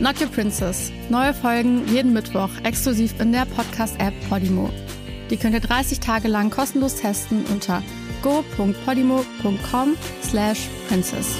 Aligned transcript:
Not 0.00 0.18
Your 0.18 0.28
Princess. 0.28 0.90
Neue 1.10 1.34
Folgen 1.34 1.86
jeden 1.86 2.14
Mittwoch 2.14 2.48
exklusiv 2.64 3.20
in 3.20 3.32
der 3.32 3.44
Podcast-App 3.44 4.14
Podimo. 4.30 4.70
Die 5.28 5.36
könnt 5.36 5.52
ihr 5.52 5.60
30 5.60 6.00
Tage 6.00 6.26
lang 6.26 6.48
kostenlos 6.48 6.96
testen 6.96 7.44
unter 7.52 7.82
go.podimo.com 8.22 9.96
slash 10.22 10.68
princess. 10.88 11.36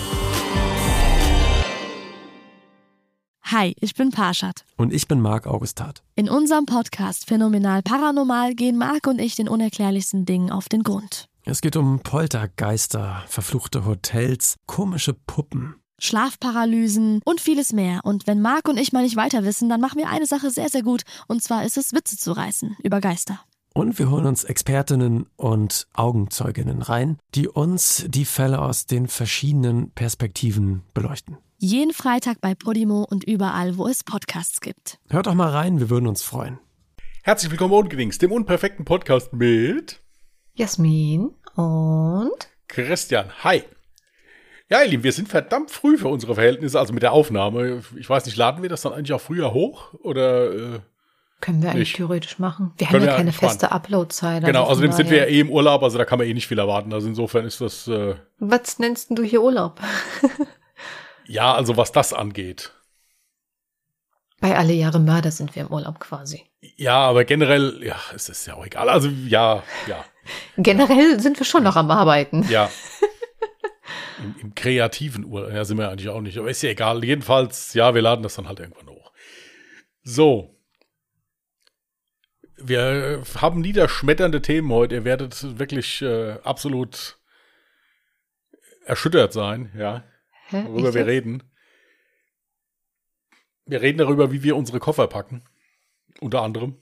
Hi, 3.44 3.74
ich 3.80 3.94
bin 3.94 4.10
Parshad. 4.10 4.66
Und 4.76 4.92
ich 4.92 5.08
bin 5.08 5.22
Marc 5.22 5.46
Augustat. 5.46 6.02
In 6.14 6.28
unserem 6.28 6.66
Podcast 6.66 7.26
Phänomenal 7.26 7.80
Paranormal 7.82 8.54
gehen 8.54 8.76
Marc 8.76 9.06
und 9.06 9.20
ich 9.20 9.36
den 9.36 9.48
unerklärlichsten 9.48 10.26
Dingen 10.26 10.50
auf 10.50 10.68
den 10.68 10.82
Grund. 10.82 11.28
Es 11.46 11.62
geht 11.62 11.76
um 11.76 12.00
Poltergeister, 12.00 13.24
verfluchte 13.26 13.86
Hotels, 13.86 14.56
komische 14.66 15.14
Puppen. 15.14 15.79
Schlafparalysen 16.00 17.20
und 17.24 17.40
vieles 17.40 17.72
mehr. 17.72 18.00
Und 18.04 18.26
wenn 18.26 18.40
Marc 18.40 18.68
und 18.68 18.78
ich 18.78 18.92
mal 18.92 19.02
nicht 19.02 19.16
weiter 19.16 19.44
wissen, 19.44 19.68
dann 19.68 19.80
machen 19.80 19.98
wir 19.98 20.08
eine 20.08 20.26
Sache 20.26 20.50
sehr, 20.50 20.68
sehr 20.68 20.82
gut. 20.82 21.02
Und 21.28 21.42
zwar 21.42 21.64
ist 21.64 21.76
es, 21.76 21.92
Witze 21.92 22.16
zu 22.16 22.32
reißen 22.32 22.76
über 22.82 23.00
Geister. 23.00 23.40
Und 23.72 23.98
wir 23.98 24.10
holen 24.10 24.26
uns 24.26 24.42
Expertinnen 24.44 25.26
und 25.36 25.86
Augenzeuginnen 25.92 26.82
rein, 26.82 27.18
die 27.34 27.46
uns 27.46 28.04
die 28.08 28.24
Fälle 28.24 28.60
aus 28.60 28.86
den 28.86 29.06
verschiedenen 29.06 29.92
Perspektiven 29.92 30.82
beleuchten. 30.92 31.38
Jeden 31.58 31.92
Freitag 31.92 32.40
bei 32.40 32.54
Podimo 32.54 33.04
und 33.08 33.24
überall, 33.24 33.76
wo 33.76 33.86
es 33.86 34.02
Podcasts 34.02 34.60
gibt. 34.60 34.98
Hört 35.08 35.26
doch 35.26 35.34
mal 35.34 35.50
rein, 35.50 35.78
wir 35.78 35.90
würden 35.90 36.08
uns 36.08 36.22
freuen. 36.22 36.58
Herzlich 37.22 37.50
willkommen 37.50 37.74
Ungedings, 37.74 38.18
dem 38.18 38.32
unperfekten 38.32 38.86
Podcast 38.86 39.32
mit 39.34 40.00
Jasmin 40.54 41.34
und 41.54 42.48
Christian. 42.66 43.30
Hi. 43.44 43.62
Ja, 44.70 44.82
ihr 44.82 44.88
Lieben, 44.88 45.02
wir 45.02 45.12
sind 45.12 45.28
verdammt 45.28 45.70
früh 45.72 45.98
für 45.98 46.08
unsere 46.08 46.34
Verhältnisse, 46.36 46.78
also 46.78 46.92
mit 46.92 47.02
der 47.02 47.12
Aufnahme. 47.12 47.82
Ich 47.98 48.08
weiß 48.08 48.24
nicht, 48.26 48.36
laden 48.36 48.62
wir 48.62 48.68
das 48.68 48.82
dann 48.82 48.92
eigentlich 48.92 49.12
auch 49.12 49.20
früher 49.20 49.52
hoch? 49.52 49.94
Oder 50.02 50.52
äh, 50.52 50.80
können 51.40 51.60
wir 51.62 51.70
eigentlich 51.70 51.88
Nicht. 51.88 51.96
theoretisch 51.96 52.38
machen. 52.38 52.72
Wir 52.78 52.86
Können 52.86 53.00
haben 53.02 53.06
ja 53.06 53.12
wir 53.12 53.16
keine 53.16 53.32
feste 53.32 53.72
Upload-Zeit. 53.72 54.44
genau, 54.44 54.60
also 54.60 54.72
außerdem 54.72 54.92
sind 54.92 55.10
wir 55.10 55.18
ja 55.18 55.24
eh 55.24 55.40
im 55.40 55.50
Urlaub, 55.50 55.82
also 55.82 55.98
da 55.98 56.04
kann 56.04 56.18
man 56.18 56.28
eh 56.28 56.34
nicht 56.34 56.46
viel 56.46 56.58
erwarten. 56.58 56.92
Also 56.92 57.08
insofern 57.08 57.44
ist 57.46 57.60
das 57.60 57.88
äh, 57.88 58.14
Was 58.38 58.78
nennst 58.78 59.10
denn 59.10 59.16
du 59.16 59.24
hier 59.24 59.42
Urlaub? 59.42 59.80
ja, 61.26 61.52
also 61.52 61.76
was 61.76 61.90
das 61.90 62.12
angeht. 62.12 62.70
Bei 64.40 64.56
alle 64.56 64.72
Jahre 64.72 65.00
Mörder 65.00 65.32
sind 65.32 65.56
wir 65.56 65.62
im 65.64 65.68
Urlaub 65.72 65.98
quasi. 65.98 66.44
Ja, 66.76 66.98
aber 66.98 67.24
generell, 67.24 67.82
ja, 67.82 67.96
es 68.14 68.28
ist 68.28 68.46
ja 68.46 68.54
auch 68.54 68.64
egal. 68.64 68.88
Also 68.88 69.08
ja, 69.26 69.62
ja, 69.88 70.04
Generell 70.58 71.18
sind 71.20 71.38
wir 71.38 71.44
schon 71.44 71.64
noch 71.64 71.74
am 71.76 71.90
Arbeiten. 71.90 72.46
ja. 72.48 72.70
Im, 74.18 74.34
Im 74.40 74.54
kreativen 74.54 75.24
Urlaub, 75.24 75.52
ja, 75.52 75.64
sind 75.64 75.78
wir 75.78 75.90
eigentlich 75.90 76.08
auch 76.08 76.20
nicht, 76.20 76.38
aber 76.38 76.50
ist 76.50 76.62
ja 76.62 76.70
egal. 76.70 77.04
Jedenfalls, 77.04 77.74
ja, 77.74 77.94
wir 77.94 78.02
laden 78.02 78.22
das 78.22 78.34
dann 78.34 78.48
halt 78.48 78.60
irgendwann 78.60 78.88
hoch. 78.88 79.12
So. 80.02 80.56
Wir 82.56 83.22
haben 83.36 83.60
niederschmetternde 83.60 84.42
Themen 84.42 84.70
heute. 84.70 84.96
Ihr 84.96 85.04
werdet 85.04 85.58
wirklich 85.58 86.02
äh, 86.02 86.32
absolut 86.42 87.18
erschüttert 88.84 89.32
sein, 89.32 89.72
ja, 89.76 90.04
Hä? 90.48 90.64
worüber 90.66 90.88
Ich 90.90 90.94
wir 90.94 91.06
reden. 91.06 91.42
Wir 93.66 93.80
reden 93.80 93.98
darüber, 93.98 94.32
wie 94.32 94.42
wir 94.42 94.56
unsere 94.56 94.80
Koffer 94.80 95.06
packen. 95.06 95.44
Unter 96.20 96.42
anderem. 96.42 96.76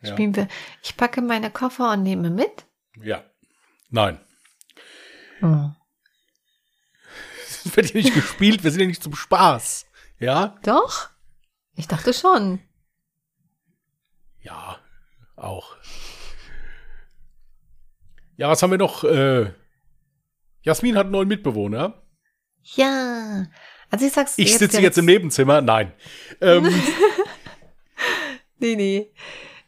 Ja. 0.00 0.12
Spielen 0.12 0.34
wir. 0.34 0.48
Ich 0.82 0.96
packe 0.96 1.20
meine 1.20 1.50
Koffer 1.50 1.92
und 1.92 2.02
nehme 2.02 2.30
mit. 2.30 2.66
Ja. 3.02 3.24
Nein. 3.90 4.18
Oh. 5.42 5.70
Wird 7.74 7.86
hier 7.86 8.02
nicht 8.02 8.14
gespielt, 8.14 8.64
wir 8.64 8.70
sind 8.70 8.80
ja 8.80 8.86
nicht 8.86 9.02
zum 9.02 9.14
Spaß. 9.14 9.86
Ja? 10.18 10.56
Doch? 10.62 11.10
Ich 11.74 11.88
dachte 11.88 12.12
schon. 12.12 12.60
Ja, 14.40 14.78
auch. 15.36 15.76
Ja, 18.36 18.48
was 18.48 18.62
haben 18.62 18.70
wir 18.70 18.78
noch? 18.78 19.04
Äh, 19.04 19.52
Jasmin 20.62 20.96
hat 20.96 21.04
einen 21.04 21.12
neuen 21.12 21.28
Mitbewohner. 21.28 22.02
Ja. 22.62 23.46
Also 23.90 24.06
ich 24.06 24.12
sag's 24.12 24.34
Ich 24.36 24.56
sitze 24.56 24.80
jetzt 24.80 24.98
im 24.98 25.06
Nebenzimmer. 25.06 25.60
Nein. 25.60 25.92
Ähm, 26.40 26.68
Nee, 28.58 28.76
nee. 28.76 29.12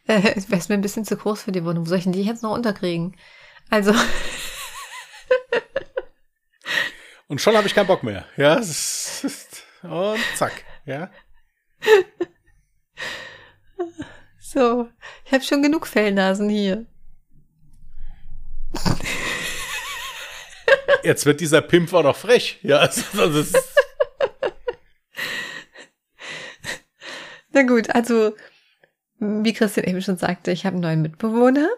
Äh, 0.07 0.33
es 0.35 0.49
wäre 0.49 0.61
mir 0.69 0.75
ein 0.75 0.81
bisschen 0.81 1.05
zu 1.05 1.15
groß 1.15 1.43
für 1.43 1.51
die 1.51 1.63
Wohnung. 1.63 1.85
Wo 1.85 1.89
soll 1.89 1.99
ich 1.99 2.05
denn 2.05 2.13
die 2.13 2.23
jetzt 2.23 2.43
noch 2.43 2.53
unterkriegen? 2.53 3.15
Also, 3.69 3.93
und 7.29 7.39
schon 7.39 7.55
habe 7.55 7.67
ich 7.67 7.75
keinen 7.75 7.87
Bock 7.87 8.03
mehr. 8.03 8.25
Ja, 8.35 8.57
und 8.57 10.19
zack. 10.35 10.65
Ja. 10.85 11.09
so. 14.39 14.89
Ich 15.25 15.31
habe 15.31 15.43
schon 15.43 15.63
genug 15.63 15.87
Fellnasen 15.87 16.49
hier. 16.49 16.85
Jetzt 21.03 21.25
wird 21.25 21.39
dieser 21.39 21.61
Pimp 21.61 21.93
auch 21.93 22.03
noch 22.03 22.17
frech. 22.17 22.59
Ja, 22.63 22.79
also 22.79 23.03
Na 27.51 27.63
gut, 27.63 27.89
also, 27.91 28.35
wie 29.19 29.53
Christian 29.53 29.85
eben 29.85 30.01
schon 30.01 30.17
sagte, 30.17 30.51
ich 30.51 30.65
habe 30.65 30.73
einen 30.75 30.81
neuen 30.81 31.01
Mitbewohner. 31.01 31.69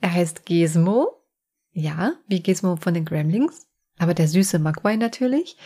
Er 0.00 0.12
heißt 0.12 0.46
Gizmo. 0.46 1.24
Ja, 1.72 2.14
wie 2.26 2.42
Gizmo 2.42 2.76
von 2.76 2.94
den 2.94 3.04
Gremlings. 3.04 3.69
Aber 4.00 4.14
der 4.14 4.28
süße 4.28 4.58
Magwai 4.58 4.96
natürlich. 4.96 5.56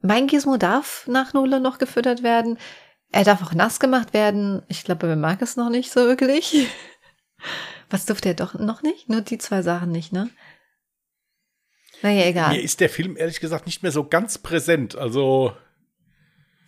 Mein 0.00 0.26
Gizmo 0.26 0.56
darf 0.56 1.06
nach 1.06 1.32
Nole 1.34 1.60
noch 1.60 1.78
gefüttert 1.78 2.22
werden. 2.22 2.58
Er 3.12 3.24
darf 3.24 3.42
auch 3.42 3.52
nass 3.54 3.78
gemacht 3.78 4.12
werden. 4.14 4.62
Ich 4.68 4.84
glaube, 4.84 5.06
er 5.06 5.16
mag 5.16 5.40
es 5.42 5.56
noch 5.56 5.68
nicht 5.70 5.92
so 5.92 6.00
wirklich. 6.06 6.66
Was 7.90 8.06
durfte 8.06 8.30
er 8.30 8.34
doch 8.34 8.54
noch 8.54 8.82
nicht? 8.82 9.08
Nur 9.08 9.20
die 9.20 9.38
zwei 9.38 9.62
Sachen 9.62 9.92
nicht, 9.92 10.12
ne? 10.12 10.30
Naja, 12.02 12.24
egal. 12.26 12.52
mir 12.54 12.62
ist 12.62 12.80
der 12.80 12.90
Film 12.90 13.16
ehrlich 13.16 13.40
gesagt 13.40 13.66
nicht 13.66 13.82
mehr 13.82 13.92
so 13.92 14.04
ganz 14.04 14.38
präsent. 14.38 14.96
Also, 14.96 15.52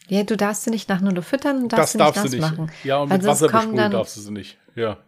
Ja, 0.09 0.23
du 0.23 0.37
darfst 0.37 0.65
sie 0.65 0.71
nicht 0.71 0.89
nach 0.89 1.01
Nole 1.01 1.23
füttern 1.23 1.63
und 1.65 1.73
das 1.73 1.79
darfst 1.79 1.93
sie 1.93 1.99
darfst 1.99 2.23
nicht 2.25 2.33
du 2.35 2.39
nicht. 2.39 2.51
machen. 2.51 2.73
Ja, 2.85 2.99
und 2.99 3.11
Weil 3.11 3.19
mit 3.19 3.27
Wasser 3.27 3.49
besprühen 3.49 3.77
dann- 3.77 3.93
darfst 3.93 4.17
du 4.17 4.21
sie 4.21 4.33
nicht. 4.33 4.59
Ja. 4.75 4.99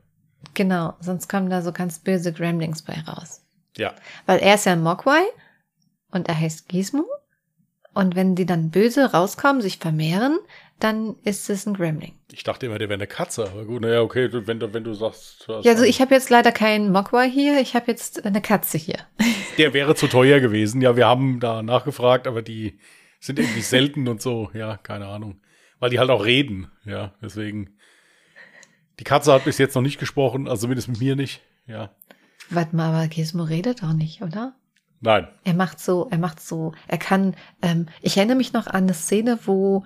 Genau, 0.55 0.95
sonst 1.01 1.29
kommen 1.29 1.51
da 1.51 1.63
so 1.63 1.73
ganz 1.73 1.99
böse 1.99 2.33
Gremlings 2.33 2.83
bei 2.83 2.95
raus. 3.07 3.43
Ja. 3.77 3.95
Weil 4.27 4.41
er 4.41 4.55
ist 4.55 4.67
ja 4.67 4.73
ein 4.73 4.83
Mogwai 4.83 5.23
und 6.11 6.29
er 6.29 6.39
heißt 6.39 6.69
Gizmo. 6.69 7.05
Und 7.95 8.15
wenn 8.15 8.35
die 8.35 8.47
dann 8.47 8.71
böse 8.71 9.13
rauskommen, 9.13 9.61
sich 9.61 9.79
vermehren, 9.79 10.39
dann 10.79 11.17
ist 11.25 11.51
es 11.51 11.67
ein 11.67 11.75
Gremling. 11.75 12.15
Ich 12.31 12.45
dachte 12.45 12.67
immer, 12.67 12.79
der 12.79 12.89
wäre 12.89 12.99
eine 12.99 13.09
Katze, 13.09 13.45
aber 13.51 13.65
gut, 13.65 13.83
naja, 13.83 14.03
okay, 14.03 14.29
wenn 14.33 14.61
du, 14.61 14.73
wenn 14.73 14.85
du 14.85 14.95
sagst. 14.95 15.47
Ja, 15.49 15.73
also 15.73 15.83
ich 15.83 16.01
habe 16.01 16.15
jetzt 16.15 16.31
leider 16.31 16.53
keinen 16.53 16.93
Mogwai 16.93 17.29
hier, 17.29 17.61
ich 17.61 17.75
habe 17.75 17.91
jetzt 17.91 18.25
eine 18.25 18.41
Katze 18.41 18.79
hier. 18.79 18.99
Der 19.59 19.73
wäre 19.75 19.97
zu 19.97 20.07
teuer 20.07 20.39
gewesen. 20.39 20.81
Ja, 20.81 20.95
wir 20.95 21.07
haben 21.07 21.41
da 21.41 21.63
nachgefragt, 21.63 22.29
aber 22.29 22.43
die 22.43 22.79
sind 23.19 23.41
irgendwie 23.41 23.63
selten 23.63 24.07
und 24.07 24.23
so. 24.23 24.51
Ja, 24.55 24.77
keine 24.77 25.07
Ahnung. 25.07 25.41
Weil 25.81 25.91
die 25.91 25.99
halt 25.99 26.11
auch 26.11 26.25
reden. 26.25 26.71
Ja, 26.85 27.15
deswegen. 27.21 27.77
Die 29.01 29.05
Katze 29.05 29.33
hat 29.33 29.45
bis 29.45 29.59
jetzt 29.59 29.75
noch 29.75 29.83
nicht 29.83 29.99
gesprochen, 29.99 30.47
also 30.47 30.63
zumindest 30.63 30.89
mit 30.89 31.01
mir 31.01 31.17
nicht. 31.17 31.41
Ja. 31.67 31.91
Warte 32.51 32.77
mal, 32.77 32.95
aber 32.95 33.09
Gizmo 33.09 33.43
redet 33.43 33.83
auch 33.83 33.93
nicht, 33.93 34.23
oder? 34.23 34.55
Nein. 35.01 35.29
Er 35.45 35.55
macht 35.55 35.81
so, 35.81 36.09
er 36.11 36.19
macht 36.19 36.41
so, 36.41 36.73
er 36.89 36.99
kann, 36.99 37.35
ähm, 37.63 37.87
ich 38.03 38.17
erinnere 38.17 38.37
mich 38.37 38.53
noch 38.53 38.67
an 38.67 38.85
eine 38.85 38.95
Szene, 38.95 39.39
wo 39.45 39.85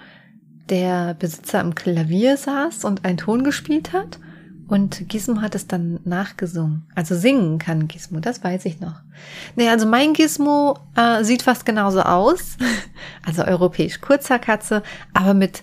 der 0.69 1.15
Besitzer 1.15 1.61
am 1.61 1.75
Klavier 1.75 2.37
saß 2.37 2.85
und 2.85 3.05
einen 3.05 3.19
Ton 3.19 3.45
gespielt 3.45 3.93
hat 3.93 4.19
und 4.69 5.07
Gizmo 5.11 5.43
hat 5.43 5.55
es 5.55 5.67
dann 5.67 6.01
nachgesungen. 6.05 6.87
Also 6.95 7.15
singen 7.15 7.59
kann 7.59 7.89
Gizmo, 7.89 8.21
das 8.21 8.43
weiß 8.43 8.65
ich 8.65 8.81
noch. 8.81 9.03
Nee, 9.55 9.69
also 9.69 9.87
mein 9.87 10.15
Gizmo 10.15 10.79
äh, 10.97 11.25
sieht 11.25 11.43
fast 11.43 11.67
genauso 11.67 12.01
aus. 12.01 12.57
Also 13.25 13.45
europäisch 13.45 14.01
kurzer 14.01 14.41
Katze, 14.41 14.83
aber 15.15 15.33
mit 15.33 15.63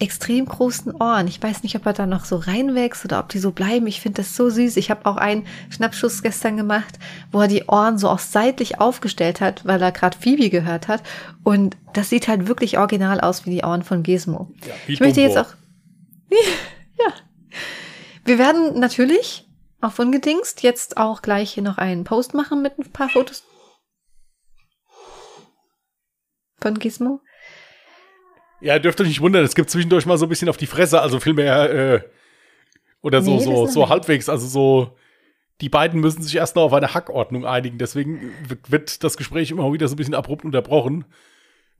extrem 0.00 0.46
großen 0.46 0.94
Ohren. 0.94 1.28
Ich 1.28 1.42
weiß 1.42 1.62
nicht, 1.62 1.76
ob 1.76 1.86
er 1.86 1.92
da 1.92 2.06
noch 2.06 2.24
so 2.24 2.36
reinwächst 2.36 3.04
oder 3.04 3.20
ob 3.20 3.28
die 3.28 3.38
so 3.38 3.52
bleiben. 3.52 3.86
Ich 3.86 4.00
finde 4.00 4.22
das 4.22 4.34
so 4.34 4.48
süß. 4.48 4.76
Ich 4.78 4.90
habe 4.90 5.06
auch 5.06 5.16
einen 5.16 5.46
Schnappschuss 5.68 6.22
gestern 6.22 6.56
gemacht, 6.56 6.98
wo 7.30 7.40
er 7.40 7.48
die 7.48 7.64
Ohren 7.64 7.98
so 7.98 8.08
auch 8.08 8.18
seitlich 8.18 8.80
aufgestellt 8.80 9.40
hat, 9.40 9.64
weil 9.66 9.80
er 9.82 9.92
gerade 9.92 10.16
Phoebe 10.16 10.48
gehört 10.48 10.88
hat. 10.88 11.02
Und 11.44 11.76
das 11.92 12.08
sieht 12.08 12.28
halt 12.28 12.48
wirklich 12.48 12.78
original 12.78 13.20
aus 13.20 13.44
wie 13.44 13.50
die 13.50 13.62
Ohren 13.62 13.82
von 13.82 14.02
Gizmo. 14.02 14.50
Ja, 14.66 14.74
ich 14.86 15.00
möchte 15.00 15.20
jetzt 15.20 15.36
auch. 15.36 15.54
ja. 16.30 17.12
Wir 18.24 18.38
werden 18.38 18.80
natürlich 18.80 19.48
auf 19.80 19.98
ungedingst 19.98 20.62
jetzt 20.62 20.96
auch 20.96 21.22
gleich 21.22 21.52
hier 21.52 21.62
noch 21.62 21.78
einen 21.78 22.04
Post 22.04 22.34
machen 22.34 22.62
mit 22.62 22.78
ein 22.78 22.90
paar 22.90 23.08
Fotos 23.08 23.44
von 26.58 26.78
Gizmo. 26.78 27.20
Ja, 28.60 28.78
dürft 28.78 29.00
euch 29.00 29.08
nicht 29.08 29.20
wundern, 29.20 29.44
es 29.44 29.54
gibt 29.54 29.70
zwischendurch 29.70 30.06
mal 30.06 30.18
so 30.18 30.26
ein 30.26 30.28
bisschen 30.28 30.48
auf 30.48 30.56
die 30.56 30.66
Fresse, 30.66 31.00
also 31.00 31.18
vielmehr, 31.20 31.70
äh, 31.70 32.00
oder 33.02 33.22
so, 33.22 33.36
Nee, 33.36 33.44
so, 33.44 33.66
so 33.66 33.88
halbwegs, 33.88 34.28
also 34.28 34.46
so, 34.46 34.96
die 35.62 35.68
beiden 35.70 36.00
müssen 36.00 36.22
sich 36.22 36.36
erst 36.36 36.56
noch 36.56 36.64
auf 36.64 36.72
eine 36.74 36.92
Hackordnung 36.92 37.46
einigen, 37.46 37.78
deswegen 37.78 38.32
wird- 38.68 39.02
das 39.02 39.16
Gespräch 39.16 39.50
immer 39.50 39.72
wieder 39.72 39.88
so 39.88 39.94
ein 39.94 39.96
bisschen 39.96 40.14
abrupt 40.14 40.44
unterbrochen, 40.44 41.04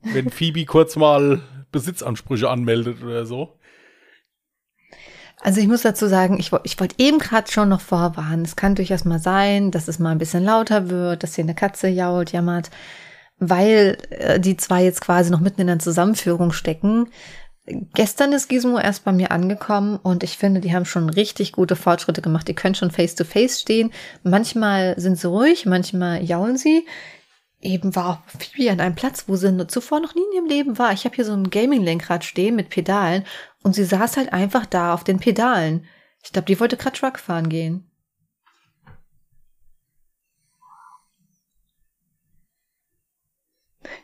wenn 0.01 0.29
Phoebe 0.31 0.65
kurz 0.65 0.95
mal 0.95 1.41
Besitzansprüche 1.71 2.49
anmeldet 2.49 3.03
oder 3.03 3.25
so. 3.25 3.57
Also 5.43 5.59
ich 5.59 5.67
muss 5.67 5.81
dazu 5.81 6.07
sagen, 6.07 6.39
ich, 6.39 6.51
ich 6.63 6.79
wollte 6.79 6.95
eben 6.99 7.17
gerade 7.17 7.51
schon 7.51 7.69
noch 7.69 7.81
vorwarnen. 7.81 8.45
Es 8.45 8.55
kann 8.55 8.75
durchaus 8.75 9.05
mal 9.05 9.17
sein, 9.19 9.71
dass 9.71 9.87
es 9.87 9.97
mal 9.97 10.11
ein 10.11 10.19
bisschen 10.19 10.43
lauter 10.43 10.89
wird, 10.89 11.23
dass 11.23 11.33
hier 11.35 11.43
eine 11.43 11.55
Katze 11.55 11.87
jault, 11.87 12.31
jammert, 12.31 12.69
weil 13.41 13.97
äh, 14.11 14.39
die 14.39 14.55
zwei 14.55 14.83
jetzt 14.83 15.01
quasi 15.01 15.31
noch 15.31 15.41
mitten 15.41 15.61
in 15.61 15.67
der 15.67 15.79
Zusammenführung 15.79 16.53
stecken. 16.53 17.09
Gestern 17.93 18.33
ist 18.33 18.49
Gizmo 18.49 18.79
erst 18.79 19.03
bei 19.03 19.11
mir 19.11 19.31
angekommen 19.31 19.97
und 20.01 20.23
ich 20.23 20.37
finde, 20.37 20.61
die 20.61 20.73
haben 20.73 20.85
schon 20.85 21.09
richtig 21.09 21.51
gute 21.51 21.75
Fortschritte 21.75 22.21
gemacht. 22.21 22.47
Die 22.47 22.53
können 22.53 22.75
schon 22.75 22.91
face 22.91 23.15
to 23.15 23.23
face 23.23 23.59
stehen. 23.59 23.91
Manchmal 24.23 24.99
sind 24.99 25.17
sie 25.17 25.27
ruhig, 25.27 25.65
manchmal 25.65 26.23
jaulen 26.23 26.57
sie. 26.57 26.85
Eben 27.61 27.95
war 27.95 28.09
auch 28.09 28.39
Phoebe 28.39 28.71
an 28.71 28.79
einem 28.79 28.95
Platz, 28.95 29.25
wo 29.27 29.35
sie 29.35 29.67
zuvor 29.67 29.99
noch 29.99 30.15
nie 30.15 30.23
in 30.31 30.37
ihrem 30.37 30.49
Leben 30.49 30.79
war. 30.79 30.93
Ich 30.93 31.05
habe 31.05 31.15
hier 31.15 31.25
so 31.25 31.33
ein 31.33 31.49
Gaming-Lenkrad 31.49 32.23
stehen 32.23 32.55
mit 32.55 32.69
Pedalen 32.69 33.23
und 33.63 33.73
sie 33.73 33.85
saß 33.85 34.17
halt 34.17 34.33
einfach 34.33 34.65
da 34.65 34.93
auf 34.93 35.03
den 35.03 35.19
Pedalen. 35.19 35.85
Ich 36.23 36.31
glaube, 36.31 36.47
die 36.47 36.59
wollte 36.59 36.77
gerade 36.77 36.97
Truck 36.97 37.19
fahren 37.19 37.49
gehen. 37.49 37.90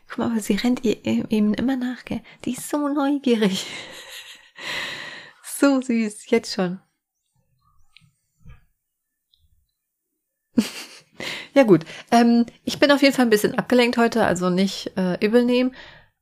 Guck 0.08 0.18
mal, 0.20 0.32
aber 0.32 0.40
sie 0.40 0.56
rennt 0.56 0.84
ihr 0.84 1.06
eben 1.06 1.54
immer 1.54 1.76
nach, 1.76 2.06
gell? 2.06 2.22
Die 2.46 2.54
ist 2.54 2.70
so 2.70 2.88
neugierig. 2.88 3.66
so 5.44 5.82
süß, 5.82 6.30
jetzt 6.30 6.54
schon. 6.54 6.80
ja 11.54 11.64
gut, 11.64 11.86
ähm, 12.12 12.46
ich 12.64 12.80
bin 12.80 12.92
auf 12.92 13.02
jeden 13.02 13.14
Fall 13.14 13.26
ein 13.26 13.30
bisschen 13.32 13.58
abgelenkt 13.58 13.98
heute, 13.98 14.26
also 14.26 14.50
nicht 14.50 14.92
äh, 14.98 15.24
übel 15.26 15.44
nehmen. 15.44 15.76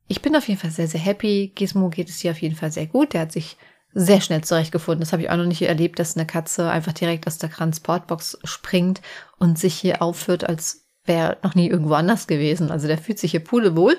Ich 0.08 0.22
bin 0.22 0.36
auf 0.36 0.48
jeden 0.48 0.60
Fall 0.60 0.70
sehr, 0.70 0.88
sehr 0.88 1.00
happy. 1.00 1.52
Gizmo 1.54 1.88
geht 1.88 2.08
es 2.08 2.20
hier 2.20 2.30
auf 2.32 2.42
jeden 2.42 2.56
Fall 2.56 2.70
sehr 2.70 2.86
gut. 2.86 3.12
Der 3.12 3.22
hat 3.22 3.32
sich 3.32 3.56
sehr 3.92 4.20
schnell 4.20 4.44
zurechtgefunden. 4.44 5.00
Das 5.00 5.12
habe 5.12 5.22
ich 5.22 5.30
auch 5.30 5.36
noch 5.36 5.46
nicht 5.46 5.62
erlebt, 5.62 5.98
dass 5.98 6.16
eine 6.16 6.26
Katze 6.26 6.70
einfach 6.70 6.92
direkt 6.92 7.26
aus 7.26 7.38
der 7.38 7.50
Transportbox 7.50 8.38
springt 8.44 9.00
und 9.38 9.58
sich 9.58 9.74
hier 9.74 10.02
aufführt, 10.02 10.44
als 10.44 10.85
wäre 11.06 11.38
noch 11.42 11.54
nie 11.54 11.68
irgendwo 11.68 11.94
anders 11.94 12.26
gewesen. 12.26 12.70
Also 12.70 12.86
der 12.86 12.98
fühlt 12.98 13.18
sich 13.18 13.30
hier 13.32 13.44
pudelwohl. 13.44 13.96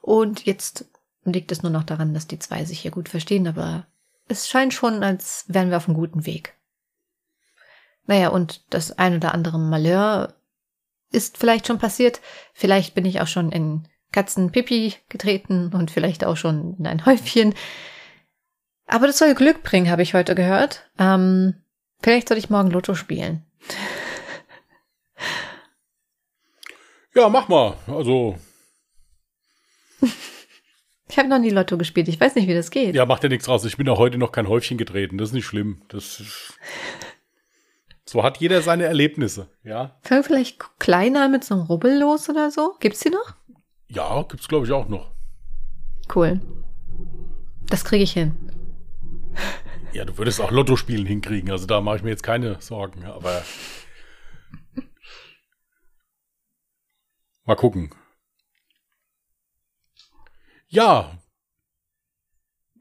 Und 0.00 0.44
jetzt 0.44 0.86
liegt 1.24 1.52
es 1.52 1.62
nur 1.62 1.72
noch 1.72 1.84
daran, 1.84 2.14
dass 2.14 2.26
die 2.26 2.38
zwei 2.38 2.64
sich 2.64 2.80
hier 2.80 2.90
gut 2.90 3.08
verstehen, 3.08 3.46
aber 3.48 3.86
es 4.28 4.48
scheint 4.48 4.74
schon, 4.74 5.02
als 5.02 5.44
wären 5.48 5.70
wir 5.70 5.76
auf 5.76 5.88
einem 5.88 5.96
guten 5.96 6.26
Weg. 6.26 6.54
Naja, 8.06 8.28
und 8.28 8.62
das 8.70 8.92
ein 8.92 9.16
oder 9.16 9.32
andere 9.32 9.58
Malheur 9.58 10.34
ist 11.10 11.38
vielleicht 11.38 11.66
schon 11.66 11.78
passiert. 11.78 12.20
Vielleicht 12.52 12.94
bin 12.94 13.04
ich 13.04 13.20
auch 13.20 13.26
schon 13.26 13.50
in 13.50 13.88
Katzenpipi 14.12 14.94
getreten 15.08 15.72
und 15.72 15.90
vielleicht 15.90 16.24
auch 16.24 16.36
schon 16.36 16.76
in 16.78 16.86
ein 16.86 17.06
Häufchen. 17.06 17.54
Aber 18.86 19.06
das 19.06 19.18
soll 19.18 19.34
Glück 19.34 19.62
bringen, 19.62 19.90
habe 19.90 20.02
ich 20.02 20.14
heute 20.14 20.34
gehört. 20.34 20.90
Ähm, 20.98 21.54
vielleicht 22.02 22.28
soll 22.28 22.38
ich 22.38 22.50
morgen 22.50 22.70
Lotto 22.70 22.94
spielen. 22.94 23.44
Ja, 27.14 27.28
mach 27.28 27.48
mal, 27.48 27.74
also, 27.86 28.36
Ich 31.08 31.18
habe 31.18 31.28
noch 31.28 31.38
nie 31.38 31.50
Lotto 31.50 31.76
gespielt. 31.78 32.08
Ich 32.08 32.20
weiß 32.20 32.34
nicht, 32.34 32.48
wie 32.48 32.54
das 32.54 32.70
geht. 32.70 32.94
ja, 32.94 33.06
macht 33.06 33.22
ja 33.22 33.28
nichts 33.28 33.48
raus. 33.48 33.64
Ich 33.64 33.76
bin 33.76 33.88
auch 33.88 33.98
heute 33.98 34.18
noch 34.18 34.32
kein 34.32 34.48
Häufchen 34.48 34.78
getreten, 34.78 35.18
das 35.18 35.28
ist 35.28 35.34
nicht 35.34 35.46
schlimm. 35.46 35.80
Das 35.88 36.18
ist, 36.18 36.58
so 38.04 38.22
hat 38.22 38.38
jeder 38.38 38.62
seine 38.62 38.84
Erlebnisse, 38.84 39.48
ja. 39.62 39.96
Fangen 40.02 40.22
wir 40.22 40.24
vielleicht 40.24 40.58
kleiner 40.80 41.28
mit 41.28 41.44
so 41.44 41.54
einem 41.54 41.64
Rubbel 41.64 42.00
los 42.00 42.28
oder 42.28 42.50
so? 42.50 42.74
Gibt's 42.80 43.00
die 43.00 43.10
noch? 43.10 43.36
Ja, 43.88 44.22
gibt's 44.22 44.48
glaube 44.48 44.66
ich 44.66 44.72
auch 44.72 44.88
noch. 44.88 45.12
Cool. 46.14 46.40
Das 47.68 47.84
kriege 47.84 48.02
ich 48.02 48.12
hin. 48.12 48.34
Ja, 49.92 50.04
du 50.04 50.18
würdest 50.18 50.40
auch 50.40 50.50
Lotto 50.50 50.76
spielen 50.76 51.06
hinkriegen, 51.06 51.50
also 51.50 51.66
da 51.66 51.80
mache 51.80 51.98
ich 51.98 52.02
mir 52.02 52.10
jetzt 52.10 52.22
keine 52.24 52.60
Sorgen, 52.60 53.04
aber 53.04 53.42
mal 57.44 57.56
gucken. 57.56 57.90
Ja. 60.68 61.18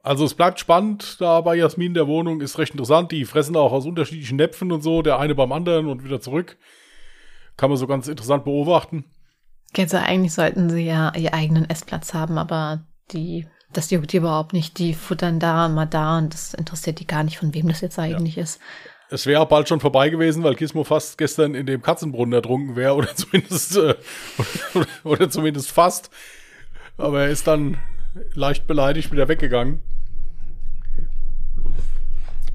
Also 0.01 0.25
es 0.25 0.33
bleibt 0.33 0.60
spannend, 0.60 1.21
da 1.21 1.39
bei 1.42 1.56
Jasmin 1.56 1.88
in 1.88 1.94
der 1.94 2.07
Wohnung 2.07 2.42
ist 2.42 2.57
recht 2.57 2.74
interessant. 2.74 3.12
Die 3.12 3.24
fressen 3.24 3.56
auch 3.56 3.71
aus 3.71 3.86
unterschiedlichen 3.86 4.36
Näpfen 4.36 4.71
und 4.71 4.81
so, 4.81 5.01
der 5.01 5.19
eine 5.19 5.36
beim 5.36 5.54
anderen 5.54 5.88
und 5.88 6.04
wieder 6.04 6.19
zurück. 6.19 6.57
Kann 7.56 7.69
man 7.69 7.77
so 7.77 7.88
ganz 7.88 8.07
interessant 8.07 8.44
beobachten. 8.44 9.06
Also 9.77 9.98
eigentlich 9.98 10.33
sollten 10.33 10.69
sie 10.69 10.86
ja 10.86 11.13
ihren 11.16 11.33
eigenen 11.33 11.69
Essplatz 11.69 12.13
haben, 12.13 12.38
aber 12.38 12.86
die, 13.12 13.48
das 13.71 13.92
juckt 13.92 14.12
die 14.12 14.18
überhaupt 14.18 14.54
nicht. 14.54 14.77
Die 14.77 14.94
futtern 14.94 15.39
da, 15.39 15.69
mal 15.69 15.86
da 15.86 16.18
und 16.18 16.33
das 16.33 16.54
interessiert 16.54 17.00
die 17.00 17.07
gar 17.07 17.24
nicht, 17.24 17.38
von 17.38 17.54
wem 17.54 17.69
das 17.69 17.81
jetzt 17.81 17.98
eigentlich 17.98 18.38
ist. 18.38 18.59
Es 19.09 19.25
wäre 19.25 19.41
auch 19.41 19.47
bald 19.47 19.69
schon 19.69 19.79
vorbei 19.79 20.09
gewesen, 20.09 20.44
weil 20.44 20.55
Gizmo 20.55 20.83
fast 20.83 21.17
gestern 21.17 21.53
in 21.55 21.65
dem 21.65 21.81
Katzenbrunnen 21.81 22.33
ertrunken 22.33 22.75
wäre 22.75 22.95
oder 22.95 23.13
zumindest 23.15 23.77
äh, 23.77 23.95
oder, 24.73 24.88
oder 25.03 25.29
zumindest 25.29 25.71
fast. 25.71 26.09
Aber 26.97 27.21
er 27.21 27.29
ist 27.29 27.47
dann 27.47 27.77
leicht 28.33 28.67
beleidigt 28.67 29.11
wieder 29.11 29.27
weggegangen. 29.27 29.81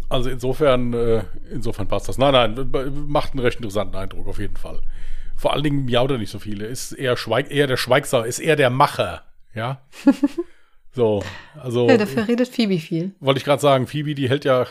Also 0.08 0.30
insofern, 0.30 0.94
äh, 0.94 1.24
insofern 1.50 1.86
passt 1.86 2.08
das. 2.08 2.16
Nein, 2.18 2.32
nein, 2.32 2.70
macht 3.06 3.32
einen 3.32 3.40
recht 3.40 3.56
interessanten 3.56 3.96
Eindruck 3.96 4.26
auf 4.26 4.38
jeden 4.38 4.56
Fall. 4.56 4.80
Vor 5.36 5.52
allen 5.52 5.62
Dingen 5.62 5.84
miaut 5.84 6.10
er 6.10 6.18
nicht 6.18 6.30
so 6.30 6.38
viele. 6.38 6.66
Ist 6.66 6.92
eher 6.92 7.16
schweig, 7.16 7.50
eher 7.50 7.66
der 7.66 7.76
Schweigsam, 7.76 8.24
ist 8.24 8.38
eher 8.38 8.56
der 8.56 8.70
Macher, 8.70 9.22
ja. 9.54 9.82
so, 10.92 11.22
also 11.60 11.88
Ja, 11.88 11.96
dafür 11.98 12.26
redet 12.26 12.48
Phoebe 12.48 12.78
viel. 12.78 13.12
wollte 13.20 13.38
ich 13.38 13.44
gerade 13.44 13.60
sagen, 13.60 13.86
Phoebe, 13.86 14.14
die 14.14 14.28
hält 14.28 14.44
ja 14.44 14.66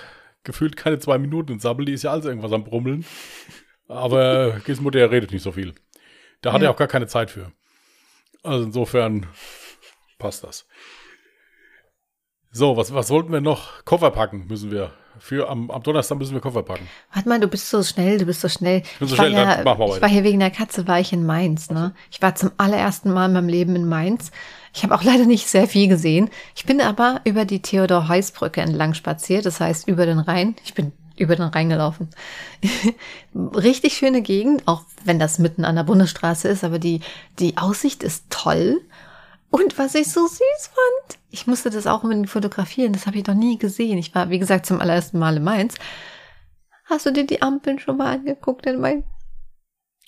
gefühlt 0.47 0.75
keine 0.75 0.97
zwei 0.97 1.19
Minuten 1.19 1.51
in 1.51 1.59
Sabbel, 1.59 1.85
die 1.85 1.93
ist 1.93 2.01
ja 2.03 2.11
alles 2.11 2.25
irgendwas 2.25 2.51
am 2.53 2.63
Brummeln. 2.63 3.05
Aber 3.87 4.59
Gizmo, 4.65 4.89
der 4.89 5.11
redet 5.11 5.31
nicht 5.31 5.43
so 5.43 5.51
viel. 5.51 5.73
Da 6.41 6.51
hat 6.53 6.61
Ja. 6.61 6.67
er 6.69 6.71
auch 6.71 6.77
gar 6.77 6.87
keine 6.87 7.05
Zeit 7.07 7.29
für. 7.29 7.51
Also 8.43 8.65
insofern 8.65 9.27
passt 10.17 10.43
das. 10.43 10.65
So, 12.51 12.75
was, 12.77 12.93
was 12.93 13.09
wollten 13.09 13.31
wir 13.31 13.41
noch? 13.41 13.85
Koffer 13.85 14.09
packen 14.11 14.47
müssen 14.47 14.71
wir. 14.71 14.91
Für 15.19 15.49
am, 15.49 15.71
am 15.71 15.81
Donnerstag 15.81 16.17
müssen 16.19 16.33
wir 16.33 16.41
Koffer 16.41 16.61
packen. 16.63 16.87
Warte 17.11 17.27
mal, 17.27 17.39
du 17.39 17.47
bist 17.47 17.69
so 17.69 17.81
schnell, 17.83 18.19
du 18.19 18.25
bist 18.25 18.41
so 18.41 18.49
schnell. 18.49 18.83
bin 18.99 19.07
so 19.07 19.15
ich 19.15 19.19
war, 19.19 19.27
schnell, 19.27 19.45
dann 19.45 19.57
ja, 19.59 19.63
mach 19.63 19.77
mal 19.77 19.89
ich 19.95 20.01
war 20.01 20.09
hier 20.09 20.23
wegen 20.23 20.39
der 20.39 20.51
Katze, 20.51 20.87
war 20.87 20.99
ich 20.99 21.11
in 21.11 21.25
Mainz, 21.25 21.69
ne? 21.71 21.93
Ich 22.11 22.21
war 22.21 22.35
zum 22.35 22.51
allerersten 22.57 23.11
Mal 23.11 23.25
in 23.25 23.33
meinem 23.33 23.49
Leben 23.49 23.75
in 23.75 23.87
Mainz. 23.89 24.31
Ich 24.73 24.83
habe 24.83 24.95
auch 24.95 25.03
leider 25.03 25.25
nicht 25.25 25.47
sehr 25.47 25.67
viel 25.67 25.87
gesehen. 25.87 26.29
Ich 26.55 26.65
bin 26.65 26.81
aber 26.81 27.21
über 27.23 27.45
die 27.45 27.61
Theodor-Heuss-Brücke 27.61 28.61
entlang 28.61 28.93
spaziert, 28.93 29.45
das 29.45 29.59
heißt 29.59 29.87
über 29.87 30.05
den 30.05 30.19
Rhein. 30.19 30.55
Ich 30.63 30.73
bin 30.73 30.91
über 31.17 31.35
den 31.35 31.45
Rhein 31.45 31.69
gelaufen. 31.69 32.09
Richtig 33.35 33.97
schöne 33.97 34.21
Gegend, 34.21 34.67
auch 34.67 34.83
wenn 35.03 35.19
das 35.19 35.39
mitten 35.39 35.65
an 35.65 35.75
der 35.75 35.83
Bundesstraße 35.83 36.47
ist, 36.47 36.63
aber 36.63 36.79
die, 36.79 37.01
die 37.39 37.57
Aussicht 37.57 38.03
ist 38.03 38.25
toll. 38.29 38.81
Und 39.49 39.77
was 39.77 39.95
ich 39.95 40.11
so 40.11 40.27
süß 40.27 40.39
fand, 40.39 41.19
ich 41.31 41.47
musste 41.47 41.69
das 41.69 41.87
auch 41.87 42.03
unbedingt 42.03 42.29
fotografieren, 42.29 42.93
das 42.93 43.07
habe 43.07 43.17
ich 43.17 43.25
noch 43.25 43.35
nie 43.35 43.57
gesehen. 43.57 43.97
Ich 43.97 44.13
war, 44.13 44.29
wie 44.29 44.39
gesagt, 44.39 44.65
zum 44.65 44.79
allerersten 44.79 45.19
Mal 45.19 45.37
in 45.37 45.43
Mainz. 45.43 45.75
Hast 46.85 47.05
du 47.05 47.11
dir 47.11 47.25
die 47.25 47.41
Ampeln 47.41 47.79
schon 47.79 47.97
mal 47.97 48.15
angeguckt 48.15 48.65
in 48.65 48.79
Mainz? 48.79 49.05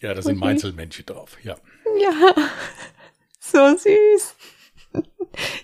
Ja, 0.01 0.13
da 0.13 0.22
sind. 0.22 0.39
Mainzelmännchen 0.39 1.06
drauf. 1.06 1.38
Ja. 1.44 1.56
Ja, 2.00 2.12
so 3.51 3.75
süß. 3.77 4.36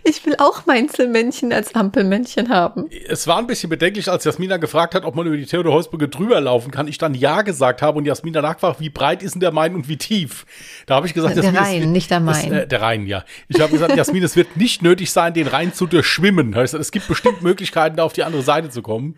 Ich 0.03 0.23
will 0.25 0.35
auch 0.37 0.67
Mainzelmännchen 0.67 1.51
als 1.51 1.73
Ampelmännchen 1.73 2.49
haben. 2.49 2.85
Es 3.09 3.25
war 3.25 3.39
ein 3.39 3.47
bisschen 3.47 3.67
bedenklich, 3.69 4.07
als 4.09 4.23
Jasmina 4.23 4.57
gefragt 4.57 4.93
hat, 4.93 5.03
ob 5.03 5.15
man 5.15 5.25
über 5.25 5.35
die 5.35 5.45
Theodor-Heuss-Brücke 5.47 6.07
drüber 6.07 6.39
laufen 6.39 6.69
kann. 6.69 6.87
Ich 6.87 6.99
dann 6.99 7.15
Ja 7.15 7.41
gesagt 7.41 7.81
habe 7.81 7.97
und 7.97 8.05
Jasmina 8.05 8.41
nachgefragt, 8.43 8.79
wie 8.79 8.89
breit 8.91 9.23
ist 9.23 9.33
denn 9.33 9.39
der 9.39 9.51
Main 9.51 9.73
und 9.73 9.87
wie 9.89 9.97
tief? 9.97 10.45
Da 10.85 10.95
habe 10.95 11.07
ich 11.07 11.15
gesagt, 11.15 11.35
Der 11.35 11.43
Jasmin, 11.43 11.61
Rhein, 11.61 11.81
wird- 11.81 11.89
nicht 11.91 12.11
der 12.11 12.19
Main. 12.19 12.53
äh, 12.53 12.67
der 12.67 12.81
Rhein, 12.81 13.07
ja. 13.07 13.25
Ich 13.47 13.59
habe 13.59 13.71
gesagt, 13.71 13.95
Jasmin, 13.95 14.23
es 14.23 14.35
wird 14.35 14.55
nicht 14.55 14.83
nötig 14.83 15.11
sein, 15.11 15.33
den 15.33 15.47
Rhein 15.47 15.73
zu 15.73 15.87
durchschwimmen. 15.87 16.55
Heißt, 16.55 16.75
es 16.75 16.91
gibt 16.91 17.07
bestimmt 17.07 17.41
Möglichkeiten, 17.41 17.95
da 17.97 18.03
auf 18.03 18.13
die 18.13 18.23
andere 18.23 18.43
Seite 18.43 18.69
zu 18.69 18.83
kommen. 18.83 19.17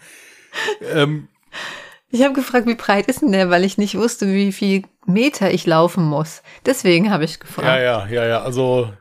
Ähm, 0.93 1.27
Ich 2.09 2.23
habe 2.23 2.33
gefragt, 2.33 2.67
wie 2.67 2.75
breit 2.75 3.07
ist 3.07 3.21
denn 3.21 3.31
der, 3.31 3.49
weil 3.49 3.65
ich 3.65 3.77
nicht 3.77 3.97
wusste, 3.97 4.27
wie 4.27 4.51
viel 4.51 4.83
Meter 5.05 5.51
ich 5.51 5.65
laufen 5.65 6.05
muss. 6.05 6.41
Deswegen 6.65 7.11
habe 7.11 7.25
ich 7.25 7.39
gefragt. 7.39 7.67
ja, 7.67 7.79
ja, 7.79 8.07
ja, 8.07 8.25
ja. 8.25 8.41
Also, 8.43 8.91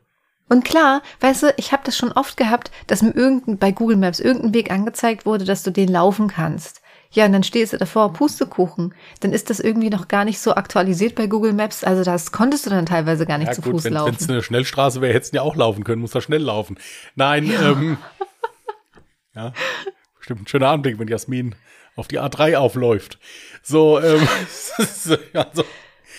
Und 0.48 0.64
klar, 0.64 1.02
weißt 1.20 1.44
du, 1.44 1.54
ich 1.56 1.72
habe 1.72 1.82
das 1.84 1.96
schon 1.96 2.10
oft 2.12 2.36
gehabt, 2.36 2.70
dass 2.88 3.02
mir 3.02 3.14
irgendein, 3.14 3.58
bei 3.58 3.70
Google 3.70 3.96
Maps 3.96 4.18
irgendein 4.18 4.54
Weg 4.54 4.70
angezeigt 4.72 5.24
wurde, 5.24 5.44
dass 5.44 5.62
du 5.62 5.70
den 5.70 5.88
laufen 5.88 6.28
kannst. 6.28 6.82
Ja, 7.12 7.24
und 7.24 7.32
dann 7.32 7.44
stehst 7.44 7.72
du 7.72 7.78
davor, 7.78 8.12
Pustekuchen. 8.12 8.92
Dann 9.20 9.32
ist 9.32 9.48
das 9.48 9.60
irgendwie 9.60 9.90
noch 9.90 10.08
gar 10.08 10.24
nicht 10.24 10.40
so 10.40 10.54
aktualisiert 10.54 11.14
bei 11.14 11.28
Google 11.28 11.52
Maps. 11.52 11.84
Also 11.84 12.02
das 12.02 12.32
konntest 12.32 12.66
du 12.66 12.70
dann 12.70 12.86
teilweise 12.86 13.24
gar 13.24 13.38
nicht 13.38 13.48
Ja 13.48 13.54
zu 13.54 13.62
gut, 13.62 13.72
Fuß 13.74 13.84
wenn 13.84 13.92
laufen. 13.94 14.16
es 14.18 14.28
eine 14.28 14.42
Schnellstraße 14.42 15.00
wäre, 15.00 15.14
hättest 15.14 15.32
du 15.32 15.36
ja 15.36 15.42
auch 15.42 15.54
laufen 15.54 15.84
können, 15.84 16.02
muss 16.02 16.10
da 16.10 16.20
schnell 16.20 16.42
laufen. 16.42 16.76
Nein, 17.14 17.46
ja. 17.46 17.70
Ähm, 17.70 17.98
ja, 19.36 19.52
bestimmt 20.18 20.42
ein 20.42 20.46
schöner 20.48 20.68
Anblick, 20.68 20.98
wenn 20.98 21.06
Jasmin 21.08 21.54
auf 21.96 22.08
die 22.08 22.20
A3 22.20 22.56
aufläuft. 22.56 23.18
So, 23.62 24.00
ähm, 24.00 24.26
also, 25.32 25.64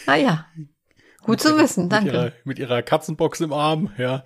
Naja, 0.05 0.47
gut 1.21 1.39
zu 1.41 1.57
wissen, 1.57 1.83
mit 1.83 1.91
danke. 1.93 2.11
ihrer, 2.11 2.31
mit 2.43 2.59
ihrer 2.59 2.81
Katzenbox 2.81 3.39
im 3.41 3.53
Arm, 3.53 3.93
ja. 3.97 4.25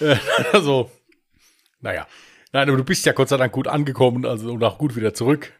Äh, 0.00 0.16
also, 0.52 0.90
naja. 1.80 2.06
Nein, 2.52 2.68
aber 2.68 2.78
du 2.78 2.84
bist 2.84 3.04
ja 3.04 3.12
Gott 3.12 3.28
sei 3.28 3.36
Dank 3.36 3.52
gut 3.52 3.66
angekommen, 3.66 4.24
also 4.24 4.52
und 4.52 4.62
auch 4.62 4.78
gut 4.78 4.94
wieder 4.94 5.12
zurück. 5.12 5.52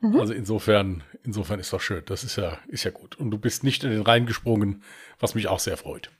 Mhm. 0.00 0.20
Also 0.20 0.34
insofern, 0.34 1.02
insofern 1.24 1.58
ist 1.58 1.72
doch 1.72 1.80
schön. 1.80 2.02
Das 2.06 2.24
ist 2.24 2.36
ja, 2.36 2.58
ist 2.68 2.84
ja 2.84 2.90
gut. 2.90 3.16
Und 3.16 3.30
du 3.30 3.38
bist 3.38 3.64
nicht 3.64 3.82
in 3.84 3.90
den 3.90 4.02
Rhein 4.02 4.26
gesprungen, 4.26 4.82
was 5.18 5.34
mich 5.34 5.48
auch 5.48 5.58
sehr 5.58 5.76
freut. 5.76 6.10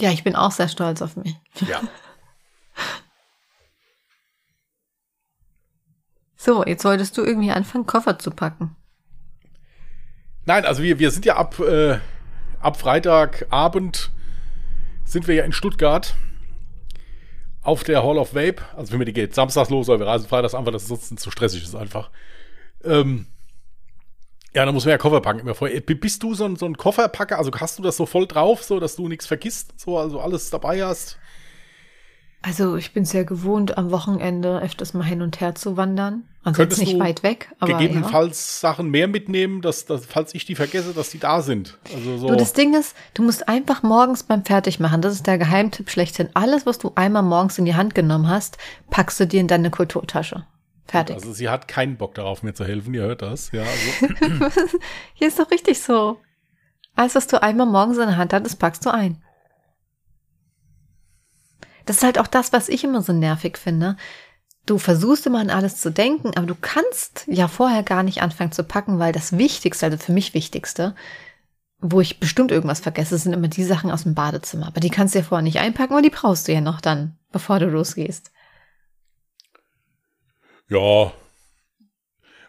Ja, 0.00 0.10
ich 0.10 0.24
bin 0.24 0.34
auch 0.34 0.50
sehr 0.50 0.68
stolz 0.68 1.00
auf 1.00 1.16
mich. 1.16 1.34
Ja. 1.68 1.80
So, 6.44 6.64
jetzt 6.66 6.82
solltest 6.82 7.16
du 7.16 7.22
irgendwie 7.22 7.52
anfangen, 7.52 7.86
Koffer 7.86 8.18
zu 8.18 8.32
packen. 8.32 8.74
Nein, 10.44 10.64
also 10.64 10.82
wir, 10.82 10.98
wir 10.98 11.12
sind 11.12 11.24
ja 11.24 11.36
ab, 11.36 11.60
äh, 11.60 12.00
ab 12.58 12.76
Freitagabend 12.80 14.10
sind 15.04 15.28
wir 15.28 15.36
ja 15.36 15.44
in 15.44 15.52
Stuttgart 15.52 16.16
auf 17.60 17.84
der 17.84 18.02
Hall 18.02 18.18
of 18.18 18.34
Vape. 18.34 18.56
Also 18.76 18.90
wenn 18.90 18.98
mir 18.98 19.04
die 19.04 19.12
geht 19.12 19.36
samstags 19.36 19.70
los, 19.70 19.86
weil 19.86 20.00
wir 20.00 20.06
reisen 20.08 20.26
freitags 20.26 20.56
einfach, 20.56 20.72
dass 20.72 20.82
es 20.82 20.88
sonst 20.88 21.16
zu 21.20 21.30
stressig 21.30 21.62
ist 21.62 21.76
einfach. 21.76 22.10
Ähm, 22.82 23.26
ja, 24.52 24.64
dann 24.64 24.74
muss 24.74 24.84
man 24.84 24.90
ja 24.90 24.98
Koffer 24.98 25.20
packen 25.20 25.38
immer 25.38 25.54
vorher. 25.54 25.80
B- 25.80 25.94
Bist 25.94 26.24
du 26.24 26.34
so 26.34 26.44
ein, 26.44 26.56
so 26.56 26.66
ein 26.66 26.76
Kofferpacker? 26.76 27.38
Also 27.38 27.52
hast 27.60 27.78
du 27.78 27.84
das 27.84 27.96
so 27.96 28.04
voll 28.04 28.26
drauf, 28.26 28.64
so 28.64 28.80
dass 28.80 28.96
du 28.96 29.06
nichts 29.06 29.28
vergisst, 29.28 29.78
so 29.78 29.96
also 29.96 30.20
alles 30.20 30.50
dabei 30.50 30.84
hast? 30.84 31.20
Also 32.42 32.76
ich 32.76 32.92
bin 32.92 33.04
sehr 33.04 33.24
gewohnt, 33.24 33.78
am 33.78 33.92
Wochenende 33.92 34.60
öfters 34.60 34.94
mal 34.94 35.04
hin 35.04 35.22
und 35.22 35.40
her 35.40 35.54
zu 35.54 35.76
wandern. 35.76 36.24
Also 36.42 36.56
Könntest 36.56 36.80
jetzt 36.80 36.88
nicht 36.88 36.98
du 36.98 37.04
weit 37.04 37.22
weg, 37.22 37.52
aber 37.60 37.70
ja. 37.70 37.78
Gegebenenfalls 37.78 38.60
Sachen 38.60 38.90
mehr 38.90 39.06
mitnehmen, 39.06 39.62
dass, 39.62 39.84
dass, 39.84 40.06
falls 40.06 40.34
ich 40.34 40.44
die 40.44 40.56
vergesse, 40.56 40.92
dass 40.92 41.10
die 41.10 41.20
da 41.20 41.40
sind. 41.40 41.78
Also 41.94 42.18
so. 42.18 42.26
Du, 42.26 42.36
das 42.36 42.52
Ding 42.52 42.74
ist, 42.74 42.96
du 43.14 43.22
musst 43.22 43.48
einfach 43.48 43.84
morgens 43.84 44.24
beim 44.24 44.44
Fertigmachen, 44.44 45.02
das 45.02 45.14
ist 45.14 45.28
der 45.28 45.38
Geheimtipp 45.38 45.88
schlechthin, 45.88 46.30
alles, 46.34 46.66
was 46.66 46.78
du 46.78 46.90
einmal 46.96 47.22
morgens 47.22 47.58
in 47.58 47.64
die 47.64 47.76
Hand 47.76 47.94
genommen 47.94 48.28
hast, 48.28 48.58
packst 48.90 49.20
du 49.20 49.26
dir 49.28 49.40
in 49.40 49.46
deine 49.46 49.70
Kulturtasche. 49.70 50.44
Fertig. 50.84 51.14
also 51.14 51.32
sie 51.32 51.48
hat 51.48 51.68
keinen 51.68 51.96
Bock 51.96 52.16
darauf, 52.16 52.42
mir 52.42 52.54
zu 52.54 52.64
helfen. 52.64 52.92
Ihr 52.92 53.02
hört 53.02 53.22
das. 53.22 53.52
Ja, 53.52 53.62
also, 53.62 54.50
Hier 55.14 55.28
ist 55.28 55.38
doch 55.38 55.50
richtig 55.50 55.80
so. 55.80 56.18
Alles, 56.96 57.14
was 57.14 57.28
du 57.28 57.40
einmal 57.40 57.66
morgens 57.66 57.98
in 57.98 58.06
der 58.06 58.16
Hand 58.16 58.32
hattest, 58.32 58.58
packst 58.58 58.84
du 58.84 58.90
ein. 58.90 59.22
Das 61.86 61.98
ist 61.98 62.02
halt 62.02 62.18
auch 62.18 62.26
das, 62.26 62.52
was 62.52 62.68
ich 62.68 62.84
immer 62.84 63.02
so 63.02 63.12
nervig 63.12 63.58
finde. 63.58 63.96
Du 64.66 64.78
versuchst 64.78 65.26
immer 65.26 65.40
an 65.40 65.50
alles 65.50 65.76
zu 65.78 65.90
denken, 65.90 66.32
aber 66.36 66.46
du 66.46 66.54
kannst 66.54 67.24
ja 67.26 67.48
vorher 67.48 67.82
gar 67.82 68.02
nicht 68.02 68.22
anfangen 68.22 68.52
zu 68.52 68.62
packen, 68.62 68.98
weil 68.98 69.12
das 69.12 69.36
Wichtigste, 69.36 69.86
also 69.86 69.98
für 69.98 70.12
mich 70.12 70.34
Wichtigste, 70.34 70.94
wo 71.80 72.00
ich 72.00 72.20
bestimmt 72.20 72.52
irgendwas 72.52 72.78
vergesse, 72.80 73.18
sind 73.18 73.32
immer 73.32 73.48
die 73.48 73.64
Sachen 73.64 73.90
aus 73.90 74.04
dem 74.04 74.14
Badezimmer. 74.14 74.68
Aber 74.68 74.78
die 74.80 74.90
kannst 74.90 75.14
du 75.14 75.18
ja 75.18 75.24
vorher 75.24 75.42
nicht 75.42 75.58
einpacken, 75.58 75.94
weil 75.94 76.02
die 76.02 76.10
brauchst 76.10 76.46
du 76.46 76.52
ja 76.52 76.60
noch 76.60 76.80
dann, 76.80 77.18
bevor 77.32 77.58
du 77.58 77.66
losgehst. 77.66 78.30
ja. 80.68 81.12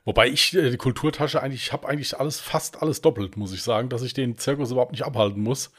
Wobei 0.05 0.27
ich 0.27 0.53
äh, 0.53 0.69
die 0.69 0.77
Kulturtasche 0.77 1.41
eigentlich, 1.41 1.63
ich 1.63 1.73
habe 1.73 1.87
eigentlich 1.87 2.19
alles, 2.19 2.39
fast 2.39 2.81
alles 2.81 3.01
doppelt, 3.01 3.37
muss 3.37 3.53
ich 3.53 3.63
sagen, 3.63 3.89
dass 3.89 4.01
ich 4.01 4.13
den 4.13 4.37
Zirkus 4.37 4.71
überhaupt 4.71 4.91
nicht 4.91 5.05
abhalten 5.05 5.41
muss. 5.41 5.71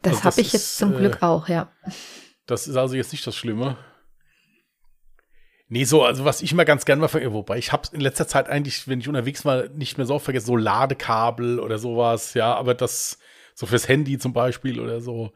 Das 0.00 0.14
Also 0.14 0.24
habe 0.24 0.40
ich 0.40 0.52
jetzt 0.52 0.78
zum 0.78 0.94
äh, 0.94 0.96
Glück 0.96 1.22
auch, 1.22 1.48
ja. 1.48 1.70
Das 2.46 2.66
ist 2.66 2.76
also 2.76 2.94
jetzt 2.94 3.12
nicht 3.12 3.26
das 3.26 3.36
Schlimme. 3.36 3.76
Nee, 5.68 5.84
so, 5.84 6.04
also 6.04 6.24
was 6.26 6.42
ich 6.42 6.52
immer 6.52 6.66
ganz 6.66 6.84
gerne 6.84 7.00
mal 7.00 7.08
vergesse, 7.08 7.32
wobei 7.32 7.56
ich 7.56 7.72
habe 7.72 7.88
in 7.92 8.00
letzter 8.00 8.28
Zeit 8.28 8.48
eigentlich, 8.48 8.88
wenn 8.88 9.00
ich 9.00 9.08
unterwegs 9.08 9.44
war, 9.46 9.68
nicht 9.68 9.96
mehr 9.96 10.06
so 10.06 10.14
oft 10.14 10.24
vergessen, 10.24 10.46
so 10.46 10.56
Ladekabel 10.56 11.58
oder 11.60 11.78
sowas, 11.78 12.34
ja, 12.34 12.54
aber 12.54 12.74
das, 12.74 13.18
so 13.54 13.64
fürs 13.64 13.88
Handy 13.88 14.18
zum 14.18 14.34
Beispiel 14.34 14.80
oder 14.80 15.00
so. 15.00 15.32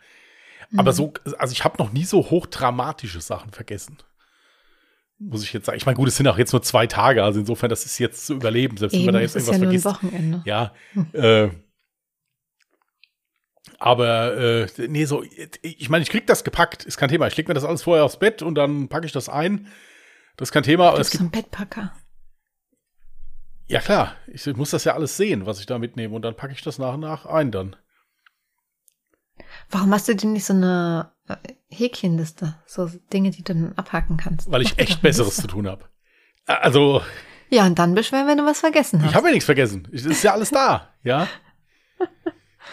Aber 0.77 0.93
so, 0.93 1.15
also 1.39 1.53
ich 1.53 1.65
habe 1.65 1.79
noch 1.79 1.93
nie 1.93 2.05
so 2.05 2.29
hochdramatische 2.29 3.21
Sachen 3.21 3.53
vergessen. 3.53 3.97
Muss 5.19 5.43
ich 5.43 5.53
jetzt 5.55 5.65
sagen. 5.65 5.79
Ich 5.79 5.87
meine, 5.87 5.97
gut, 5.97 6.09
es 6.09 6.17
sind 6.17 6.29
auch 6.29 6.37
jetzt 6.37 6.53
nur 6.53 6.63
zwei 6.63 6.87
Tage, 6.87 7.25
also 7.25 7.41
insofern, 7.41 7.71
das 7.71 7.87
ist 7.87 7.99
jetzt 7.99 8.27
zu 8.27 8.35
überleben, 8.35 8.77
selbst 8.77 8.93
wenn 8.93 9.01
Eben, 9.01 9.07
man 9.07 9.15
da 9.15 9.21
jetzt 9.21 9.37
ist 9.37 9.49
ja 9.49 9.55
irgendwas 9.55 9.87
ein 9.87 9.93
vergisst. 9.93 10.05
Wochenende. 10.05 10.43
Ja, 10.45 10.75
äh, 11.15 11.49
aber 13.79 14.37
äh, 14.37 14.67
nee, 14.89 15.05
so, 15.05 15.23
ich 15.63 15.89
meine, 15.91 16.03
ich 16.03 16.11
krieg 16.11 16.27
das 16.27 16.45
gepackt, 16.45 16.85
ist 16.85 16.97
kein 16.97 17.09
Thema. 17.09 17.27
Ich 17.27 17.37
leg 17.37 17.49
mir 17.49 17.55
das 17.55 17.65
alles 17.65 17.83
vorher 17.83 18.05
aufs 18.05 18.19
Bett 18.19 18.43
und 18.43 18.55
dann 18.55 18.89
packe 18.89 19.07
ich 19.07 19.13
das 19.13 19.29
ein. 19.29 19.69
Das 20.37 20.49
ist 20.49 20.53
kein 20.53 20.63
Thema. 20.63 20.93
Du 20.93 20.99
bist 20.99 21.13
so 21.13 21.25
ein 21.25 21.31
Bettpacker. 21.31 21.93
ja 23.67 23.81
klar, 23.81 24.15
ich 24.27 24.47
muss 24.57 24.71
das 24.71 24.85
ja 24.85 24.95
alles 24.95 25.17
sehen, 25.17 25.47
was 25.47 25.61
ich 25.61 25.67
da 25.67 25.79
mitnehme 25.79 26.15
und 26.15 26.23
dann 26.23 26.37
packe 26.37 26.53
ich 26.53 26.63
das 26.63 26.79
nach 26.79 26.95
und 26.95 27.01
nach 27.01 27.27
ein 27.27 27.51
dann. 27.51 27.77
Warum 29.71 29.93
hast 29.93 30.09
du 30.09 30.15
denn 30.17 30.33
nicht 30.33 30.45
so 30.45 30.55
eine 30.55 31.13
äh, 31.29 31.37
Häkchenliste? 31.69 32.55
So 32.67 32.89
Dinge, 33.13 33.31
die 33.31 33.43
du 33.43 33.55
dann 33.55 33.73
abhaken 33.77 34.17
kannst. 34.17 34.51
Weil 34.51 34.63
Mach 34.63 34.71
ich 34.71 34.77
dir 34.77 34.83
echt 34.83 35.03
Besseres 35.03 35.37
zu 35.37 35.47
tun 35.47 35.67
habe. 35.69 35.85
Also, 36.47 37.03
Ja, 37.51 37.67
und 37.67 37.79
dann 37.79 37.95
beschweren, 37.95 38.27
wenn 38.29 38.39
du 38.39 38.47
was 38.47 38.61
vergessen 38.61 39.03
hast. 39.03 39.11
ich 39.11 39.15
habe 39.17 39.27
ja 39.27 39.33
nichts 39.33 39.45
vergessen. 39.47 39.89
Es 39.93 40.05
ist 40.07 40.23
ja 40.23 40.33
alles 40.33 40.51
da, 40.51 40.95
ja. 41.03 41.27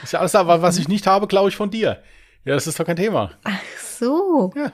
Ist 0.01 0.13
ja 0.13 0.19
alles 0.19 0.31
da, 0.31 0.47
wa- 0.47 0.61
was 0.61 0.77
ich 0.77 0.87
nicht 0.87 1.05
habe, 1.07 1.27
glaube 1.27 1.49
ich 1.49 1.55
von 1.55 1.69
dir. 1.69 2.01
Ja, 2.45 2.55
das 2.55 2.67
ist 2.67 2.79
doch 2.79 2.85
kein 2.85 2.95
Thema. 2.95 3.31
Ach 3.43 3.61
so. 3.79 4.51
Ja. 4.55 4.71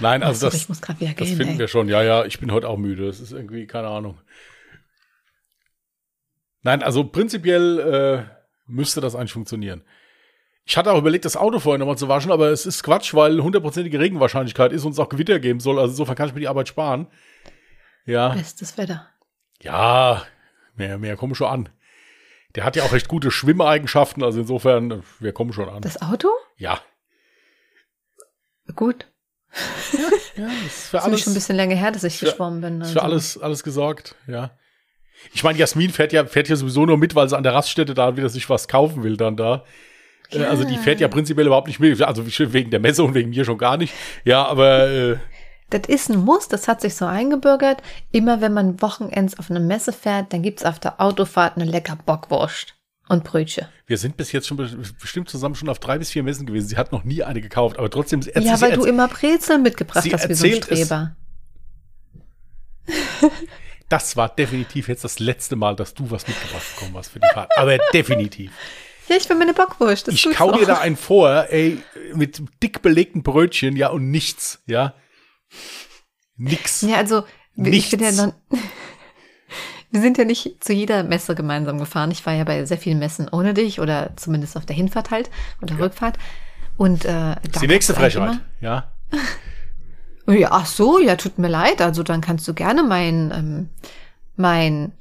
Nein, 0.00 0.22
also 0.22 0.40
so, 0.40 0.46
das, 0.46 0.54
ich 0.56 0.68
muss 0.68 0.80
gerade 0.80 1.00
wieder 1.00 1.12
Das 1.12 1.28
gehen, 1.28 1.36
finden 1.36 1.52
ey. 1.54 1.58
wir 1.58 1.68
schon. 1.68 1.88
Ja, 1.88 2.02
ja, 2.02 2.24
ich 2.24 2.40
bin 2.40 2.50
heute 2.50 2.68
auch 2.68 2.76
müde. 2.78 3.06
Das 3.06 3.20
ist 3.20 3.32
irgendwie, 3.32 3.66
keine 3.66 3.88
Ahnung. 3.88 4.18
Nein, 6.62 6.82
also 6.82 7.04
prinzipiell 7.04 7.78
äh, 7.78 8.24
müsste 8.66 9.00
das 9.00 9.14
eigentlich 9.14 9.32
funktionieren. 9.32 9.84
Ich 10.64 10.76
hatte 10.78 10.90
auch 10.92 10.98
überlegt, 10.98 11.26
das 11.26 11.36
Auto 11.36 11.58
vorher 11.58 11.78
nochmal 11.78 11.98
zu 11.98 12.08
waschen, 12.08 12.32
aber 12.32 12.48
es 12.48 12.64
ist 12.64 12.82
Quatsch, 12.82 13.12
weil 13.14 13.42
hundertprozentige 13.42 14.00
Regenwahrscheinlichkeit 14.00 14.72
ist 14.72 14.84
und 14.84 14.92
es 14.92 14.98
auch 14.98 15.10
Gewitter 15.10 15.38
geben 15.38 15.60
soll. 15.60 15.78
Also 15.78 15.90
insofern 15.92 16.16
kann 16.16 16.28
ich 16.28 16.34
mir 16.34 16.40
die 16.40 16.48
Arbeit 16.48 16.68
sparen. 16.68 17.06
Ja, 18.06 18.30
Bestes 18.30 18.76
Wetter. 18.78 19.06
ja, 19.60 20.22
mehr, 20.76 20.98
mehr 20.98 21.16
kommen 21.16 21.34
schon 21.34 21.48
an. 21.48 21.68
Der 22.54 22.64
hat 22.64 22.76
ja 22.76 22.84
auch 22.84 22.92
recht 22.92 23.08
gute 23.08 23.30
Schwimmereigenschaften, 23.30 24.22
also 24.22 24.40
insofern, 24.40 25.02
wir 25.18 25.32
kommen 25.32 25.52
schon 25.52 25.68
an. 25.68 25.82
Das 25.82 26.00
Auto? 26.02 26.28
ja. 26.56 26.80
Gut. 28.76 29.06
Ja, 29.92 30.46
das 30.46 30.66
ist 30.66 30.86
für 30.88 30.96
Das 30.96 31.06
ist 31.12 31.20
schon 31.22 31.32
ein 31.32 31.34
bisschen 31.34 31.56
länger 31.56 31.76
her, 31.76 31.92
dass 31.92 32.02
ich 32.04 32.18
für- 32.18 32.26
geschwommen 32.26 32.60
bin. 32.60 32.80
Ist 32.80 32.88
also. 32.88 32.92
für 32.94 33.02
alles, 33.02 33.38
alles 33.38 33.62
gesorgt, 33.62 34.16
ja. 34.26 34.50
Ich 35.32 35.44
meine, 35.44 35.58
Jasmin 35.58 35.90
fährt 35.90 36.12
ja, 36.12 36.24
fährt 36.26 36.48
ja 36.48 36.56
sowieso 36.56 36.84
nur 36.86 36.98
mit, 36.98 37.14
weil 37.14 37.28
sie 37.28 37.36
an 37.36 37.44
der 37.44 37.54
Raststätte 37.54 37.94
da 37.94 38.16
wieder 38.16 38.28
sich 38.28 38.48
was 38.50 38.66
kaufen 38.68 39.02
will 39.04 39.16
dann 39.16 39.36
da. 39.36 39.64
Äh, 40.30 40.44
Also 40.44 40.64
die 40.64 40.76
fährt 40.76 41.00
ja 41.00 41.08
prinzipiell 41.08 41.46
überhaupt 41.46 41.68
nicht 41.68 41.78
mit. 41.78 42.00
Also 42.02 42.26
wegen 42.26 42.70
der 42.70 42.80
Messe 42.80 43.04
und 43.04 43.14
wegen 43.14 43.30
mir 43.30 43.44
schon 43.44 43.58
gar 43.58 43.76
nicht. 43.76 43.94
Ja, 44.24 44.44
aber 44.44 44.88
äh, 44.88 45.16
Das 45.74 45.88
ist 45.88 46.08
ein 46.08 46.18
Muss, 46.18 46.48
das 46.48 46.68
hat 46.68 46.80
sich 46.80 46.94
so 46.94 47.04
eingebürgert. 47.06 47.82
Immer 48.12 48.40
wenn 48.40 48.52
man 48.52 48.80
Wochenends 48.80 49.38
auf 49.38 49.50
eine 49.50 49.60
Messe 49.60 49.92
fährt, 49.92 50.32
dann 50.32 50.42
gibt's 50.42 50.64
auf 50.64 50.78
der 50.78 51.00
Autofahrt 51.00 51.56
eine 51.56 51.64
lecker 51.64 51.96
Bockwurst 52.06 52.74
und 53.08 53.24
Brötchen. 53.24 53.66
wir 53.86 53.98
sind 53.98 54.16
bis 54.16 54.32
jetzt 54.32 54.46
schon 54.46 54.56
be- 54.56 54.70
bestimmt 55.00 55.28
zusammen 55.28 55.54
schon 55.56 55.68
auf 55.68 55.78
drei 55.78 55.98
bis 55.98 56.10
vier 56.10 56.22
Messen 56.22 56.46
gewesen. 56.46 56.68
Sie 56.68 56.76
hat 56.78 56.90
noch 56.92 57.04
nie 57.04 57.22
eine 57.22 57.40
gekauft, 57.40 57.78
aber 57.78 57.90
trotzdem 57.90 58.20
erzählt 58.20 58.44
ja, 58.46 58.60
weil 58.60 58.72
du 58.72 58.84
immer 58.84 59.08
Brezeln 59.08 59.62
mitgebracht 59.62 60.08
hast 60.10 60.28
wie 60.28 60.34
so 60.34 60.46
ein 60.46 60.52
es- 60.52 60.64
Streber. 60.64 61.16
das 63.88 64.16
war 64.16 64.28
definitiv 64.28 64.88
jetzt 64.88 65.04
das 65.04 65.18
letzte 65.18 65.56
Mal, 65.56 65.76
dass 65.76 65.94
du 65.94 66.10
was 66.10 66.26
mitgebracht 66.26 66.64
bekommen 66.74 66.96
hast 66.96 67.08
für 67.10 67.20
die 67.20 67.28
Fahrt. 67.32 67.50
Aber 67.56 67.78
definitiv. 67.92 68.52
Ja, 69.06 69.16
ich 69.16 69.28
bin 69.28 69.36
meine 69.36 69.52
Bockwurst. 69.52 70.08
Ich 70.08 70.30
kau 70.30 70.50
dir 70.52 70.64
da 70.64 70.78
einen 70.78 70.96
vor, 70.96 71.48
ey, 71.50 71.76
mit 72.14 72.40
dick 72.62 72.80
belegten 72.80 73.22
Brötchen, 73.22 73.76
ja, 73.76 73.88
und 73.90 74.10
nichts, 74.10 74.62
ja. 74.64 74.94
Nix. 76.36 76.82
Ja, 76.82 76.96
also 76.96 77.24
wir- 77.54 77.72
ich 77.72 77.90
bin 77.90 78.00
ja 78.00 78.06
Nichts. 78.10 78.24
noch, 78.26 78.32
wir 79.90 80.00
sind 80.00 80.18
ja 80.18 80.24
nicht 80.24 80.62
zu 80.64 80.72
jeder 80.72 81.02
Messe 81.04 81.34
gemeinsam 81.34 81.78
gefahren. 81.78 82.10
Ich 82.10 82.24
war 82.26 82.32
ja 82.34 82.44
bei 82.44 82.64
sehr 82.64 82.78
vielen 82.78 82.98
Messen 82.98 83.28
ohne 83.30 83.54
dich 83.54 83.80
oder 83.80 84.10
zumindest 84.16 84.56
auf 84.56 84.66
der 84.66 84.76
Hinfahrt 84.76 85.10
halt 85.10 85.30
oder 85.62 85.78
Rückfahrt. 85.78 86.18
Und 86.76 87.04
äh, 87.04 87.08
da 87.08 87.34
Das 87.44 87.54
ist 87.56 87.62
die 87.62 87.66
nächste 87.68 87.94
Frechheit, 87.94 88.40
ja. 88.60 88.90
Ja, 90.26 90.48
ach 90.52 90.64
so, 90.66 90.98
ja, 90.98 91.16
tut 91.16 91.38
mir 91.38 91.48
leid. 91.48 91.82
Also 91.82 92.02
dann 92.02 92.22
kannst 92.22 92.48
du 92.48 92.54
gerne 92.54 92.82
mein 92.82 93.30
ähm, 93.34 93.68
mein 94.36 94.92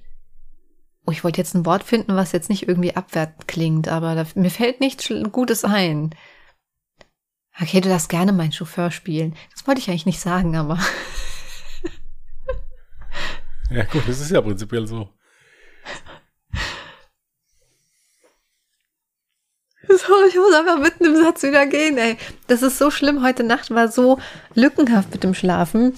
Oh, 1.06 1.12
ich 1.12 1.24
wollte 1.26 1.40
jetzt 1.40 1.54
ein 1.54 1.66
Wort 1.66 1.84
finden, 1.84 2.16
was 2.16 2.32
jetzt 2.32 2.50
nicht 2.50 2.68
irgendwie 2.68 2.96
abwertend 2.96 3.48
klingt, 3.48 3.88
aber 3.90 4.16
da, 4.16 4.26
mir 4.36 4.50
fällt 4.50 4.80
nichts 4.80 5.12
Gutes 5.34 5.66
ein. 5.66 6.12
Okay, 7.62 7.82
du 7.82 7.90
darfst 7.90 8.10
gerne 8.10 8.34
meinen 8.34 8.52
Chauffeur 8.52 8.92
spielen. 8.92 9.36
Das 9.54 9.68
wollte 9.68 9.80
ich 9.80 9.90
eigentlich 9.90 10.06
nicht 10.06 10.20
sagen, 10.20 10.56
aber. 10.56 10.80
Ja, 13.70 13.84
gut, 13.86 14.04
das 14.08 14.20
ist 14.20 14.30
ja 14.30 14.40
prinzipiell 14.42 14.86
so. 14.86 15.10
Sorry, 19.88 20.28
ich 20.30 20.36
muss 20.36 20.54
einfach 20.54 20.80
mitten 20.80 21.06
im 21.06 21.16
Satz 21.16 21.44
wieder 21.44 21.66
gehen, 21.66 21.98
ey. 21.98 22.18
Das 22.48 22.62
ist 22.62 22.78
so 22.78 22.92
schlimm. 22.92 23.24
Heute 23.24 23.44
Nacht 23.44 23.72
war 23.72 23.88
so 23.88 24.20
lückenhaft 24.54 25.12
mit 25.12 25.24
dem 25.24 25.34
Schlafen, 25.34 25.94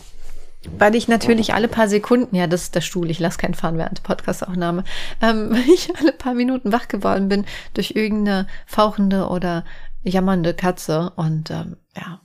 weil 0.77 0.95
ich 0.95 1.07
natürlich 1.07 1.53
alle 1.53 1.67
paar 1.67 1.88
Sekunden, 1.88 2.35
ja, 2.35 2.47
das 2.47 2.63
ist 2.63 2.75
der 2.75 2.81
Stuhl, 2.81 3.09
ich 3.09 3.19
lasse 3.19 3.38
keinen 3.38 3.53
fahren 3.53 3.77
während 3.77 4.00
der 4.00 4.03
Podcastaufnahme, 4.03 4.83
ähm, 5.21 5.50
weil 5.51 5.69
ich 5.69 5.95
alle 5.97 6.12
paar 6.12 6.33
Minuten 6.33 6.71
wach 6.71 6.88
geworden 6.88 7.29
bin 7.29 7.45
durch 7.74 7.91
irgendeine 7.95 8.47
fauchende 8.65 9.27
oder 9.27 9.65
jammernde 10.05 10.53
Katze 10.53 11.12
und 11.15 11.51
ähm, 11.51 11.77
ja. 11.95 12.21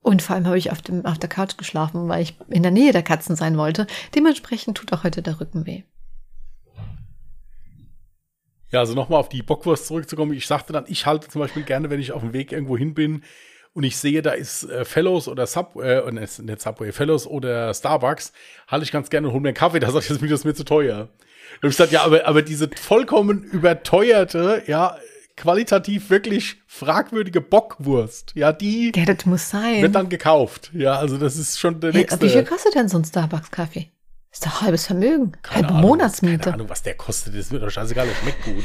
Und 0.00 0.22
vor 0.22 0.36
allem 0.36 0.46
habe 0.46 0.58
ich 0.58 0.70
auf, 0.70 0.82
dem, 0.82 1.04
auf 1.04 1.18
der 1.18 1.28
Couch 1.28 1.56
geschlafen, 1.56 2.08
weil 2.08 2.22
ich 2.22 2.38
in 2.48 2.62
der 2.62 2.70
Nähe 2.70 2.92
der 2.92 3.02
Katzen 3.02 3.34
sein 3.34 3.58
wollte. 3.58 3.88
Dementsprechend 4.14 4.76
tut 4.76 4.92
auch 4.92 5.02
heute 5.02 5.20
der 5.20 5.40
Rücken 5.40 5.66
weh. 5.66 5.82
Ja, 8.70 8.80
also 8.80 8.94
nochmal 8.94 9.18
auf 9.18 9.28
die 9.28 9.42
Bockwurst 9.42 9.86
zurückzukommen. 9.86 10.32
Ich 10.32 10.46
sagte 10.46 10.72
dann, 10.72 10.84
ich 10.86 11.06
halte 11.06 11.28
zum 11.28 11.40
Beispiel 11.40 11.64
gerne, 11.64 11.90
wenn 11.90 12.00
ich 12.00 12.12
auf 12.12 12.22
dem 12.22 12.32
Weg 12.32 12.52
irgendwo 12.52 12.76
hin 12.76 12.94
bin 12.94 13.22
und 13.76 13.84
ich 13.84 13.96
sehe, 13.96 14.22
da 14.22 14.30
ist 14.30 14.64
äh, 14.70 14.84
Fellows 14.84 15.28
oder 15.28 15.46
Sub, 15.46 15.76
äh, 15.76 16.10
nicht 16.10 16.60
Subway, 16.60 16.92
Fellows 16.92 17.26
oder 17.26 17.74
Starbucks, 17.74 18.32
halte 18.68 18.84
ich 18.84 18.92
ganz 18.92 19.10
gerne 19.10 19.26
und 19.26 19.34
hole 19.34 19.42
mir 19.42 19.48
einen 19.48 19.56
Kaffee. 19.56 19.80
Da 19.80 19.88
sage 19.90 20.04
ich, 20.04 20.08
das 20.08 20.22
ist 20.22 20.44
mir 20.44 20.54
zu 20.54 20.64
teuer. 20.64 21.10
Und 21.62 21.70
ich 21.70 21.76
gesagt, 21.76 21.92
ja, 21.92 22.02
aber, 22.02 22.26
aber 22.26 22.42
diese 22.42 22.70
vollkommen 22.80 23.42
überteuerte, 23.44 24.62
ja, 24.66 24.96
qualitativ 25.36 26.08
wirklich 26.10 26.56
fragwürdige 26.66 27.40
Bockwurst, 27.40 28.32
ja, 28.34 28.52
die 28.52 28.92
Ja, 28.94 29.04
das 29.04 29.26
muss 29.26 29.50
sein. 29.50 29.82
wird 29.82 29.94
dann 29.94 30.08
gekauft. 30.08 30.70
Ja, 30.72 30.94
also 30.96 31.18
das 31.18 31.36
ist 31.36 31.58
schon 31.58 31.80
der 31.80 31.92
Hey, 31.92 32.00
nächste. 32.00 32.20
wie 32.22 32.30
viel 32.30 32.44
kostet 32.44 32.74
denn 32.74 32.88
so 32.88 32.98
ein 32.98 33.04
Starbucks-Kaffee? 33.04 33.90
Ist 34.32 34.44
doch 34.46 34.62
halbes 34.62 34.86
Vermögen. 34.86 35.32
Keine 35.42 35.56
Halbe 35.62 35.68
Ahnung, 35.70 35.80
Monatsmiete. 35.90 36.38
Keine 36.38 36.54
Ahnung, 36.54 36.68
was 36.68 36.82
der 36.82 36.94
kostet. 36.94 37.38
Das 37.38 37.50
wird 37.50 37.62
doch 37.62 37.70
scheißegal, 37.70 38.06
das 38.06 38.16
schmeckt 38.18 38.44
gut. 38.44 38.64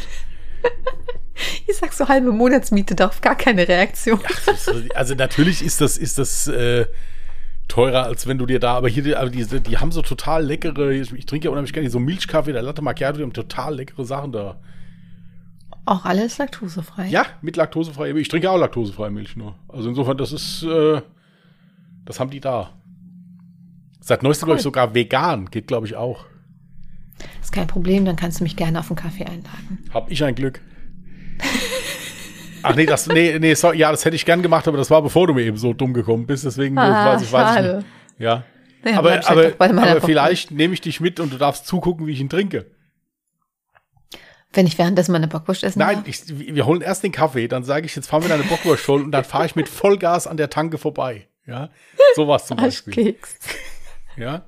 Ich 1.68 1.78
sag 1.78 1.92
so 1.94 2.08
halbe 2.08 2.32
Monatsmiete, 2.32 2.94
darauf 2.94 3.20
gar 3.22 3.36
keine 3.36 3.68
Reaktion. 3.68 4.20
Ist- 4.54 4.96
Also 4.96 5.16
natürlich 5.16 5.64
ist 5.64 5.82
das, 5.82 5.98
ist 5.98 6.20
das 6.20 6.48
äh, 6.48 6.86
teurer, 7.68 8.04
als 8.04 8.28
wenn 8.28 8.38
du 8.38 8.46
dir 8.46 8.60
da, 8.60 8.76
aber 8.76 8.90
hier, 8.90 9.02
die- 9.02 9.16
aber 9.16 9.30
die, 9.32 9.44
die 9.46 9.78
haben 9.80 9.92
so 9.92 10.02
total 10.04 10.46
leckere, 10.46 10.92
ich, 10.92 11.12
ich 11.14 11.26
trinke 11.26 11.46
ja 11.46 11.52
unheimlich 11.52 11.74
gerne 11.74 11.90
so 11.90 12.00
Milchkaffee, 12.00 12.52
der 12.54 12.62
Latte 12.62 12.82
Macchiato, 12.84 13.18
die 13.18 13.24
haben 13.24 13.34
total 13.34 13.76
leckere 13.76 14.06
Sachen 14.06 14.32
da. 14.34 14.60
Auch 15.86 16.06
alles 16.06 16.38
laktosefrei. 16.38 17.08
Ja, 17.08 17.26
mit 17.42 17.56
laktosefrei. 17.56 18.12
Ich 18.12 18.28
trinke 18.28 18.50
auch 18.52 18.58
laktosefreie 18.58 19.10
Milch 19.10 19.36
nur. 19.36 19.56
Also 19.68 19.90
insofern, 19.90 20.18
das 20.18 20.32
ist, 20.32 20.64
äh, 20.64 21.02
das 22.06 22.20
haben 22.20 22.30
die 22.30 22.40
da. 22.40 22.74
Seit 24.00 24.24
neuestem, 24.24 24.48
glaube 24.48 24.58
ich, 24.58 24.64
sogar 24.64 24.94
vegan. 24.94 25.50
Geht, 25.50 25.68
glaube 25.68 25.88
ich, 25.88 25.96
auch. 25.96 26.26
Ist 27.42 27.52
kein 27.52 27.68
Problem, 27.68 28.06
dann 28.06 28.16
kannst 28.16 28.40
du 28.40 28.44
mich 28.44 28.56
gerne 28.56 28.80
auf 28.80 28.90
einen 28.90 28.96
Kaffee 28.98 29.26
einladen. 29.26 29.84
Hab 29.94 30.10
ich 30.12 30.24
ein 30.24 30.36
Glück. 30.36 30.62
Ach 32.64 32.76
nee, 32.76 32.86
das, 32.86 33.08
nee, 33.08 33.38
nee, 33.40 33.54
sorry, 33.56 33.80
ja, 33.80 33.92
das 33.92 34.06
hätte 34.06 34.16
ich 34.16 34.26
gern 34.26 34.42
gemacht, 34.42 34.68
aber 34.68 34.78
das 34.78 34.90
war 34.92 35.02
bevor 35.02 35.28
du 35.28 35.34
mir 35.34 35.42
eben 35.44 35.58
so 35.58 35.74
dumm 35.74 35.94
gekommen 35.94 36.28
bist, 36.28 36.46
deswegen 36.46 36.78
Ah, 36.78 37.14
weiß 37.14 37.24
ich, 37.24 37.32
weiß 37.32 37.56
ich 37.56 37.74
nicht. 37.76 37.86
Ja. 38.20 38.44
Naja, 38.84 39.00
aber 39.00 39.12
halt 39.12 39.30
aber, 39.30 39.82
aber 39.82 40.02
vielleicht 40.02 40.52
nehme 40.52 40.74
ich 40.74 40.82
dich 40.82 41.00
mit 41.00 41.20
und 41.20 41.34
du 41.34 41.38
darfst 41.38 41.66
zugucken, 41.68 42.06
wie 42.08 42.12
ich 42.12 42.20
ihn 42.22 42.30
trinke. 42.30 42.66
Wenn 44.54 44.68
ich 44.68 44.78
währenddessen 44.78 45.14
meine 45.14 45.28
Bockwurst 45.28 45.64
essen 45.64 45.80
Nein, 45.80 46.04
ich, 46.06 46.24
wir 46.28 46.66
holen 46.66 46.82
erst 46.82 47.04
den 47.04 47.12
Kaffee, 47.12 47.48
dann 47.48 47.64
sage 47.64 47.86
ich, 47.86 47.96
jetzt 47.96 48.08
fahren 48.08 48.24
wir 48.24 48.30
deine 48.30 48.44
Bockwurst 48.44 48.88
holen 48.88 49.06
und 49.06 49.12
dann 49.12 49.24
fahre 49.24 49.46
ich 49.46 49.56
mit 49.56 49.70
Vollgas 49.70 50.28
an 50.28 50.38
der 50.38 50.50
Tanke 50.50 50.78
vorbei. 50.78 51.28
Ja, 51.48 51.70
sowas 52.16 52.48
zum 52.48 52.58
Beispiel. 52.58 52.94
Keks. 52.94 53.38
Ja, 54.18 54.46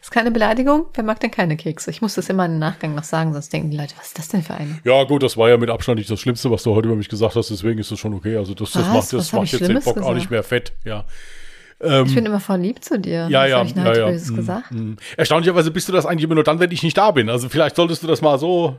Ist 0.00 0.10
keine 0.10 0.30
Beleidigung? 0.30 0.86
Wer 0.94 1.02
mag 1.02 1.18
denn 1.20 1.30
keine 1.30 1.56
Kekse? 1.56 1.90
Ich 1.90 2.00
muss 2.02 2.14
das 2.14 2.28
immer 2.28 2.46
im 2.46 2.58
Nachgang 2.58 2.94
noch 2.94 3.04
sagen, 3.04 3.32
sonst 3.32 3.52
denken 3.52 3.70
die 3.70 3.76
Leute, 3.76 3.94
was 3.98 4.08
ist 4.08 4.18
das 4.18 4.28
denn 4.28 4.42
für 4.42 4.54
eine? 4.54 4.78
ja, 4.84 5.02
gut, 5.04 5.22
das 5.22 5.36
war 5.36 5.48
ja 5.48 5.56
mit 5.56 5.70
Abstand 5.70 5.98
nicht 5.98 6.10
das 6.10 6.20
Schlimmste, 6.20 6.50
was 6.50 6.62
du 6.62 6.74
heute 6.74 6.88
über 6.88 6.96
mich 6.96 7.08
gesagt 7.08 7.34
hast, 7.36 7.50
deswegen 7.50 7.80
ist 7.80 7.90
das 7.90 7.98
schon 7.98 8.14
okay. 8.14 8.36
Also 8.36 8.54
das, 8.54 8.72
das 8.72 8.86
Was? 8.86 8.92
macht, 8.92 9.12
das 9.12 9.32
macht 9.32 9.52
jetzt 9.52 9.66
den 9.66 9.74
Bock 9.80 9.88
auch 9.88 9.94
gesagt? 9.94 10.14
nicht 10.16 10.30
mehr 10.30 10.42
fett. 10.42 10.72
Ja, 10.84 11.04
Ich 11.80 12.14
bin 12.14 12.24
immer 12.26 12.40
voll 12.40 12.60
lieb 12.60 12.82
zu 12.84 12.98
dir. 12.98 13.24
Ähm, 13.24 13.30
ja, 13.30 13.46
ja, 13.46 13.62
ich 13.62 13.74
ja, 13.74 13.94
ja. 13.94 14.10
Mm, 14.10 14.36
gesagt? 14.36 14.70
mm. 14.70 14.94
Erstaunlicherweise 15.16 15.70
bist 15.70 15.88
du 15.88 15.92
das 15.92 16.06
eigentlich 16.06 16.24
immer 16.24 16.36
nur 16.36 16.44
dann, 16.44 16.60
wenn 16.60 16.70
ich 16.70 16.82
nicht 16.82 16.96
da 16.96 17.10
bin. 17.10 17.28
Also 17.28 17.48
vielleicht 17.48 17.76
solltest 17.76 18.02
du 18.02 18.06
das 18.06 18.22
mal 18.22 18.38
so. 18.38 18.78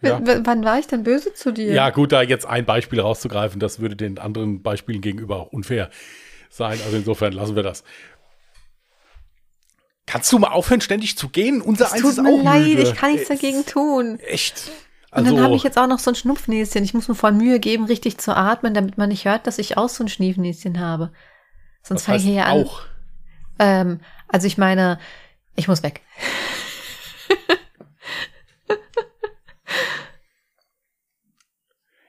Ja. 0.00 0.20
Wann 0.22 0.64
war 0.64 0.78
ich 0.78 0.86
denn 0.86 1.02
böse 1.02 1.32
zu 1.34 1.52
dir? 1.52 1.72
Ja, 1.72 1.90
gut, 1.90 2.12
da 2.12 2.22
jetzt 2.22 2.46
ein 2.46 2.66
Beispiel 2.66 3.00
rauszugreifen, 3.00 3.58
das 3.58 3.80
würde 3.80 3.96
den 3.96 4.18
anderen 4.18 4.62
Beispielen 4.62 5.00
gegenüber 5.00 5.36
auch 5.36 5.52
unfair 5.52 5.90
sein. 6.50 6.78
Also 6.84 6.96
insofern 6.96 7.32
lassen 7.32 7.56
wir 7.56 7.62
das. 7.62 7.84
Kannst 10.06 10.30
du 10.32 10.38
mal 10.38 10.48
aufhören, 10.50 10.80
ständig 10.82 11.16
zu 11.16 11.28
gehen? 11.28 11.62
Unser 11.62 11.86
Es 11.86 11.92
eins 11.92 12.02
tut 12.02 12.10
ist 12.12 12.22
mir 12.22 12.28
auch 12.28 12.42
leid, 12.42 12.62
müde. 12.66 12.82
ich 12.82 12.94
kann 12.94 13.12
nichts 13.12 13.28
dagegen 13.28 13.64
tun. 13.64 14.18
Echt? 14.20 14.70
Und 15.14 15.26
Also, 15.26 15.36
dann 15.36 15.44
habe 15.44 15.54
ich 15.54 15.62
jetzt 15.62 15.78
auch 15.78 15.86
noch 15.86 16.00
so 16.00 16.10
ein 16.10 16.16
Schnupfnäschen. 16.16 16.82
Ich 16.82 16.92
muss 16.92 17.06
mir 17.06 17.14
voll 17.14 17.30
Mühe 17.32 17.60
geben, 17.60 17.84
richtig 17.84 18.18
zu 18.18 18.36
atmen, 18.36 18.74
damit 18.74 18.98
man 18.98 19.10
nicht 19.10 19.24
hört, 19.26 19.46
dass 19.46 19.58
ich 19.60 19.76
auch 19.76 19.88
so 19.88 20.02
ein 20.02 20.08
Schniefnäschen 20.08 20.80
habe. 20.80 21.12
Sonst 21.84 22.06
fange 22.06 22.18
ich 22.18 22.24
hier 22.24 22.46
an. 22.46 22.64
auch. 22.64 22.82
Ähm, 23.60 24.00
also 24.26 24.48
ich 24.48 24.58
meine, 24.58 24.98
ich 25.54 25.68
muss 25.68 25.84
weg. 25.84 26.00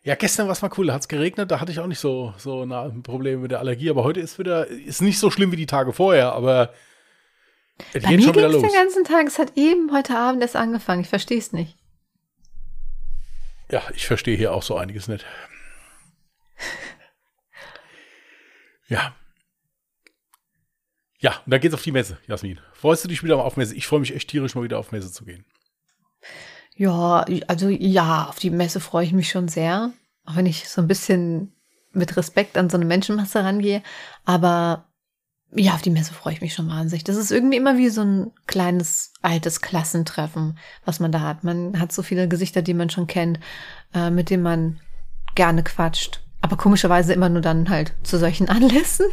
Ja, 0.04 0.14
gestern 0.16 0.46
war 0.46 0.54
es 0.54 0.62
mal 0.62 0.70
cool, 0.78 0.88
da 0.88 0.94
hat 0.94 1.02
es 1.02 1.08
geregnet, 1.08 1.50
da 1.50 1.60
hatte 1.60 1.72
ich 1.72 1.80
auch 1.80 1.88
nicht 1.88 1.98
so, 2.00 2.34
so 2.38 2.64
na, 2.66 2.92
Probleme 3.02 3.42
mit 3.42 3.52
der 3.52 3.60
Allergie, 3.60 3.90
aber 3.90 4.04
heute 4.04 4.20
ist 4.20 4.38
wieder, 4.38 4.68
ist 4.68 5.02
nicht 5.02 5.18
so 5.18 5.32
schlimm 5.32 5.52
wie 5.52 5.56
die 5.56 5.66
Tage 5.66 5.94
vorher, 5.94 6.34
aber 6.34 6.74
es 7.92 8.04
Bei 8.04 8.10
geht 8.10 8.20
mir 8.20 8.26
schon 8.28 8.36
wieder 8.36 8.48
es 8.48 8.54
los. 8.54 8.62
den 8.62 8.72
ganzen 8.72 9.04
Tag. 9.04 9.26
Es 9.26 9.40
hat 9.40 9.54
eben 9.56 9.92
heute 9.92 10.16
Abend 10.16 10.42
erst 10.44 10.56
angefangen. 10.56 11.02
Ich 11.02 11.10
verstehe 11.10 11.40
es 11.40 11.52
nicht. 11.54 11.76
Ja, 13.70 13.84
ich 13.96 14.08
verstehe 14.08 14.38
hier 14.38 14.54
auch 14.54 14.64
so 14.64 14.78
einiges 14.78 15.08
nicht. 15.08 15.26
Ja. 18.88 19.16
Ja, 21.18 21.42
und 21.46 21.52
dann 21.52 21.60
geht's 21.60 21.74
auf 21.74 21.82
die 21.82 21.92
Messe, 21.92 22.20
Jasmin. 22.28 22.60
Freust 22.74 23.04
du 23.04 23.08
dich 23.08 23.24
wieder 23.24 23.44
auf 23.44 23.58
Messe? 23.58 23.76
Ich 23.76 23.88
freue 23.88 24.00
mich 24.00 24.14
echt 24.14 24.30
tierisch, 24.30 24.54
mal 24.54 24.64
wieder 24.64 24.78
auf 24.78 24.92
Messe 24.92 25.12
zu 25.12 25.26
gehen. 25.26 25.46
Ja, 26.76 27.26
also 27.48 27.70
ja, 27.70 28.26
auf 28.26 28.38
die 28.38 28.52
Messe 28.52 28.80
freue 28.80 29.06
ich 29.06 29.14
mich 29.14 29.30
schon 29.30 29.48
sehr. 29.48 29.92
Auch 30.26 30.36
wenn 30.36 30.46
ich 30.46 30.70
so 30.70 30.82
ein 30.82 30.88
bisschen 30.88 31.54
mit 31.94 32.18
Respekt 32.18 32.58
an 32.58 32.70
so 32.70 32.78
eine 32.78 32.86
Menschenmasse 32.86 33.44
rangehe. 33.44 33.82
Aber 34.26 34.88
ja, 35.52 35.74
auf 35.74 35.82
die 35.82 35.90
Messe 35.90 36.14
freue 36.14 36.34
ich 36.34 36.42
mich 36.42 36.54
schon 36.54 36.68
wahnsinnig. 36.68 37.04
Das 37.04 37.16
ist 37.16 37.32
irgendwie 37.32 37.58
immer 37.58 37.78
wie 37.78 37.90
so 37.90 38.02
ein 38.02 38.32
kleines 38.48 39.14
altes 39.22 39.62
Klassentreffen, 39.62 40.58
was 40.84 41.00
man 41.00 41.12
da 41.12 41.22
hat. 41.22 41.44
Man 41.44 41.80
hat 41.80 41.92
so 41.92 42.04
viele 42.04 42.28
Gesichter, 42.28 42.62
die 42.62 42.74
man 42.74 42.90
schon 42.90 43.08
kennt, 43.08 43.40
äh, 43.94 44.10
mit 44.10 44.30
denen 44.30 44.44
man 44.44 44.80
gerne 45.36 45.64
quatscht. 45.64 46.22
Aber 46.42 46.58
komischerweise 46.58 47.14
immer 47.14 47.30
nur 47.30 47.42
dann 47.42 47.70
halt 47.70 47.94
zu 48.04 48.18
solchen 48.18 48.50
Anlässen. 48.56 49.06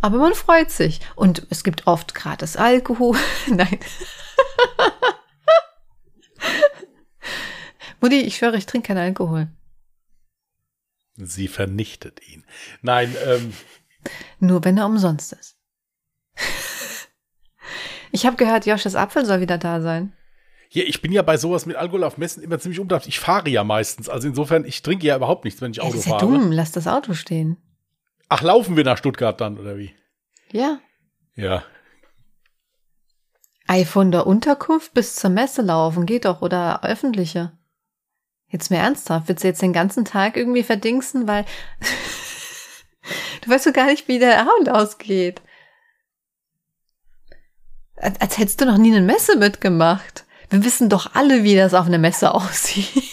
Aber 0.00 0.16
man 0.18 0.34
freut 0.34 0.70
sich. 0.70 1.00
Und 1.14 1.46
es 1.50 1.62
gibt 1.62 1.86
oft 1.86 2.14
gratis 2.14 2.56
Alkohol. 2.56 3.18
Nein. 3.48 3.78
Mutti, 8.00 8.20
ich 8.20 8.36
schwöre, 8.36 8.56
ich 8.56 8.64
trinke 8.64 8.88
keinen 8.88 8.98
Alkohol. 8.98 9.48
Sie 11.16 11.48
vernichtet 11.48 12.26
ihn. 12.26 12.46
Nein, 12.80 13.14
ähm, 13.26 13.52
Nur 14.38 14.64
wenn 14.64 14.78
er 14.78 14.86
umsonst 14.86 15.32
ist. 15.32 15.56
Ich 18.12 18.26
habe 18.26 18.36
gehört, 18.36 18.66
Josches 18.66 18.96
Apfel 18.96 19.24
soll 19.24 19.40
wieder 19.40 19.56
da 19.56 19.80
sein. 19.80 20.12
hier, 20.68 20.84
ich 20.88 21.00
bin 21.00 21.12
ja 21.12 21.22
bei 21.22 21.36
sowas 21.36 21.64
mit 21.64 21.76
Alkohol 21.76 22.02
auf 22.02 22.18
Messen 22.18 22.42
immer 22.42 22.58
ziemlich 22.58 22.80
unbedarft. 22.80 23.06
Ich 23.06 23.20
fahre 23.20 23.48
ja 23.48 23.62
meistens. 23.62 24.08
Also 24.08 24.26
insofern, 24.26 24.64
ich 24.64 24.82
trinke 24.82 25.06
ja 25.06 25.14
überhaupt 25.14 25.44
nichts, 25.44 25.60
wenn 25.60 25.70
ich 25.70 25.76
Ja, 25.76 25.84
Auto 25.84 25.92
das 25.92 26.00
ist 26.00 26.06
ja 26.06 26.18
fahre. 26.18 26.26
dumm. 26.32 26.50
Lass 26.50 26.72
das 26.72 26.88
Auto 26.88 27.14
stehen. 27.14 27.56
Ach, 28.28 28.42
laufen 28.42 28.76
wir 28.76 28.82
nach 28.82 28.98
Stuttgart 28.98 29.40
dann, 29.40 29.58
oder 29.58 29.78
wie? 29.78 29.94
Ja. 30.50 30.80
Ja. 31.36 31.62
Ei, 33.68 33.84
von 33.84 34.10
der 34.10 34.26
Unterkunft 34.26 34.92
bis 34.92 35.14
zur 35.14 35.30
Messe 35.30 35.62
laufen 35.62 36.04
geht 36.04 36.24
doch. 36.24 36.42
Oder 36.42 36.82
öffentliche. 36.82 37.52
Jetzt 38.48 38.72
mehr 38.72 38.82
ernsthaft. 38.82 39.28
Willst 39.28 39.44
du 39.44 39.48
jetzt 39.48 39.62
den 39.62 39.72
ganzen 39.72 40.04
Tag 40.04 40.36
irgendwie 40.36 40.64
verdingsen, 40.64 41.28
weil 41.28 41.44
du 43.42 43.50
weißt 43.50 43.66
doch 43.66 43.72
gar 43.72 43.86
nicht, 43.86 44.08
wie 44.08 44.18
der 44.18 44.40
Abend 44.40 44.68
ausgeht. 44.68 45.42
Als, 47.96 48.20
als 48.20 48.38
hättest 48.38 48.60
du 48.60 48.64
noch 48.64 48.78
nie 48.78 48.94
eine 48.94 49.04
Messe 49.04 49.36
mitgemacht. 49.36 50.24
Wir 50.48 50.64
wissen 50.64 50.88
doch 50.88 51.14
alle, 51.14 51.44
wie 51.44 51.56
das 51.56 51.74
auf 51.74 51.86
einer 51.86 51.98
Messe 51.98 52.34
aussieht. 52.34 53.04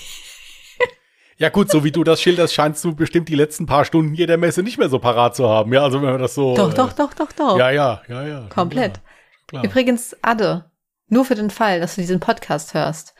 Ja 1.39 1.50
gut, 1.50 1.69
so 1.69 1.84
wie 1.84 1.91
du 1.91 2.04
das 2.04 2.19
schilderst, 2.19 2.56
scheinst 2.56 2.84
du 2.84 2.95
bestimmt 2.95 3.30
die 3.30 3.36
letzten 3.36 3.67
paar 3.67 3.86
Stunden 3.86 4.15
hier 4.15 4.26
der 4.26 4.39
Messe 4.39 4.63
nicht 4.63 4.80
mehr 4.80 4.89
so 4.89 4.97
parat 4.97 5.36
zu 5.36 5.47
haben. 5.47 5.71
Ja, 5.71 5.84
also 5.84 6.02
wenn 6.02 6.10
man 6.10 6.19
das 6.19 6.34
so... 6.34 6.56
Doch, 6.56 6.71
äh, 6.71 6.76
doch, 6.76 6.93
doch, 6.93 7.13
doch, 7.13 7.32
doch. 7.32 7.60
Ja, 7.60 7.69
ja, 7.69 8.02
ja, 8.08 8.28
ja. 8.28 8.47
Komplett. 8.50 8.93
Klar. 8.93 9.62
klar. 9.62 9.63
Übrigens, 9.63 10.15
Adde, 10.23 10.71
nur 11.10 11.26
für 11.26 11.36
den 11.36 11.52
Fall, 11.52 11.80
dass 11.80 11.93
du 11.93 12.02
diesen 12.02 12.19
Podcast 12.19 12.73
hörst. 12.73 13.13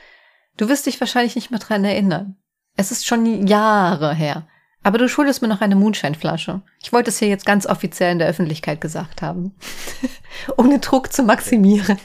Du 0.58 0.68
wirst 0.68 0.88
dich 0.88 1.00
wahrscheinlich 1.00 1.36
nicht 1.36 1.52
mehr 1.52 1.60
dran 1.60 1.86
erinnern. 1.86 2.38
Es 2.76 2.92
ist 2.92 3.06
schon 3.06 3.46
Jahre 3.46 4.16
her, 4.16 4.48
Aber 4.84 4.98
du 4.98 5.10
schuldest 5.10 5.42
mir 5.42 5.48
noch 5.48 5.62
eine 5.62 5.76
Moonshine-Flasche. 5.76 6.62
Ich 6.82 6.94
wollte 6.94 7.10
es 7.10 7.20
hier 7.20 7.28
jetzt 7.28 7.46
ganz 7.46 7.66
offiziell 7.66 8.12
in 8.12 8.20
der 8.20 8.28
Öffentlichkeit 8.30 8.80
gesagt 8.80 9.22
haben. 9.22 9.56
um 10.56 10.70
den 10.70 10.82
Druck 10.82 11.12
zu 11.12 11.24
maximieren. 11.24 11.98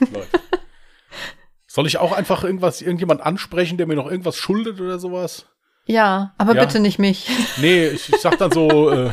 Soll 1.66 1.86
ich 1.86 1.98
auch 1.98 2.12
einfach 2.12 2.44
irgendwas, 2.44 2.82
irgendjemand 2.82 3.20
ansprechen, 3.22 3.78
der 3.78 3.86
mir 3.86 3.94
noch 3.94 4.10
irgendwas 4.10 4.36
schuldet 4.36 4.80
oder 4.80 4.98
sowas? 4.98 5.46
Ja, 5.86 6.34
aber 6.38 6.54
Ja. 6.54 6.64
bitte 6.64 6.80
nicht 6.80 6.98
mich. 6.98 7.28
Nee, 7.58 7.88
ich, 7.88 8.12
ich 8.12 8.20
sag 8.20 8.36
dann 8.38 8.50
so, 8.50 8.90
äh, 8.90 9.10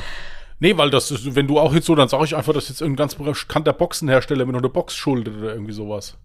nee, 0.60 0.76
weil 0.76 0.90
das 0.90 1.10
ist, 1.12 1.36
wenn 1.36 1.48
du 1.48 1.60
auch 1.60 1.74
jetzt 1.74 1.86
so, 1.86 1.96
dann 1.96 2.10
sage 2.10 2.26
ich 2.26 2.36
einfach, 2.36 2.54
dass 2.54 2.70
jetzt 2.70 2.82
irgendein 2.82 3.08
ganz 3.08 3.16
bekannter 3.16 3.74
Boxenhersteller 3.74 4.46
mir 4.46 4.54
noch 4.54 4.60
eine 4.60 4.70
Box 4.70 4.96
schuldet 4.96 5.38
oder 5.38 5.54
irgendwie 5.54 5.74
sowas. 5.74 6.18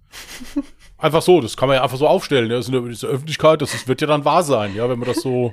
Einfach 0.98 1.22
so, 1.22 1.40
das 1.40 1.56
kann 1.56 1.68
man 1.68 1.76
ja 1.76 1.82
einfach 1.84 1.98
so 1.98 2.08
aufstellen. 2.08 2.50
Ja. 2.50 2.56
Das 2.56 2.68
ist 2.68 2.74
eine, 2.74 2.82
das 2.88 2.98
ist 2.98 3.04
eine 3.04 3.12
Öffentlichkeit, 3.14 3.62
das 3.62 3.74
ist, 3.74 3.86
wird 3.88 4.00
ja 4.00 4.06
dann 4.06 4.24
wahr 4.24 4.42
sein, 4.42 4.74
ja, 4.74 4.88
wenn 4.88 4.98
man 4.98 5.08
das 5.08 5.18
so 5.22 5.52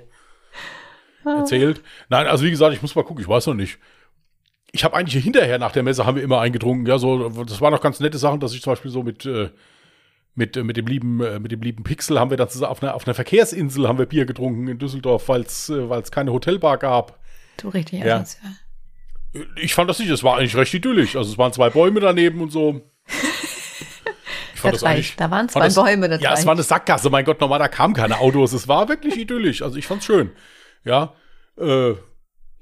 erzählt. 1.25 1.81
Nein, 2.09 2.27
also 2.27 2.43
wie 2.43 2.51
gesagt, 2.51 2.73
ich 2.73 2.81
muss 2.81 2.95
mal 2.95 3.03
gucken, 3.03 3.21
ich 3.21 3.27
weiß 3.29 3.47
noch 3.47 3.53
nicht. 3.53 3.77
Ich 4.71 4.83
habe 4.83 4.95
eigentlich 4.95 5.23
hinterher 5.23 5.59
nach 5.59 5.71
der 5.71 5.83
Messe 5.83 6.05
haben 6.05 6.15
wir 6.15 6.23
immer 6.23 6.39
eingetrunken, 6.39 6.85
ja, 6.85 6.97
so, 6.97 7.29
das 7.43 7.59
waren 7.59 7.73
noch 7.73 7.81
ganz 7.81 7.99
nette 7.99 8.17
Sachen, 8.17 8.39
dass 8.39 8.53
ich 8.53 8.61
zum 8.61 8.71
Beispiel 8.71 8.91
so 8.91 9.03
mit, 9.03 9.25
äh, 9.25 9.49
mit, 10.35 10.55
äh, 10.55 10.63
mit 10.63 10.77
dem 10.77 10.87
lieben, 10.87 11.21
äh, 11.21 11.39
mit 11.39 11.51
dem 11.51 11.61
lieben 11.61 11.83
Pixel 11.83 12.19
haben 12.19 12.29
wir 12.29 12.37
dann 12.37 12.47
auf 12.63 12.81
einer, 12.81 12.95
auf 12.95 13.05
einer 13.05 13.13
Verkehrsinsel 13.13 13.87
haben 13.87 13.97
wir 13.97 14.05
Bier 14.05 14.25
getrunken 14.25 14.67
in 14.67 14.79
Düsseldorf, 14.79 15.27
weil 15.27 15.41
es 15.41 15.69
äh, 15.69 15.89
weil's 15.89 16.11
keine 16.11 16.31
Hotelbar 16.31 16.77
gab. 16.77 17.19
Du 17.57 17.69
richtig 17.69 17.99
Ja. 17.99 18.17
asozial. 18.17 18.53
Ich 19.61 19.73
fand 19.73 19.89
das 19.89 19.99
nicht, 19.99 20.09
es 20.09 20.23
war 20.23 20.37
eigentlich 20.37 20.55
recht 20.55 20.73
idyllisch. 20.73 21.15
Also 21.15 21.31
es 21.31 21.37
waren 21.37 21.53
zwei 21.53 21.69
Bäume 21.69 21.99
daneben 21.99 22.41
und 22.41 22.51
so. 22.51 22.81
Ich 24.55 24.61
Das 24.61 24.83
reicht. 24.83 25.19
Da 25.19 25.31
waren 25.31 25.49
fand 25.49 25.71
zwei 25.71 25.83
Bäume, 25.83 26.09
das 26.09 26.21
Ja, 26.21 26.33
es 26.33 26.45
war 26.45 26.53
eine 26.53 26.63
Sackgasse, 26.63 27.09
mein 27.09 27.25
Gott, 27.25 27.41
normal, 27.41 27.59
da 27.59 27.67
kamen 27.67 27.93
keine 27.93 28.19
Autos. 28.19 28.53
Es 28.53 28.67
war 28.67 28.89
wirklich 28.89 29.17
idyllisch. 29.17 29.61
Also 29.61 29.77
ich 29.77 29.87
fand's 29.87 30.05
schön. 30.05 30.31
Ja. 30.83 31.13
Äh, 31.57 31.93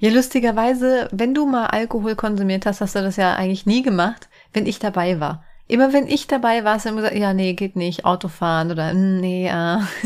Ja, 0.01 0.09
lustigerweise, 0.11 1.09
wenn 1.11 1.33
du 1.33 1.45
mal 1.45 1.67
Alkohol 1.67 2.15
konsumiert 2.15 2.65
hast, 2.65 2.79
hast 2.81 2.95
du 2.95 3.01
das 3.01 3.17
ja 3.17 3.35
eigentlich 3.35 3.65
nie 3.65 3.81
gemacht, 3.81 4.29
wenn 4.53 4.65
ich 4.65 4.79
dabei 4.79 5.19
war. 5.19 5.43
Immer 5.67 5.91
wenn 5.93 6.07
ich 6.07 6.25
dabei 6.27 6.63
war, 6.63 6.75
hast 6.75 6.85
du 6.85 6.89
immer 6.89 7.01
gesagt, 7.01 7.17
ja, 7.17 7.33
nee, 7.33 7.53
geht 7.53 7.75
nicht, 7.75 8.05
Autofahren 8.05 8.71
oder 8.71 8.93
"Mm, 8.93 9.19
nee, 9.19 9.47
ja. 9.47 9.85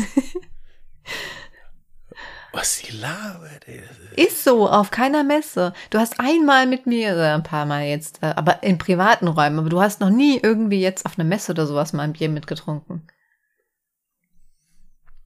was 2.52 2.76
sie 2.78 2.92
labert, 2.96 3.66
ey. 3.68 3.82
Ist 4.16 4.42
so, 4.44 4.68
auf 4.68 4.90
keiner 4.90 5.22
Messe. 5.24 5.72
Du 5.90 5.98
hast 5.98 6.18
einmal 6.20 6.66
mit 6.66 6.86
mir, 6.86 7.16
äh, 7.16 7.32
ein 7.34 7.42
paar 7.44 7.64
Mal 7.66 7.84
jetzt, 7.84 8.20
äh, 8.22 8.32
aber 8.36 8.62
in 8.64 8.78
privaten 8.78 9.28
Räumen, 9.28 9.58
aber 9.60 9.68
du 9.70 9.80
hast 9.80 10.00
noch 10.00 10.10
nie 10.10 10.38
irgendwie 10.42 10.80
jetzt 10.80 11.06
auf 11.06 11.18
einer 11.18 11.26
Messe 11.28 11.52
oder 11.52 11.66
sowas 11.66 11.92
mal 11.92 12.02
ein 12.02 12.12
Bier 12.14 12.28
mitgetrunken. 12.28 13.06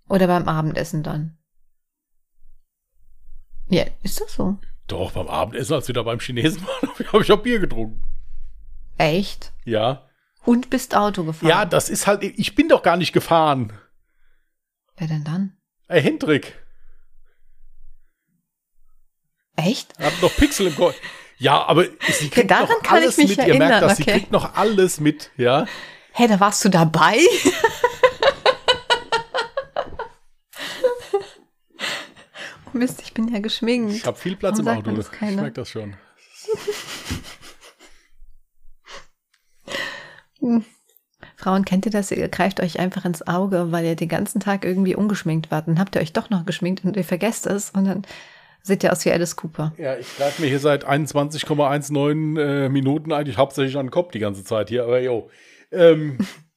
Oder 0.09 0.27
beim 0.27 0.48
Abendessen 0.48 1.03
dann. 1.03 1.38
Ja, 3.68 3.85
ist 4.02 4.20
das 4.20 4.35
so? 4.35 4.59
Doch, 4.87 5.12
beim 5.12 5.28
Abendessen, 5.28 5.74
als 5.74 5.88
wir 5.88 5.94
da 5.94 6.02
beim 6.02 6.20
Chinesen 6.20 6.66
waren, 6.66 7.07
habe 7.12 7.22
ich 7.22 7.33
auch 7.33 7.42
Bier 7.42 7.59
getrunken. 7.59 8.02
Echt? 8.96 9.52
Ja. 9.64 10.09
Und 10.44 10.70
bist 10.70 10.96
Auto 10.96 11.24
gefahren? 11.24 11.48
Ja, 11.48 11.64
das 11.64 11.90
ist 11.90 12.07
halt, 12.07 12.22
ich 12.22 12.54
bin 12.54 12.68
doch 12.68 12.83
gar 12.83 12.96
nicht 12.96 13.12
gefahren. 13.12 13.72
Wer 14.96 15.09
denn 15.09 15.24
dann? 15.24 15.57
Ey, 15.88 16.02
Hendrik, 16.02 16.54
Echt? 19.59 19.98
hat 19.98 20.22
noch 20.22 20.35
Pixel 20.37 20.68
im 20.68 20.76
Kopf. 20.76 20.94
Ja, 21.38 21.64
aber 21.64 21.85
sie 22.12 22.31
kriegt 22.31 22.50
daran 22.50 22.68
noch 22.68 22.83
kann 22.83 22.98
ich 22.98 23.04
alles 23.04 23.16
mit. 23.16 23.38
Ihr 23.38 23.59
merkt 23.59 23.83
das, 23.83 23.96
sie 23.96 24.02
okay. 24.02 24.12
kriegt 24.12 24.33
noch 24.33 24.54
alles 24.54 25.00
mit, 25.00 25.31
ja. 25.37 25.66
Hä, 26.12 26.26
da 26.26 26.40
warst 26.40 26.64
du 26.64 26.68
dabei? 26.68 27.18
Mist, 32.78 33.02
ich 33.02 33.12
bin 33.12 33.28
ja 33.28 33.40
geschminkt. 33.40 33.94
Ich 33.94 34.06
habe 34.06 34.16
viel 34.16 34.36
Platz 34.36 34.58
Warum 34.62 34.84
im 34.84 34.98
Auto. 34.98 35.00
Ich 35.00 35.20
merke 35.36 35.52
das 35.52 35.70
schon. 35.70 35.94
Frauen, 41.36 41.64
kennt 41.64 41.86
ihr 41.86 41.92
das? 41.92 42.10
Ihr 42.10 42.28
greift 42.28 42.60
euch 42.60 42.78
einfach 42.78 43.04
ins 43.04 43.26
Auge, 43.26 43.70
weil 43.70 43.84
ihr 43.84 43.96
den 43.96 44.08
ganzen 44.08 44.40
Tag 44.40 44.64
irgendwie 44.64 44.94
ungeschminkt 44.94 45.50
wart. 45.50 45.68
Dann 45.68 45.78
habt 45.78 45.94
ihr 45.96 46.02
euch 46.02 46.12
doch 46.12 46.30
noch 46.30 46.44
geschminkt 46.46 46.84
und 46.84 46.96
ihr 46.96 47.04
vergesst 47.04 47.46
es 47.46 47.70
und 47.70 47.84
dann 47.84 48.02
seht 48.62 48.82
ihr 48.82 48.92
aus 48.92 49.04
wie 49.04 49.12
Alice 49.12 49.36
Cooper. 49.36 49.72
Ja, 49.78 49.96
ich 49.96 50.16
greife 50.16 50.42
mir 50.42 50.48
hier 50.48 50.58
seit 50.58 50.86
21,19 50.86 52.40
äh, 52.40 52.68
Minuten 52.68 53.12
eigentlich 53.12 53.36
hauptsächlich 53.36 53.76
an 53.76 53.86
den 53.86 53.90
Kopf 53.90 54.10
die 54.10 54.18
ganze 54.18 54.44
Zeit 54.44 54.68
hier, 54.68 54.84
aber 54.84 55.00
jo. 55.00 55.30
Ähm, 55.70 56.18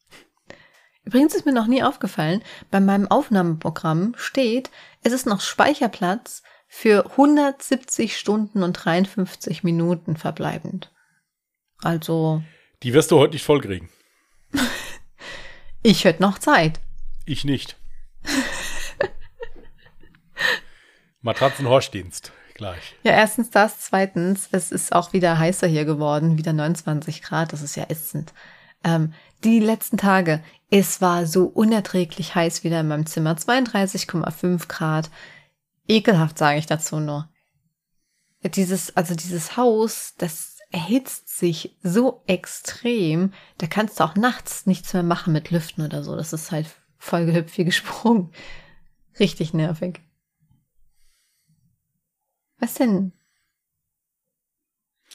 Übrigens 1.03 1.33
ist 1.33 1.45
mir 1.45 1.53
noch 1.53 1.67
nie 1.67 1.83
aufgefallen, 1.83 2.43
bei 2.69 2.79
meinem 2.79 3.07
Aufnahmeprogramm 3.07 4.13
steht, 4.17 4.69
es 5.03 5.13
ist 5.13 5.25
noch 5.25 5.41
Speicherplatz 5.41 6.43
für 6.67 7.11
170 7.11 8.17
Stunden 8.17 8.63
und 8.63 8.73
53 8.73 9.63
Minuten 9.63 10.15
verbleibend. 10.15 10.91
Also, 11.81 12.43
die 12.83 12.93
wirst 12.93 13.11
du 13.11 13.17
heute 13.17 13.33
nicht 13.33 13.43
vollkriegen. 13.43 13.89
ich 15.81 16.05
hätte 16.05 16.21
noch 16.21 16.37
Zeit. 16.39 16.79
Ich 17.25 17.43
nicht. 17.43 17.75
Matratzenhorchdienst. 21.21 22.31
Gleich. 22.53 22.95
Ja, 23.03 23.13
erstens 23.13 23.49
das, 23.49 23.79
zweitens, 23.79 24.47
es 24.51 24.71
ist 24.71 24.93
auch 24.93 25.13
wieder 25.13 25.39
heißer 25.39 25.67
hier 25.67 25.85
geworden, 25.85 26.37
wieder 26.37 26.53
29 26.53 27.23
Grad, 27.23 27.53
das 27.53 27.63
ist 27.63 27.75
ja 27.75 27.85
ätzend. 27.89 28.33
Ähm, 28.83 29.13
die 29.43 29.59
letzten 29.59 29.97
Tage, 29.97 30.43
es 30.69 31.01
war 31.01 31.25
so 31.25 31.45
unerträglich 31.45 32.35
heiß 32.35 32.63
wieder 32.63 32.79
in 32.79 32.87
meinem 32.87 33.05
Zimmer, 33.05 33.35
32,5 33.35 34.67
Grad. 34.67 35.09
Ekelhaft, 35.87 36.37
sage 36.37 36.59
ich 36.59 36.65
dazu 36.65 36.99
nur. 36.99 37.27
Dieses, 38.43 38.95
also 38.95 39.13
dieses 39.15 39.57
Haus, 39.57 40.13
das 40.17 40.57
erhitzt 40.71 41.37
sich 41.37 41.75
so 41.83 42.23
extrem, 42.27 43.33
da 43.57 43.67
kannst 43.67 43.99
du 43.99 44.03
auch 44.03 44.15
nachts 44.15 44.65
nichts 44.65 44.93
mehr 44.93 45.03
machen 45.03 45.33
mit 45.33 45.51
Lüften 45.51 45.83
oder 45.83 46.03
so. 46.03 46.15
Das 46.15 46.33
ist 46.33 46.51
halt 46.51 46.67
voll 46.97 47.25
gehüpft 47.25 47.57
wie 47.57 47.65
gesprungen. 47.65 48.31
Richtig 49.19 49.53
nervig. 49.53 49.99
Was 52.59 52.75
denn? 52.75 53.11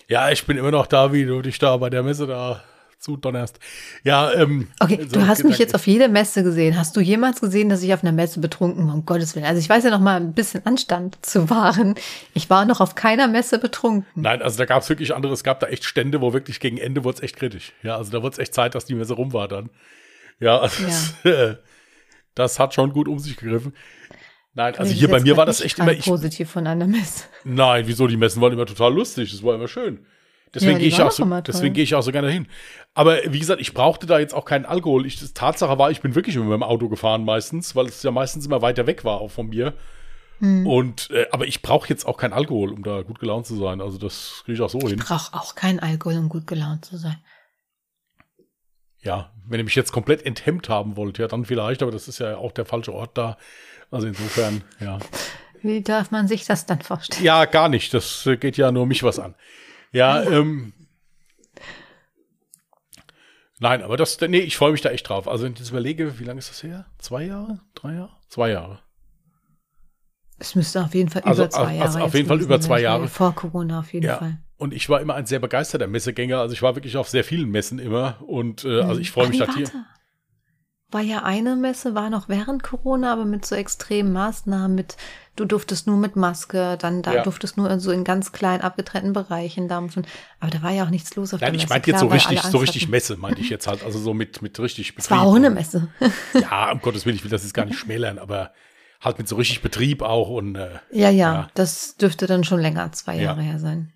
Ja, 0.09 0.31
ich 0.31 0.45
bin 0.47 0.59
immer 0.59 0.71
noch 0.71 0.87
da, 0.87 1.13
wie 1.13 1.25
du 1.25 1.41
dich 1.43 1.59
da 1.59 1.77
bei 1.79 1.91
der 1.91 2.03
Messe 2.03 2.27
da 2.27 2.63
zudonnerst. 2.99 3.59
Ja, 4.05 4.33
ähm. 4.33 4.69
Okay, 4.81 5.01
so 5.03 5.21
du 5.21 5.27
hast 5.27 5.45
mich 5.45 5.59
jetzt 5.59 5.75
auf 5.75 5.87
jede 5.87 6.09
Messe 6.09 6.43
gesehen. 6.43 6.77
Hast 6.77 6.97
du 6.97 7.01
jemals 7.01 7.41
gesehen, 7.41 7.69
dass 7.69 7.83
ich 7.83 7.93
auf 7.95 8.03
einer 8.03 8.13
Messe 8.13 8.41
betrunken 8.41 8.87
war? 8.89 8.95
Um 8.95 9.05
Gottes 9.07 9.35
Willen. 9.35 9.47
Also 9.47 9.61
ich 9.61 9.69
weiß 9.69 9.85
ja 9.85 9.91
noch 9.91 10.01
mal 10.01 10.17
ein 10.17 10.33
bisschen 10.33 10.65
Anstand 10.67 11.19
zu 11.25 11.49
wahren. 11.51 11.95
Ich 12.35 12.51
war 12.51 12.65
noch 12.65 12.81
auf 12.81 12.95
keiner 12.95 13.29
Messe 13.29 13.59
betrunken. 13.59 14.07
Nein, 14.15 14.43
also 14.43 14.59
da 14.59 14.65
gab 14.65 14.83
es 14.83 14.89
wirklich 14.89 15.15
andere, 15.15 15.33
es 15.33 15.45
gab 15.45 15.61
da 15.61 15.67
echt 15.69 15.85
Stände, 15.85 16.21
wo 16.21 16.33
wirklich 16.33 16.61
gegen 16.61 16.79
Ende 16.79 17.05
wurde 17.05 17.19
es 17.19 17.23
echt 17.23 17.37
kritisch. 17.37 17.73
Ja, 17.83 17.97
also 17.97 18.11
da 18.11 18.23
wurde 18.23 18.35
es 18.35 18.39
echt 18.39 18.55
Zeit, 18.55 18.75
dass 18.75 18.85
die 18.87 18.95
Messe 18.95 19.15
rum 19.15 19.33
war 19.33 19.49
dann. 19.49 19.71
Ja, 20.41 20.59
also 20.59 20.83
Ja. 20.83 20.89
Das, 20.89 21.25
äh, 21.25 21.57
das 22.35 22.59
hat 22.59 22.75
schon 22.75 22.93
gut 22.93 23.09
um 23.09 23.19
sich 23.19 23.37
gegriffen. 23.37 23.75
Nein, 24.55 24.75
also 24.77 24.93
hier 24.93 25.09
bei 25.09 25.21
mir 25.21 25.37
war 25.37 25.45
das 25.45 25.61
echt 25.61 25.79
immer, 25.79 25.93
ich, 25.93 26.05
positiv 26.05 26.51
von 26.51 26.67
einer 26.67 26.87
Messe. 26.87 27.25
nein, 27.45 27.87
wieso, 27.87 28.07
die 28.07 28.17
Messen 28.17 28.41
waren 28.41 28.53
immer 28.53 28.65
total 28.65 28.95
lustig, 28.95 29.31
das 29.31 29.43
war 29.43 29.55
immer 29.55 29.69
schön. 29.69 30.07
Deswegen 30.55 30.73
Ja, 30.73 30.79
gehe 30.79 30.89
ich 30.89 31.03
auch 31.03 31.11
so, 31.11 31.25
deswegen 31.41 31.75
gehe 31.75 31.85
ich 31.85 31.95
auch 31.95 32.03
so 32.03 32.13
gerne 32.13 32.31
hin. 32.31 32.47
Aber 32.95 33.19
wie 33.27 33.39
gesagt, 33.39 33.61
ich 33.61 33.75
brauchte 33.75 34.07
da 34.07 34.19
jetzt 34.19 34.35
auch 34.35 34.45
keinen 34.45 34.65
Alkohol. 34.65 35.05
Ich, 35.07 35.21
Tatsache 35.35 35.79
war, 35.79 35.91
ich 35.91 36.01
bin 36.01 36.15
wirklich 36.15 36.37
immer 36.37 36.47
mit 36.47 36.55
dem 36.55 36.63
Auto 36.63 36.89
gefahren 36.89 37.25
meistens, 37.25 37.77
weil 37.77 37.87
es 37.87 38.03
ja 38.03 38.11
meistens 38.11 38.47
immer 38.47 38.63
weiter 38.63 38.87
weg 38.87 39.05
war 39.05 39.21
auch 39.21 39.31
von 39.31 39.49
mir. 39.49 39.75
Hm. 40.39 40.67
Und 40.67 41.11
äh, 41.11 41.27
aber 41.33 41.47
ich 41.47 41.63
brauche 41.63 41.89
jetzt 41.89 42.07
auch 42.07 42.17
keinen 42.17 42.33
Alkohol, 42.33 42.73
um 42.73 42.83
da 42.83 43.03
gut 43.03 43.19
gelaunt 43.19 43.47
zu 43.47 43.57
sein. 43.57 43.81
Also 43.81 43.99
das 43.99 44.43
kriege 44.45 44.55
ich 44.55 44.61
auch 44.61 44.71
so 44.71 44.81
hin. 44.81 44.99
Ich 44.99 45.05
brauche 45.05 45.35
auch 45.35 45.55
keinen 45.55 45.81
Alkohol, 45.81 46.19
um 46.19 46.29
gut 46.29 46.47
gelaunt 46.47 46.85
zu 46.85 46.97
sein. 46.97 47.19
Ja, 49.01 49.31
wenn 49.47 49.61
ihr 49.61 49.65
mich 49.65 49.77
jetzt 49.77 49.93
komplett 49.93 50.27
enthemmt 50.27 50.69
haben 50.69 50.97
wollt, 50.97 51.19
ja, 51.19 51.29
dann 51.29 51.45
vielleicht, 51.45 51.83
aber 51.83 51.93
das 51.93 52.09
ist 52.09 52.19
ja 52.19 52.37
auch 52.37 52.53
der 52.53 52.65
falsche 52.65 52.93
Ort 52.93 53.17
da. 53.17 53.37
Also 53.91 54.09
insofern, 54.09 54.63
ja. 54.81 54.99
Wie 55.63 55.83
darf 55.83 56.11
man 56.11 56.29
sich 56.29 56.45
das 56.45 56.67
dann 56.67 56.81
vorstellen? 56.81 57.25
Ja, 57.25 57.45
gar 57.45 57.69
nicht. 57.69 57.95
Das 57.95 58.27
äh, 58.27 58.37
geht 58.37 58.57
ja 58.57 58.73
nur 58.73 58.87
mich 58.87 59.03
was 59.03 59.19
an. 59.19 59.35
Ja, 59.93 60.23
ähm. 60.23 60.73
Nein, 63.59 63.83
aber 63.83 63.97
das, 63.97 64.21
nee, 64.21 64.39
ich 64.41 64.57
freue 64.57 64.73
mich 64.73 64.83
da 64.83 64.91
echt 64.91 65.09
drauf. 65.09 65.27
Also, 65.29 65.45
wenn 65.45 65.55
ich 65.55 65.59
jetzt 65.61 65.71
überlege, 65.71 66.19
wie 66.19 66.25
lange 66.25 66.39
ist 66.39 66.51
das 66.51 66.63
her? 66.63 66.87
Zwei 66.99 67.25
Jahre? 67.25 67.61
Drei 67.75 67.95
Jahre? 67.95 68.11
Zwei 68.29 68.51
Jahre. 68.51 68.81
Es 70.39 70.55
müsste 70.55 70.85
auf 70.85 70.95
jeden 70.95 71.09
Fall 71.09 71.23
Also, 71.23 71.45
über 71.45 71.51
zwei 71.51 71.61
also 71.63 71.73
Jahre 71.75 71.89
auf 72.05 72.13
jetzt 72.13 72.15
jeden 72.15 72.29
Fall 72.29 72.41
über 72.43 72.57
sein. 72.57 72.63
zwei 72.63 72.81
Jahre. 72.83 73.09
Vor 73.09 73.35
Corona 73.35 73.79
auf 73.81 73.93
jeden 73.95 74.07
Ja. 74.07 74.19
Fall. 74.19 74.39
Und 74.59 74.75
ich 74.75 74.89
war 74.91 75.01
immer 75.01 75.15
ein 75.15 75.25
sehr 75.27 75.39
begeisterter 75.39 75.87
Messegänger. 75.87 76.39
Also, 76.39 76.53
ich 76.53 76.61
war 76.61 76.75
wirklich 76.77 76.99
auf 76.99 77.09
sehr 77.09 77.25
vielen 77.25 77.49
Messen 77.51 77.79
immer. 77.79 78.23
Und 78.27 78.65
äh, 78.65 78.83
also, 78.83 79.01
ich 79.01 79.11
freue 79.11 79.29
mich 79.29 79.39
nee, 79.39 79.47
da 79.47 79.55
hier. 79.55 79.71
War 80.91 81.01
ja 81.01 81.23
eine 81.23 81.57
Messe, 81.57 81.95
war 81.95 82.11
noch 82.11 82.29
während 82.29 82.63
Corona, 82.63 83.13
aber 83.13 83.25
mit 83.25 83.47
so 83.47 83.55
extremen 83.55 84.13
Maßnahmen, 84.13 84.75
mit 84.75 84.97
du 85.37 85.45
durftest 85.45 85.87
nur 85.87 85.97
mit 85.97 86.17
Maske, 86.17 86.77
dann 86.79 87.03
da 87.03 87.15
Ja. 87.15 87.23
durftest 87.23 87.57
nur 87.57 87.71
in 87.71 87.79
so 87.79 87.91
in 87.93 88.03
ganz 88.05 88.33
klein 88.33 88.61
abgetrennten 88.63 89.13
Bereichen 89.13 89.69
dampfen. 89.69 90.07
Aber 90.41 90.51
da 90.51 90.63
war 90.63 90.73
ja 90.73 90.85
auch 90.85 90.91
nichts 90.91 91.15
los 91.15 91.33
auf 91.35 91.41
Nein, 91.41 91.53
der 91.53 91.57
ich 91.57 91.63
Messe. 91.65 91.75
meinte 91.75 91.91
jetzt 91.91 92.01
so 92.01 92.07
richtig, 92.07 92.41
so 92.43 92.59
richtig 92.59 92.83
hatten. 92.83 92.91
Messe, 92.91 93.17
meinte 93.17 93.41
ich 93.41 93.49
jetzt 93.51 93.67
halt. 93.67 93.85
Also 93.85 93.99
so 93.99 94.15
mit, 94.15 94.43
mit 94.43 94.59
richtig 94.59 94.95
Es 94.97 95.11
war 95.11 95.19
Betrieb 95.19 95.31
auch 95.31 95.37
eine 95.37 95.51
Messe. 95.51 95.89
Ja, 96.35 96.73
um 96.73 96.81
Gottes 96.81 97.07
Willen, 97.07 97.17
ich 97.17 97.23
will 97.25 97.31
das 97.31 97.43
jetzt 97.43 97.55
gar 97.55 97.65
nicht 97.67 97.79
schmälern, 97.79 98.19
aber 98.19 98.53
halt 99.01 99.19
mit 99.19 99.29
so 99.29 99.37
richtig 99.37 99.61
Betrieb 99.63 100.03
auch 100.03 100.31
und 100.31 100.57
äh, 100.57 100.79
Ja, 100.91 101.11
ja, 101.11 101.33
Ja. 101.35 101.49
das 101.55 101.97
dürfte 101.97 102.27
dann 102.27 102.43
schon 102.45 102.61
länger, 102.61 102.91
zwei 102.93 103.15
Ja. 103.17 103.23
Jahre 103.23 103.43
her 103.43 103.59
sein. 103.59 103.93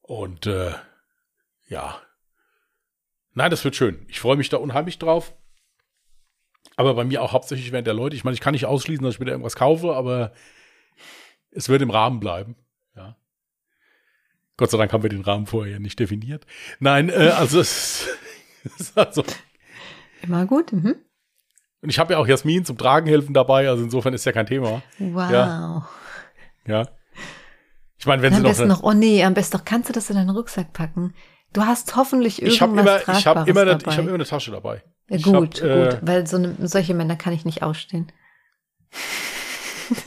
Und 0.00 0.46
äh, 0.46 0.72
ja. 1.68 2.00
Nein, 3.32 3.50
das 3.50 3.64
wird 3.64 3.74
schön. 3.76 4.04
Ich 4.08 4.20
freue 4.20 4.36
mich 4.36 4.48
da 4.48 4.58
unheimlich 4.58 4.98
drauf. 4.98 5.34
Aber 6.76 6.94
bei 6.94 7.04
mir 7.04 7.22
auch 7.22 7.32
hauptsächlich 7.32 7.72
während 7.72 7.86
der 7.86 7.94
Leute. 7.94 8.16
Ich 8.16 8.24
meine, 8.24 8.34
ich 8.34 8.40
kann 8.40 8.52
nicht 8.52 8.66
ausschließen, 8.66 9.04
dass 9.04 9.14
ich 9.14 9.20
wieder 9.20 9.32
irgendwas 9.32 9.56
kaufe, 9.56 9.94
aber 9.94 10.32
es 11.50 11.68
wird 11.68 11.82
im 11.82 11.90
Rahmen 11.90 12.20
bleiben. 12.20 12.56
Ja. 12.96 13.16
Gott 14.56 14.70
sei 14.70 14.78
Dank 14.78 14.92
haben 14.92 15.02
wir 15.02 15.10
den 15.10 15.22
Rahmen 15.22 15.46
vorher 15.46 15.78
nicht 15.78 15.98
definiert. 16.00 16.46
Nein, 16.80 17.10
äh, 17.10 17.32
also 17.36 17.60
es 17.60 18.08
ist 18.64 18.98
also. 18.98 19.24
Immer 20.22 20.46
gut. 20.46 20.72
Mhm. 20.72 20.96
Und 21.82 21.90
ich 21.90 21.98
habe 21.98 22.14
ja 22.14 22.18
auch 22.18 22.26
Jasmin 22.26 22.64
zum 22.64 22.78
Tragen 22.78 23.06
helfen 23.06 23.34
dabei, 23.34 23.68
also 23.68 23.84
insofern 23.84 24.14
ist 24.14 24.24
ja 24.24 24.32
kein 24.32 24.46
Thema. 24.46 24.82
Wow. 24.98 25.30
Ja. 25.30 25.88
Ja. 26.66 26.88
Ich 27.98 28.06
meine, 28.06 28.22
wenn 28.22 28.32
am 28.32 28.38
sie 28.38 28.42
noch. 28.42 28.50
besten 28.50 28.68
noch, 28.68 28.82
oh 28.82 28.92
nee, 28.92 29.22
am 29.22 29.34
besten 29.34 29.58
noch, 29.58 29.64
kannst 29.64 29.90
du 29.90 29.92
das 29.92 30.10
in 30.10 30.16
deinen 30.16 30.30
Rucksack 30.30 30.72
packen? 30.72 31.14
Du 31.54 31.64
hast 31.64 31.96
hoffentlich 31.96 32.42
irgendwas 32.42 32.54
ich 32.54 32.60
habe 32.62 32.78
immer, 32.78 32.96
ich 32.98 33.04
Tragbares 33.04 33.48
immer, 33.48 33.62
eine- 33.62 33.70
dabei. 33.78 33.90
ich 33.92 33.96
habe 33.96 34.08
immer 34.08 34.14
eine 34.16 34.26
Tasche 34.26 34.50
dabei. 34.50 34.82
ja, 35.08 35.16
gut, 35.18 35.62
hab, 35.62 35.68
äh, 35.70 35.88
gut, 35.88 35.98
weil 36.02 36.26
so 36.26 36.36
eine, 36.36 36.54
solche 36.68 36.92
Männer 36.94 37.16
kann 37.16 37.32
ich 37.32 37.46
nicht 37.46 37.62
ausstehen. 37.62 38.12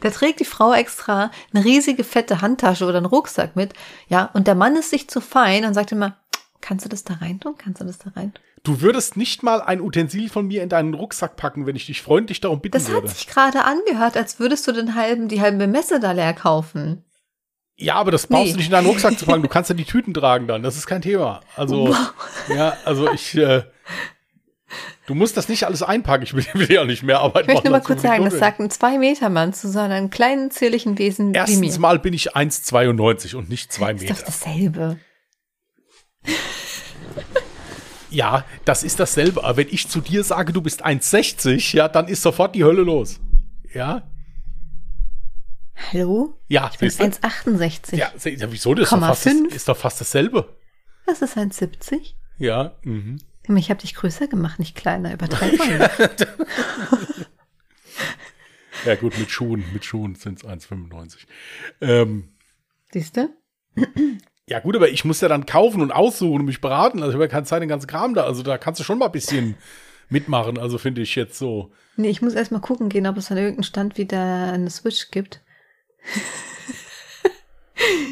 da 0.00 0.10
trägt 0.10 0.40
die 0.40 0.44
Frau 0.44 0.72
extra 0.72 1.30
eine 1.52 1.64
riesige 1.64 2.04
fette 2.04 2.40
Handtasche 2.40 2.84
oder 2.86 2.96
einen 2.98 3.06
Rucksack 3.06 3.56
mit, 3.56 3.72
ja, 4.08 4.30
und 4.32 4.46
der 4.46 4.54
Mann 4.54 4.76
ist 4.76 4.90
sich 4.90 5.08
zu 5.08 5.20
fein 5.20 5.64
und 5.64 5.74
sagt 5.74 5.92
immer, 5.92 6.16
kannst 6.60 6.84
du 6.84 6.88
das 6.88 7.04
da 7.04 7.14
rein 7.14 7.40
tun? 7.40 7.54
Kannst 7.58 7.80
du 7.80 7.84
das 7.84 7.98
da 7.98 8.10
rein 8.16 8.32
tun? 8.34 8.42
Du 8.64 8.80
würdest 8.80 9.16
nicht 9.16 9.42
mal 9.42 9.60
ein 9.60 9.80
Utensil 9.80 10.28
von 10.28 10.46
mir 10.46 10.62
in 10.62 10.68
deinen 10.68 10.94
Rucksack 10.94 11.34
packen, 11.36 11.66
wenn 11.66 11.74
ich 11.74 11.86
dich 11.86 12.00
freundlich 12.00 12.40
darum 12.40 12.60
bitten 12.60 12.74
Das 12.78 12.88
würde. 12.88 13.08
hat 13.08 13.16
sich 13.16 13.26
gerade 13.26 13.64
angehört, 13.64 14.16
als 14.16 14.38
würdest 14.38 14.68
du 14.68 14.72
den 14.72 14.94
halben, 14.94 15.26
die 15.26 15.40
halbe 15.40 15.66
Messe 15.66 15.98
da 15.98 16.12
leer 16.12 16.32
kaufen. 16.32 17.04
Ja, 17.76 17.94
aber 17.96 18.10
das 18.10 18.26
brauchst 18.26 18.44
Nee. 18.46 18.50
du 18.52 18.56
nicht 18.58 18.66
in 18.66 18.72
deinen 18.72 18.86
Rucksack 18.86 19.18
zu 19.18 19.26
packen. 19.26 19.42
Du 19.42 19.48
kannst 19.50 19.70
ja 19.70 19.74
die 19.74 19.84
Tüten 19.84 20.14
tragen 20.14 20.46
dann. 20.46 20.62
Das 20.62 20.76
ist 20.76 20.86
kein 20.86 21.02
Thema. 21.02 21.40
Also, 21.56 21.94
ja, 22.54 22.76
also 22.84 23.10
ich, 23.10 23.34
äh, 23.36 23.62
du 25.06 25.14
musst 25.14 25.36
das 25.36 25.48
nicht 25.48 25.64
alles 25.64 25.82
einpacken. 25.82 26.22
Ich 26.24 26.34
will, 26.34 26.44
will 26.54 26.70
ja 26.70 26.84
nicht 26.84 27.02
mehr 27.02 27.20
Arbeit 27.20 27.42
Ich 27.42 27.48
möchte 27.48 27.68
nur 27.68 27.78
mal 27.78 27.84
kurz 27.84 28.02
sagen, 28.02 28.24
das 28.24 28.38
sagt 28.38 28.60
ein 28.60 28.70
Zwei-Meter-Mann 28.70 29.52
zu 29.54 29.68
so 29.70 29.78
einem 29.80 30.10
kleinen, 30.10 30.50
zierlichen 30.50 30.98
Wesen 30.98 31.28
wie 31.28 31.32
mir. 31.32 31.38
Erstens 31.38 31.78
mal 31.78 31.98
bin 31.98 32.12
ich 32.14 32.36
1,92 32.36 33.34
und 33.36 33.48
nicht 33.48 33.72
zwei 33.72 33.92
ist 33.92 34.02
doch 34.02 34.08
Meter. 34.16 34.22
dasselbe. 34.26 34.98
Ja, 38.10 38.44
das 38.66 38.82
ist 38.84 39.00
dasselbe. 39.00 39.42
Aber 39.42 39.56
wenn 39.56 39.68
ich 39.68 39.88
zu 39.88 40.00
dir 40.00 40.22
sage, 40.22 40.52
du 40.52 40.60
bist 40.60 40.84
1,60, 40.84 41.74
ja, 41.74 41.88
dann 41.88 42.08
ist 42.08 42.22
sofort 42.22 42.54
die 42.54 42.62
Hölle 42.64 42.82
los. 42.82 43.18
Ja? 43.72 44.02
Hallo? 45.90 46.38
Ja, 46.48 46.70
Ich 46.72 46.78
bin 46.78 46.90
siehst 46.90 47.00
du? 47.00 47.04
1,68. 47.28 47.96
Ja, 47.96 48.12
wieso? 48.50 48.74
Das 48.74 48.84
ist 48.84 48.92
doch, 48.92 49.00
fast 49.00 49.26
das, 49.26 49.32
ist 49.34 49.68
doch 49.68 49.76
fast 49.76 50.00
dasselbe. 50.00 50.56
Das 51.06 51.22
ist 51.22 51.36
1,70. 51.36 52.14
Ja, 52.38 52.76
mhm. 52.82 53.18
Ich 53.56 53.70
habe 53.70 53.80
dich 53.80 53.94
größer 53.94 54.28
gemacht, 54.28 54.58
nicht 54.58 54.76
kleiner. 54.76 55.12
Übertreib 55.12 55.58
mal. 55.58 55.90
Ja, 58.84 58.96
gut, 58.96 59.16
mit 59.18 59.30
Schuhen, 59.30 59.64
mit 59.72 59.84
Schuhen 59.84 60.14
sind 60.16 60.42
es 60.42 60.48
1,95. 60.48 61.18
Ähm, 61.80 62.28
Siehst 62.92 63.16
du? 63.16 63.28
ja, 64.48 64.58
gut, 64.60 64.74
aber 64.76 64.88
ich 64.88 65.04
muss 65.04 65.20
ja 65.20 65.28
dann 65.28 65.46
kaufen 65.46 65.80
und 65.82 65.92
aussuchen 65.92 66.40
und 66.40 66.46
mich 66.46 66.60
beraten. 66.60 66.98
Also 66.98 67.10
ich 67.10 67.14
habe 67.14 67.24
ja 67.24 67.28
keine 67.30 67.44
Zeit, 67.46 67.62
den 67.62 67.68
ganzen 67.68 67.86
Kram 67.86 68.14
da. 68.14 68.24
Also 68.24 68.42
da 68.42 68.58
kannst 68.58 68.80
du 68.80 68.84
schon 68.84 68.98
mal 68.98 69.06
ein 69.06 69.12
bisschen 69.12 69.54
mitmachen. 70.08 70.58
Also 70.58 70.78
finde 70.78 71.00
ich 71.02 71.14
jetzt 71.14 71.38
so. 71.38 71.70
Nee, 71.96 72.08
ich 72.08 72.22
muss 72.22 72.34
erst 72.34 72.50
mal 72.50 72.60
gucken 72.60 72.88
gehen, 72.88 73.06
ob 73.06 73.16
es 73.16 73.30
an 73.30 73.36
irgendeinem 73.36 73.62
Stand 73.62 73.98
wieder 73.98 74.52
eine 74.52 74.70
Switch 74.70 75.10
gibt. 75.10 75.42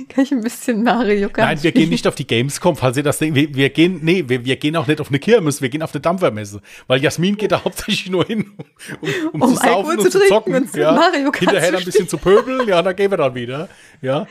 Kann 0.08 0.24
ich 0.24 0.32
ein 0.32 0.40
bisschen 0.40 0.82
Mario 0.82 1.28
Kart 1.28 1.46
Nein, 1.48 1.62
wir 1.62 1.70
spielen? 1.70 1.84
gehen 1.84 1.90
nicht 1.90 2.06
auf 2.08 2.14
die 2.16 2.26
Gamescom, 2.26 2.76
falls 2.76 2.96
ihr 2.96 3.02
das 3.02 3.18
denkt. 3.18 3.36
Wir, 3.36 3.54
wir 3.54 3.70
gehen, 3.70 4.00
nee, 4.02 4.24
wir, 4.26 4.44
wir 4.44 4.56
gehen 4.56 4.74
auch 4.76 4.86
nicht 4.88 5.00
auf 5.00 5.08
eine 5.08 5.18
Kirmes, 5.20 5.62
wir 5.62 5.68
gehen 5.68 5.82
auf 5.82 5.94
eine 5.94 6.00
Dampfermesse. 6.00 6.60
Weil 6.88 7.00
Jasmin 7.02 7.36
geht 7.36 7.52
da 7.52 7.64
hauptsächlich 7.64 8.10
nur 8.10 8.24
hin, 8.24 8.52
um, 9.00 9.08
um, 9.32 9.42
Um 9.42 9.54
zu 9.54 9.62
saufen 9.62 9.98
und 9.98 10.10
zu 10.10 10.18
zu 10.18 10.26
zocken. 10.28 10.54
und 10.54 10.74
ja. 10.74 10.92
Mario 10.92 11.30
Kart 11.30 11.38
Hinterher 11.50 11.78
ein 11.78 11.84
bisschen 11.84 12.08
zu 12.08 12.18
pöbeln, 12.18 12.66
ja, 12.68 12.82
dann 12.82 12.96
gehen 12.96 13.10
wir 13.10 13.18
dann 13.18 13.34
wieder. 13.34 13.68
Ja. 14.02 14.26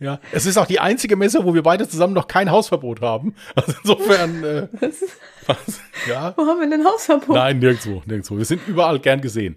Ja, 0.00 0.18
es 0.32 0.44
ist 0.44 0.58
auch 0.58 0.66
die 0.66 0.80
einzige 0.80 1.14
Messe, 1.14 1.44
wo 1.44 1.54
wir 1.54 1.62
beide 1.62 1.88
zusammen 1.88 2.14
noch 2.14 2.26
kein 2.26 2.50
Hausverbot 2.50 3.00
haben. 3.00 3.36
Also 3.54 3.72
insofern, 3.80 4.42
äh, 4.44 4.66
was, 5.46 5.80
ja. 6.08 6.34
Wo 6.36 6.42
haben 6.44 6.60
wir 6.60 6.68
denn 6.68 6.84
Hausverbot? 6.84 7.36
Nein, 7.36 7.60
nirgendwo, 7.60 8.02
nirgendwo. 8.04 8.36
Wir 8.36 8.44
sind 8.44 8.60
überall 8.66 8.98
gern 8.98 9.20
gesehen. 9.20 9.56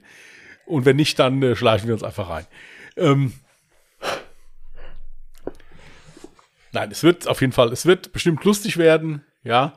Und 0.67 0.85
wenn 0.85 0.95
nicht, 0.95 1.17
dann 1.17 1.41
äh, 1.41 1.55
schleichen 1.55 1.87
wir 1.87 1.95
uns 1.95 2.03
einfach 2.03 2.29
rein. 2.29 2.45
Ähm, 2.97 3.33
nein, 6.71 6.91
es 6.91 7.03
wird 7.03 7.27
auf 7.27 7.41
jeden 7.41 7.53
Fall, 7.53 7.71
es 7.71 7.85
wird 7.85 8.11
bestimmt 8.11 8.43
lustig 8.43 8.77
werden, 8.77 9.23
ja. 9.43 9.73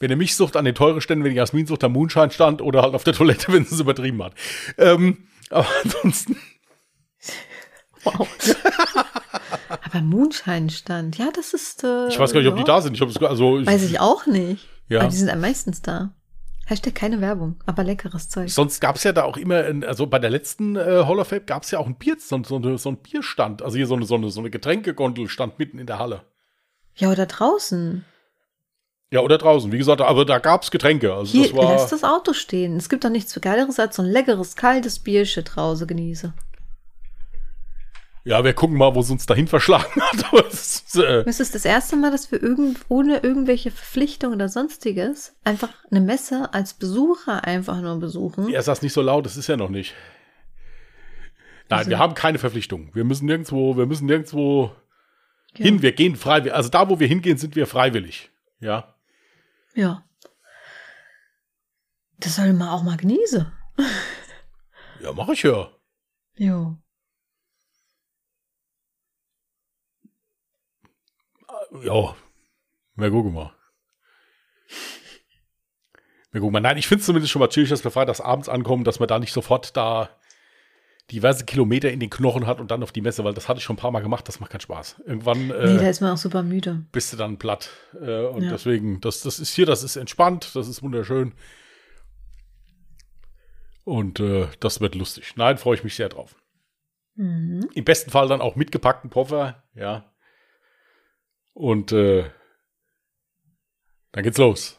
Wenn 0.00 0.10
ihr 0.10 0.16
mich 0.16 0.36
sucht 0.36 0.56
an 0.56 0.64
den 0.64 0.76
teuren 0.76 1.00
Ständen, 1.00 1.24
wenn 1.24 1.32
ihr 1.32 1.38
Jasmin 1.38 1.66
sucht 1.66 1.82
am 1.82 1.92
Moonshine-Stand 1.92 2.62
oder 2.62 2.82
halt 2.82 2.94
auf 2.94 3.04
der 3.04 3.14
Toilette, 3.14 3.52
wenn 3.52 3.64
sie 3.64 3.74
es 3.74 3.80
übertrieben 3.80 4.22
hat. 4.22 4.34
Ähm, 4.76 5.28
aber 5.50 5.66
ansonsten, 5.82 6.36
Wow. 8.04 8.28
Aber 9.68 10.00
Moonshine 10.00 10.70
stand. 10.70 11.18
Ja, 11.18 11.30
das 11.34 11.52
ist. 11.54 11.84
Äh, 11.84 12.08
ich 12.08 12.18
weiß 12.18 12.32
gar 12.32 12.40
nicht, 12.40 12.48
ob 12.48 12.56
die 12.56 12.60
ja. 12.60 12.66
da 12.66 12.80
sind. 12.80 12.94
Ich 12.94 13.22
also, 13.22 13.66
Weiß 13.66 13.82
ich 13.84 14.00
auch 14.00 14.26
nicht. 14.26 14.66
Ja. 14.88 15.00
Aber 15.00 15.10
die 15.10 15.16
sind 15.16 15.30
am 15.30 15.40
meistens 15.40 15.82
da. 15.82 16.14
Hashtag 16.68 16.94
keine 16.94 17.22
Werbung, 17.22 17.56
aber 17.64 17.82
leckeres 17.82 18.28
Zeug. 18.28 18.50
Sonst 18.50 18.80
gab 18.80 18.96
es 18.96 19.04
ja 19.04 19.12
da 19.12 19.24
auch 19.24 19.38
immer, 19.38 19.64
ein, 19.64 19.84
also 19.84 20.06
bei 20.06 20.18
der 20.18 20.28
letzten 20.28 20.76
äh, 20.76 21.04
Hall 21.06 21.18
of 21.18 21.28
Fame 21.28 21.46
gab 21.46 21.62
es 21.62 21.70
ja 21.70 21.78
auch 21.78 21.86
ein 21.86 21.94
Bier, 21.94 22.16
so, 22.18 22.42
so, 22.44 22.76
so 22.76 22.90
ein 22.90 22.98
Bierstand. 22.98 23.62
Also 23.62 23.78
hier 23.78 23.86
so 23.86 23.94
eine, 23.94 24.04
so 24.04 24.16
eine, 24.16 24.28
so 24.28 24.40
eine 24.40 24.50
Getränkegondel 24.50 25.28
stand 25.28 25.58
mitten 25.58 25.78
in 25.78 25.86
der 25.86 25.98
Halle. 25.98 26.24
Ja, 26.94 27.10
oder 27.10 27.24
draußen. 27.24 28.04
Ja, 29.10 29.20
oder 29.20 29.38
draußen. 29.38 29.72
Wie 29.72 29.78
gesagt, 29.78 30.02
aber 30.02 30.26
da 30.26 30.40
gab 30.40 30.62
es 30.62 30.70
Getränke. 30.70 31.14
Also 31.14 31.32
Hier, 31.32 31.48
das 31.48 31.56
war. 31.56 31.72
lass 31.72 31.88
das 31.88 32.04
Auto 32.04 32.34
stehen. 32.34 32.76
Es 32.76 32.90
gibt 32.90 33.02
doch 33.02 33.08
nichts 33.08 33.40
Geileres 33.40 33.80
als 33.80 33.96
so 33.96 34.02
ein 34.02 34.08
leckeres, 34.08 34.54
kaltes 34.54 34.98
Bierchen 34.98 35.44
draußen 35.44 35.86
genieße. 35.86 36.34
Ja, 38.28 38.44
wir 38.44 38.52
gucken 38.52 38.76
mal, 38.76 38.94
wo 38.94 39.00
es 39.00 39.10
uns 39.10 39.24
dahin 39.24 39.48
verschlagen 39.48 40.02
hat. 40.02 40.46
Es 40.52 40.82
ist, 40.82 40.96
äh, 40.96 41.22
Es 41.26 41.40
ist 41.40 41.54
das 41.54 41.64
erste 41.64 41.96
Mal, 41.96 42.10
dass 42.10 42.30
wir 42.30 42.42
irgend, 42.42 42.78
ohne 42.88 43.18
irgendwelche 43.20 43.70
Verpflichtungen 43.70 44.34
oder 44.34 44.50
sonstiges 44.50 45.34
einfach 45.44 45.70
eine 45.90 46.00
Messe 46.02 46.52
als 46.52 46.74
Besucher 46.74 47.44
einfach 47.44 47.80
nur 47.80 47.98
besuchen. 47.98 48.52
er 48.52 48.62
saß 48.62 48.82
nicht 48.82 48.92
so 48.92 49.00
laut, 49.00 49.24
das 49.24 49.36
ist 49.38 49.46
ja 49.46 49.56
noch 49.56 49.70
nicht. 49.70 49.94
Nein, 51.70 51.78
Also- 51.78 51.90
wir 51.90 51.98
haben 51.98 52.14
keine 52.14 52.38
Verpflichtung. 52.38 52.90
Wir 52.94 53.04
müssen 53.04 53.24
nirgendwo, 53.24 53.76
wir 53.78 53.86
müssen 53.86 54.04
nirgendwo 54.06 54.72
hin. 55.54 55.80
Wir 55.80 55.92
gehen 55.92 56.14
freiwillig. 56.16 56.54
Also 56.54 56.68
da, 56.68 56.88
wo 56.90 57.00
wir 57.00 57.06
hingehen, 57.08 57.38
sind 57.38 57.56
wir 57.56 57.66
freiwillig. 57.66 58.30
Ja. 58.60 58.94
Ja. 59.74 60.04
Das 62.18 62.36
soll 62.36 62.52
man 62.52 62.68
auch 62.68 62.82
mal 62.82 62.96
genießen. 62.98 63.50
Ja, 65.00 65.12
mache 65.12 65.32
ich 65.32 65.42
ja. 65.44 65.70
Jo. 66.36 66.76
Ja, 71.82 72.14
wir 72.96 73.10
gucken 73.10 73.32
mal. 73.34 73.52
Wir 76.30 76.40
gucken 76.40 76.52
mal. 76.52 76.60
Nein, 76.60 76.78
ich 76.78 76.86
finde 76.86 77.00
es 77.00 77.06
zumindest 77.06 77.32
schon 77.32 77.40
mal 77.40 77.48
chillig, 77.48 77.68
dass 77.70 77.84
wir 77.84 77.90
freitags 77.90 78.20
abends 78.20 78.48
ankommen, 78.48 78.84
dass 78.84 78.98
man 79.00 79.08
da 79.08 79.18
nicht 79.18 79.32
sofort 79.32 79.76
da 79.76 80.10
diverse 81.10 81.46
Kilometer 81.46 81.90
in 81.90 82.00
den 82.00 82.10
Knochen 82.10 82.46
hat 82.46 82.60
und 82.60 82.70
dann 82.70 82.82
auf 82.82 82.92
die 82.92 83.00
Messe, 83.00 83.24
weil 83.24 83.32
das 83.32 83.48
hatte 83.48 83.58
ich 83.58 83.64
schon 83.64 83.76
ein 83.76 83.78
paar 83.78 83.90
Mal 83.90 84.00
gemacht, 84.02 84.28
das 84.28 84.40
macht 84.40 84.50
keinen 84.50 84.60
Spaß. 84.60 85.00
Irgendwann 85.06 85.48
Nee, 85.48 85.54
äh, 85.54 85.78
da 85.78 85.88
ist 85.88 86.02
man 86.02 86.12
auch 86.12 86.18
super 86.18 86.42
müde. 86.42 86.84
bist 86.92 87.12
du 87.12 87.16
dann 87.16 87.38
platt. 87.38 87.70
Äh, 87.94 88.26
und 88.26 88.42
Ja. 88.42 88.50
deswegen, 88.50 89.00
das, 89.00 89.22
das 89.22 89.38
ist 89.38 89.54
hier, 89.54 89.64
das 89.64 89.82
ist 89.82 89.96
entspannt, 89.96 90.54
das 90.54 90.68
ist 90.68 90.82
wunderschön. 90.82 91.32
Und 93.84 94.20
äh, 94.20 94.48
das 94.60 94.82
wird 94.82 94.94
lustig. 94.94 95.32
Nein, 95.36 95.56
freue 95.56 95.76
ich 95.76 95.84
mich 95.84 95.94
sehr 95.94 96.10
drauf. 96.10 96.36
Mhm. 97.14 97.70
Im 97.72 97.84
besten 97.84 98.10
Fall 98.10 98.28
dann 98.28 98.42
auch 98.42 98.54
mitgepackten 98.54 99.08
Koffer, 99.08 99.62
ja. 99.74 100.12
Und 101.58 101.90
äh, 101.90 102.30
dann 104.12 104.22
geht's 104.22 104.38
los. 104.38 104.78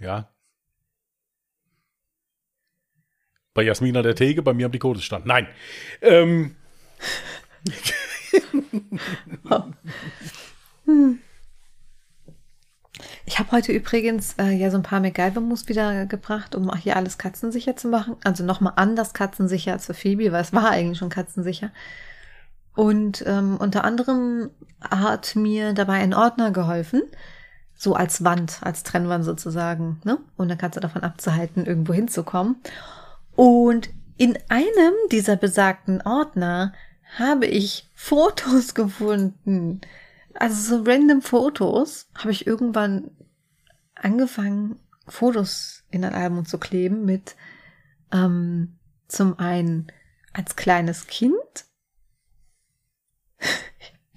Ja. 0.00 0.32
Bei 3.52 3.62
Jasmin 3.62 3.94
an 3.94 4.04
der 4.04 4.14
Theke, 4.14 4.40
bei 4.40 4.54
mir 4.54 4.64
am 4.64 4.72
Dekote 4.72 5.02
stand. 5.02 5.26
Nein. 5.26 5.46
Ähm, 6.00 6.56
Ich 13.26 13.38
habe 13.38 13.52
heute 13.52 13.72
übrigens 13.72 14.34
äh, 14.38 14.52
ja 14.52 14.70
so 14.70 14.78
ein 14.78 14.82
paar 14.82 15.00
MacGyver-Mus 15.00 15.68
wieder 15.68 16.06
gebracht, 16.06 16.54
um 16.54 16.70
auch 16.70 16.76
hier 16.76 16.96
alles 16.96 17.18
katzensicher 17.18 17.76
zu 17.76 17.88
machen. 17.88 18.16
Also 18.24 18.44
nochmal 18.44 18.74
anders 18.76 19.12
katzensicher 19.12 19.72
als 19.72 19.86
für 19.86 19.94
Phoebe, 19.94 20.32
weil 20.32 20.42
es 20.42 20.52
war 20.52 20.70
eigentlich 20.70 20.98
schon 20.98 21.10
katzensicher. 21.10 21.70
Und 22.74 23.24
ähm, 23.26 23.56
unter 23.58 23.84
anderem 23.84 24.50
hat 24.80 25.36
mir 25.36 25.72
dabei 25.72 25.94
ein 25.94 26.14
Ordner 26.14 26.50
geholfen. 26.50 27.02
so 27.76 27.94
als 27.94 28.24
Wand, 28.24 28.58
als 28.62 28.82
Trennwand 28.84 29.24
sozusagen, 29.24 30.00
ne? 30.04 30.18
Dann 30.38 30.58
kannst 30.58 30.76
du 30.76 30.80
davon 30.80 31.02
abzuhalten, 31.02 31.66
irgendwo 31.66 31.92
hinzukommen. 31.92 32.56
Und 33.34 33.90
in 34.16 34.38
einem 34.48 34.94
dieser 35.10 35.36
besagten 35.36 36.00
Ordner 36.02 36.72
habe 37.18 37.46
ich 37.46 37.90
Fotos 37.94 38.74
gefunden. 38.74 39.80
Also 40.34 40.76
so 40.76 40.84
random 40.84 41.22
Fotos 41.22 42.08
habe 42.16 42.30
ich 42.30 42.46
irgendwann 42.46 43.10
angefangen, 43.94 44.76
Fotos 45.06 45.84
in 45.90 46.04
ein 46.04 46.14
Album 46.14 46.44
zu 46.46 46.58
kleben 46.58 47.04
mit 47.04 47.36
ähm, 48.12 48.76
zum 49.06 49.38
einen 49.38 49.88
als 50.32 50.56
kleines 50.56 51.06
Kind. 51.06 51.66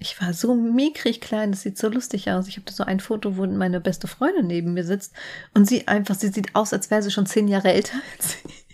Ich 0.00 0.20
war 0.20 0.32
so 0.32 0.54
mickrig 0.54 1.20
klein, 1.20 1.50
das 1.50 1.62
sieht 1.62 1.76
so 1.76 1.88
lustig 1.88 2.30
aus. 2.30 2.46
Ich 2.46 2.56
habe 2.56 2.66
da 2.66 2.72
so 2.72 2.84
ein 2.84 3.00
Foto, 3.00 3.36
wo 3.36 3.46
meine 3.46 3.80
beste 3.80 4.06
Freundin 4.06 4.46
neben 4.46 4.74
mir 4.74 4.84
sitzt 4.84 5.12
und 5.54 5.66
sie 5.66 5.88
einfach, 5.88 6.14
sie 6.14 6.28
sieht 6.28 6.54
aus, 6.54 6.72
als 6.72 6.90
wäre 6.90 7.02
sie 7.02 7.10
schon 7.10 7.26
zehn 7.26 7.48
Jahre 7.48 7.72
älter 7.72 7.96
als 8.16 8.36
ich. 8.44 8.64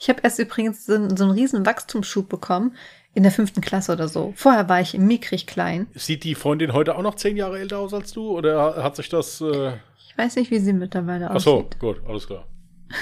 Ich 0.00 0.08
habe 0.08 0.20
erst 0.22 0.38
übrigens 0.38 0.86
so, 0.86 0.94
so 1.14 1.24
einen 1.24 1.32
riesen 1.32 1.66
Wachstumsschub 1.66 2.28
bekommen 2.28 2.74
in 3.12 3.22
der 3.22 3.32
fünften 3.32 3.60
Klasse 3.60 3.92
oder 3.92 4.08
so. 4.08 4.32
Vorher 4.36 4.68
war 4.68 4.80
ich 4.80 4.94
mickrig 4.96 5.46
klein. 5.46 5.86
Sieht 5.94 6.24
die 6.24 6.34
Freundin 6.34 6.72
heute 6.72 6.96
auch 6.96 7.02
noch 7.02 7.16
zehn 7.16 7.36
Jahre 7.36 7.58
älter 7.58 7.78
aus 7.78 7.92
als 7.92 8.12
du? 8.12 8.30
Oder 8.30 8.82
hat 8.82 8.96
sich 8.96 9.08
das. 9.08 9.40
Äh 9.40 9.72
ich 10.08 10.16
weiß 10.16 10.36
nicht, 10.36 10.50
wie 10.50 10.60
sie 10.60 10.72
mittlerweile 10.72 11.30
Ach 11.30 11.40
so, 11.40 11.58
aussieht. 11.58 11.78
gut, 11.78 12.00
alles 12.06 12.26
klar. 12.26 12.46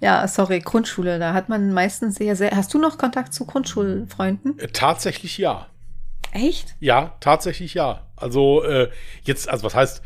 Ja, 0.00 0.26
sorry, 0.28 0.60
Grundschule, 0.60 1.18
da 1.18 1.32
hat 1.34 1.48
man 1.48 1.72
meistens 1.72 2.16
sehr, 2.16 2.36
sehr. 2.36 2.52
Hast 2.52 2.72
du 2.72 2.78
noch 2.78 2.98
Kontakt 2.98 3.34
zu 3.34 3.46
Grundschulfreunden? 3.46 4.58
Äh, 4.58 4.68
tatsächlich 4.68 5.38
ja. 5.38 5.66
Echt? 6.32 6.76
Ja, 6.78 7.16
tatsächlich 7.20 7.74
ja. 7.74 8.06
Also 8.16 8.62
äh, 8.62 8.90
jetzt, 9.22 9.48
also 9.48 9.64
was 9.64 9.74
heißt, 9.74 10.02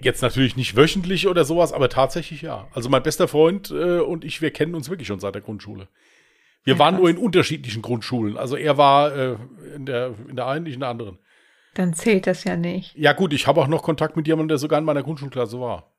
jetzt 0.00 0.22
natürlich 0.22 0.56
nicht 0.56 0.76
wöchentlich 0.76 1.26
oder 1.28 1.44
sowas, 1.44 1.72
aber 1.72 1.88
tatsächlich 1.88 2.42
ja. 2.42 2.68
Also 2.72 2.88
mein 2.88 3.02
bester 3.02 3.26
Freund 3.26 3.70
äh, 3.70 3.98
und 4.00 4.24
ich, 4.24 4.42
wir 4.42 4.50
kennen 4.52 4.74
uns 4.74 4.90
wirklich 4.90 5.08
schon 5.08 5.18
seit 5.20 5.34
der 5.34 5.42
Grundschule. 5.42 5.88
Wir 6.64 6.74
Ja, 6.74 6.78
waren 6.78 6.94
krass. 6.94 7.00
nur 7.00 7.10
in 7.10 7.18
unterschiedlichen 7.18 7.82
Grundschulen. 7.82 8.36
Also 8.36 8.56
er 8.56 8.76
war 8.76 9.14
äh, 9.14 9.36
in, 9.74 9.86
der, 9.86 10.14
in 10.28 10.36
der 10.36 10.46
einen, 10.46 10.66
ich 10.66 10.74
in 10.74 10.80
der 10.80 10.88
anderen. 10.90 11.18
Dann 11.74 11.94
zählt 11.94 12.26
das 12.26 12.44
ja 12.44 12.56
nicht. 12.56 12.94
Ja 12.96 13.12
gut, 13.12 13.32
ich 13.32 13.46
habe 13.46 13.60
auch 13.60 13.66
noch 13.68 13.82
Kontakt 13.82 14.16
mit 14.16 14.26
jemandem, 14.26 14.48
der 14.48 14.58
sogar 14.58 14.78
in 14.78 14.84
meiner 14.84 15.02
Grundschulklasse 15.02 15.60
war. 15.60 15.92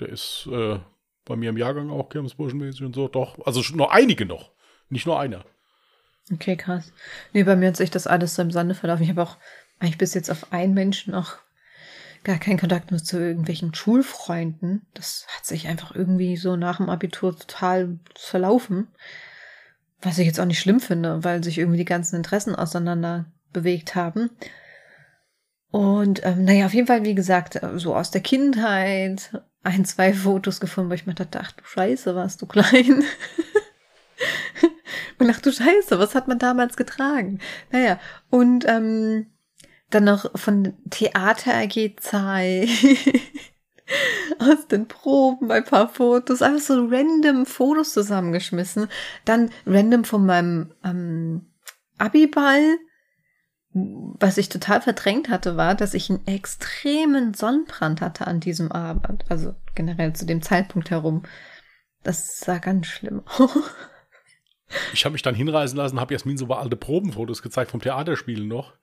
Der 0.00 0.08
ist 0.08 0.48
äh, 0.50 0.78
bei 1.24 1.36
mir 1.36 1.50
im 1.50 1.56
Jahrgang 1.56 1.90
auch 1.90 2.08
Kirmesburschenmäßig 2.08 2.82
und 2.82 2.94
so. 2.94 3.08
Doch, 3.08 3.38
also 3.46 3.62
noch 3.74 3.90
einige 3.90 4.26
noch. 4.26 4.52
Nicht 4.88 5.06
nur 5.06 5.18
einer. 5.18 5.44
Okay, 6.32 6.56
krass. 6.56 6.92
Nee, 7.32 7.44
bei 7.44 7.56
mir 7.56 7.68
hat 7.68 7.76
sich 7.76 7.90
das 7.90 8.06
alles 8.06 8.34
so 8.34 8.42
im 8.42 8.50
Sande 8.50 8.74
verlaufen. 8.74 9.02
Ich 9.02 9.10
habe 9.10 9.22
auch 9.22 9.36
eigentlich 9.78 9.98
bis 9.98 10.14
jetzt 10.14 10.30
auf 10.30 10.52
einen 10.52 10.74
Menschen 10.74 11.12
noch 11.12 11.38
gar 12.22 12.38
keinen 12.38 12.58
Kontakt 12.58 12.90
mehr 12.90 13.02
zu 13.02 13.18
irgendwelchen 13.18 13.74
Schulfreunden. 13.74 14.86
Das 14.94 15.26
hat 15.36 15.44
sich 15.44 15.68
einfach 15.68 15.94
irgendwie 15.94 16.36
so 16.36 16.56
nach 16.56 16.78
dem 16.78 16.88
Abitur 16.88 17.36
total 17.36 17.98
verlaufen. 18.16 18.88
Was 20.00 20.18
ich 20.18 20.26
jetzt 20.26 20.40
auch 20.40 20.46
nicht 20.46 20.60
schlimm 20.60 20.80
finde, 20.80 21.22
weil 21.22 21.44
sich 21.44 21.58
irgendwie 21.58 21.78
die 21.78 21.84
ganzen 21.84 22.16
Interessen 22.16 22.54
auseinander 22.54 23.26
bewegt 23.52 23.94
haben. 23.94 24.30
Und 25.70 26.24
ähm, 26.24 26.44
naja, 26.44 26.66
auf 26.66 26.74
jeden 26.74 26.86
Fall, 26.86 27.04
wie 27.04 27.14
gesagt, 27.14 27.60
so 27.76 27.94
aus 27.94 28.10
der 28.10 28.20
Kindheit 28.20 29.42
ein, 29.64 29.84
zwei 29.84 30.12
Fotos 30.12 30.60
gefunden, 30.60 30.90
wo 30.90 30.94
ich 30.94 31.06
mir 31.06 31.14
dachte, 31.14 31.40
ach 31.42 31.52
du 31.52 31.64
Scheiße, 31.64 32.14
warst 32.14 32.40
du 32.42 32.46
klein. 32.46 33.04
und 35.18 35.30
ach 35.30 35.40
du 35.40 35.52
Scheiße, 35.52 35.98
was 35.98 36.14
hat 36.14 36.28
man 36.28 36.38
damals 36.38 36.76
getragen? 36.76 37.40
Naja, 37.70 37.98
und 38.30 38.64
ähm, 38.68 39.26
dann 39.90 40.04
noch 40.04 40.38
von 40.38 40.74
Theater 40.90 41.54
AG 41.54 41.96
Zeit. 42.00 42.68
aus 44.38 44.66
den 44.68 44.88
Proben 44.88 45.50
ein 45.50 45.64
paar 45.64 45.88
Fotos, 45.88 46.42
einfach 46.42 46.60
so 46.60 46.86
random 46.86 47.46
Fotos 47.46 47.92
zusammengeschmissen. 47.92 48.88
Dann 49.24 49.50
random 49.66 50.04
von 50.04 50.26
meinem 50.26 50.72
ähm, 50.84 51.46
Abiball. 51.98 52.78
Was 53.74 54.38
ich 54.38 54.48
total 54.48 54.80
verdrängt 54.80 55.28
hatte, 55.28 55.56
war, 55.56 55.74
dass 55.74 55.94
ich 55.94 56.08
einen 56.08 56.24
extremen 56.26 57.34
Sonnenbrand 57.34 58.00
hatte 58.00 58.26
an 58.28 58.38
diesem 58.38 58.70
Abend. 58.70 59.24
Also 59.28 59.54
generell 59.74 60.12
zu 60.12 60.26
dem 60.26 60.42
Zeitpunkt 60.42 60.90
herum. 60.90 61.24
Das 62.04 62.38
sah 62.38 62.58
ganz 62.58 62.86
schlimm 62.86 63.22
aus. 63.38 63.50
Ich 64.92 65.04
habe 65.04 65.12
mich 65.12 65.22
dann 65.22 65.34
hinreisen 65.34 65.76
lassen, 65.76 66.00
habe 66.00 66.14
Jasmin 66.14 66.38
so 66.38 66.46
alte 66.46 66.76
Probenfotos 66.76 67.42
gezeigt 67.42 67.70
vom 67.70 67.80
Theaterspielen 67.80 68.46
noch. 68.46 68.74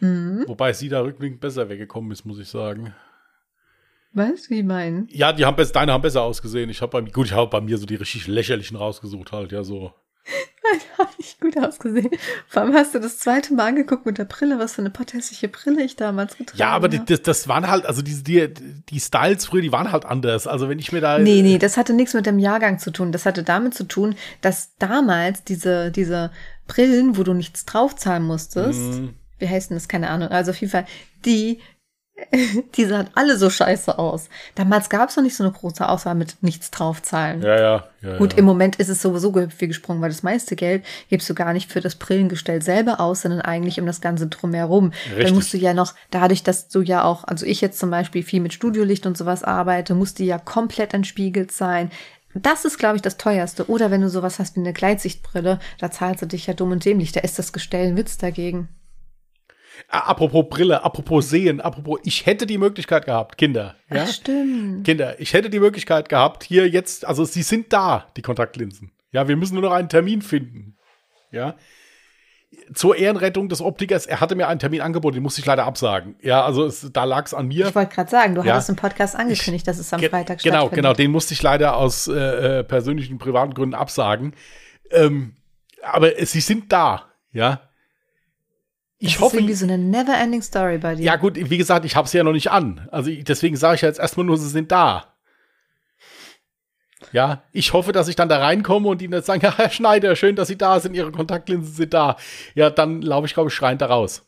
Mhm. 0.00 0.44
Wobei 0.48 0.72
sie 0.72 0.88
da 0.88 1.00
rückblickend 1.00 1.40
besser 1.40 1.68
weggekommen 1.68 2.10
ist, 2.10 2.24
muss 2.24 2.38
ich 2.38 2.48
sagen. 2.48 2.94
Was? 4.12 4.50
Wie 4.50 4.62
meinen? 4.62 5.08
Ja, 5.10 5.32
die 5.32 5.44
haben 5.44 5.56
besser, 5.56 5.72
deine 5.74 5.92
haben 5.92 6.02
besser 6.02 6.22
ausgesehen. 6.22 6.70
Ich 6.70 6.82
habe 6.82 7.00
bei 7.00 7.10
gut, 7.10 7.26
ich 7.26 7.32
habe 7.32 7.50
bei 7.50 7.60
mir 7.60 7.78
so 7.78 7.86
die 7.86 7.96
richtig 7.96 8.26
lächerlichen 8.26 8.76
rausgesucht 8.76 9.32
halt, 9.32 9.52
ja 9.52 9.62
so. 9.62 9.92
Hat 10.98 11.18
nicht 11.18 11.38
gut 11.40 11.56
ausgesehen. 11.58 12.08
Vor 12.48 12.62
allem 12.62 12.74
hast 12.74 12.94
du 12.94 12.98
das 12.98 13.18
zweite 13.18 13.52
Mal 13.52 13.66
angeguckt 13.68 14.06
mit 14.06 14.16
der 14.18 14.24
Brille, 14.24 14.58
was 14.58 14.72
für 14.74 14.80
eine 14.80 14.90
potthässliche 14.90 15.48
Brille 15.48 15.82
ich 15.82 15.96
damals 15.96 16.36
getragen 16.38 16.58
Ja, 16.58 16.68
aber 16.70 16.88
die, 16.88 16.96
habe. 16.98 17.06
das, 17.06 17.22
das 17.22 17.48
waren 17.48 17.68
halt, 17.68 17.84
also 17.84 18.00
die, 18.00 18.22
die, 18.22 18.48
die 18.88 19.00
Styles 19.00 19.44
früher, 19.46 19.60
die 19.60 19.72
waren 19.72 19.92
halt 19.92 20.06
anders. 20.06 20.46
Also 20.46 20.68
wenn 20.70 20.78
ich 20.78 20.92
mir 20.92 21.00
da. 21.02 21.18
Nee, 21.18 21.42
nee, 21.42 21.58
das 21.58 21.76
hatte 21.76 21.92
nichts 21.92 22.14
mit 22.14 22.24
dem 22.26 22.38
Jahrgang 22.38 22.78
zu 22.78 22.90
tun. 22.90 23.12
Das 23.12 23.26
hatte 23.26 23.42
damit 23.42 23.74
zu 23.74 23.84
tun, 23.84 24.16
dass 24.40 24.74
damals 24.78 25.44
diese, 25.44 25.90
diese 25.90 26.30
Brillen, 26.66 27.18
wo 27.18 27.22
du 27.24 27.34
nichts 27.34 27.66
draufzahlen 27.66 28.22
musstest, 28.22 28.78
Mhm. 28.80 29.14
wie 29.38 29.48
heißt 29.48 29.68
denn 29.70 29.76
das? 29.76 29.88
Keine 29.88 30.08
Ahnung. 30.08 30.28
Also 30.28 30.52
auf 30.52 30.56
jeden 30.56 30.70
Fall, 30.70 30.86
die, 31.26 31.60
die 32.76 32.84
sahen 32.84 33.08
alle 33.14 33.36
so 33.36 33.50
scheiße 33.50 33.98
aus. 33.98 34.28
Damals 34.54 34.88
gab 34.88 35.08
es 35.08 35.16
noch 35.16 35.24
nicht 35.24 35.36
so 35.36 35.42
eine 35.42 35.52
große 35.52 35.88
Auswahl 35.88 36.14
mit 36.14 36.36
nichts 36.42 36.70
draufzahlen. 36.70 37.42
Ja, 37.42 37.58
ja, 37.58 37.84
ja. 38.02 38.16
Gut, 38.18 38.32
ja. 38.32 38.38
im 38.38 38.44
Moment 38.44 38.76
ist 38.76 38.88
es 38.88 39.02
sowieso 39.02 39.32
gehüpft 39.32 39.60
wie 39.60 39.68
gesprungen, 39.68 40.00
weil 40.00 40.10
das 40.10 40.22
meiste 40.22 40.54
Geld 40.54 40.84
gibst 41.08 41.28
du 41.28 41.34
gar 41.34 41.52
nicht 41.52 41.72
für 41.72 41.80
das 41.80 41.96
Brillengestell 41.96 42.62
selber 42.62 43.00
aus, 43.00 43.22
sondern 43.22 43.40
eigentlich 43.40 43.80
um 43.80 43.86
das 43.86 44.00
Ganze 44.00 44.28
drumherum. 44.28 44.92
Richtig. 45.06 45.24
Dann 45.24 45.34
musst 45.34 45.52
du 45.52 45.58
ja 45.58 45.74
noch, 45.74 45.94
dadurch, 46.10 46.44
dass 46.44 46.68
du 46.68 46.82
ja 46.82 47.04
auch, 47.04 47.24
also 47.24 47.46
ich 47.46 47.60
jetzt 47.60 47.78
zum 47.78 47.90
Beispiel 47.90 48.22
viel 48.22 48.40
mit 48.40 48.52
Studiolicht 48.52 49.06
und 49.06 49.18
sowas 49.18 49.42
arbeite, 49.42 49.94
musst 49.94 50.18
du 50.18 50.22
ja 50.22 50.38
komplett 50.38 50.94
entspiegelt 50.94 51.50
sein. 51.50 51.90
Das 52.34 52.64
ist, 52.64 52.78
glaube 52.78 52.96
ich, 52.96 53.02
das 53.02 53.16
teuerste. 53.16 53.68
Oder 53.68 53.90
wenn 53.90 54.00
du 54.00 54.08
sowas 54.08 54.38
hast 54.38 54.56
wie 54.56 54.60
eine 54.60 54.72
Gleitsichtbrille, 54.72 55.58
da 55.78 55.90
zahlst 55.90 56.22
du 56.22 56.26
dich 56.26 56.46
ja 56.46 56.54
dumm 56.54 56.72
und 56.72 56.84
dämlich. 56.84 57.12
Da 57.12 57.20
ist 57.20 57.38
das 57.38 57.52
Gestell 57.52 57.88
ein 57.88 57.96
Witz 57.96 58.18
dagegen. 58.18 58.68
Apropos 59.88 60.44
Brille, 60.48 60.82
apropos 60.84 61.28
Sehen, 61.30 61.60
apropos, 61.60 62.00
ich 62.04 62.26
hätte 62.26 62.46
die 62.46 62.58
Möglichkeit 62.58 63.04
gehabt, 63.06 63.38
Kinder. 63.38 63.74
Ja? 63.90 64.04
Ach, 64.04 64.08
stimmt. 64.12 64.84
Kinder, 64.84 65.20
ich 65.20 65.32
hätte 65.34 65.50
die 65.50 65.60
Möglichkeit 65.60 66.08
gehabt, 66.08 66.42
hier 66.44 66.68
jetzt, 66.68 67.04
also 67.04 67.24
sie 67.24 67.42
sind 67.42 67.72
da, 67.72 68.06
die 68.16 68.22
Kontaktlinsen. 68.22 68.90
Ja, 69.12 69.28
wir 69.28 69.36
müssen 69.36 69.54
nur 69.54 69.62
noch 69.62 69.72
einen 69.72 69.88
Termin 69.88 70.22
finden. 70.22 70.76
Ja. 71.30 71.54
Zur 72.72 72.96
Ehrenrettung 72.96 73.48
des 73.48 73.60
Optikers, 73.60 74.06
er 74.06 74.20
hatte 74.20 74.36
mir 74.36 74.46
einen 74.48 74.60
Termin 74.60 74.80
angeboten, 74.80 75.14
den 75.14 75.22
musste 75.24 75.40
ich 75.40 75.46
leider 75.46 75.64
absagen. 75.64 76.14
Ja, 76.22 76.44
also 76.44 76.64
es, 76.64 76.88
da 76.92 77.02
lag 77.04 77.26
es 77.26 77.34
an 77.34 77.48
mir. 77.48 77.66
Ich 77.68 77.74
wollte 77.74 77.92
gerade 77.94 78.10
sagen, 78.10 78.34
du 78.36 78.42
Ja. 78.42 78.54
hattest 78.54 78.70
im 78.70 78.76
Podcast 78.76 79.16
angekündigt, 79.16 79.66
dass 79.66 79.78
es 79.78 79.92
am 79.92 80.00
Ge- 80.00 80.08
Freitag 80.08 80.40
Genau, 80.40 80.56
stattfindet. 80.60 80.76
genau, 80.76 80.92
den 80.94 81.10
musste 81.10 81.34
ich 81.34 81.42
leider 81.42 81.76
aus 81.76 82.06
äh, 82.06 82.60
äh, 82.60 82.64
persönlichen, 82.64 83.18
privaten 83.18 83.54
Gründen 83.54 83.74
absagen. 83.74 84.34
Ähm, 84.90 85.34
aber 85.82 86.12
sie 86.24 86.40
sind 86.40 86.72
da, 86.72 87.06
ja. 87.32 87.60
Ich 89.04 89.14
das 89.14 89.22
hoffe, 89.22 89.36
ist 89.36 89.42
irgendwie 89.42 89.54
so 89.54 89.66
eine 89.66 89.78
never-ending 89.78 90.42
Story 90.42 90.78
bei 90.78 90.94
dir. 90.94 91.04
ja 91.04 91.16
gut, 91.16 91.36
wie 91.36 91.58
gesagt, 91.58 91.84
ich 91.84 91.96
habe 91.96 92.08
sie 92.08 92.16
ja 92.16 92.24
noch 92.24 92.32
nicht 92.32 92.50
an. 92.50 92.88
Also 92.90 93.10
deswegen 93.10 93.56
sage 93.56 93.76
ich 93.76 93.80
ja 93.82 93.88
jetzt 93.88 94.00
erstmal 94.00 94.24
nur, 94.26 94.38
sie 94.38 94.48
sind 94.48 94.72
da. 94.72 95.14
Ja, 97.12 97.42
ich 97.52 97.72
hoffe, 97.72 97.92
dass 97.92 98.08
ich 98.08 98.16
dann 98.16 98.28
da 98.28 98.38
reinkomme 98.38 98.88
und 98.88 99.00
die 99.00 99.08
dann 99.08 99.22
sagen, 99.22 99.42
ja, 99.42 99.54
Herr 99.56 99.70
Schneider, 99.70 100.16
schön, 100.16 100.36
dass 100.36 100.48
Sie 100.48 100.56
da 100.56 100.80
sind, 100.80 100.94
Ihre 100.94 101.12
Kontaktlinsen 101.12 101.74
sind 101.74 101.94
da. 101.94 102.16
Ja, 102.54 102.70
dann 102.70 103.02
laufe 103.02 103.26
ich, 103.26 103.34
glaube 103.34 103.50
ich, 103.50 103.54
schreiend 103.54 103.82
da 103.82 103.86
raus. 103.86 104.26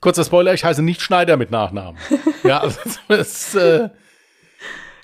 Kurzer 0.00 0.24
Spoiler, 0.24 0.52
ich 0.52 0.64
heiße 0.64 0.82
nicht 0.82 1.00
Schneider 1.00 1.36
mit 1.36 1.50
Nachnamen. 1.50 1.98
ja, 2.42 2.60
also 2.60 2.80
es, 3.08 3.54
äh, 3.54 3.88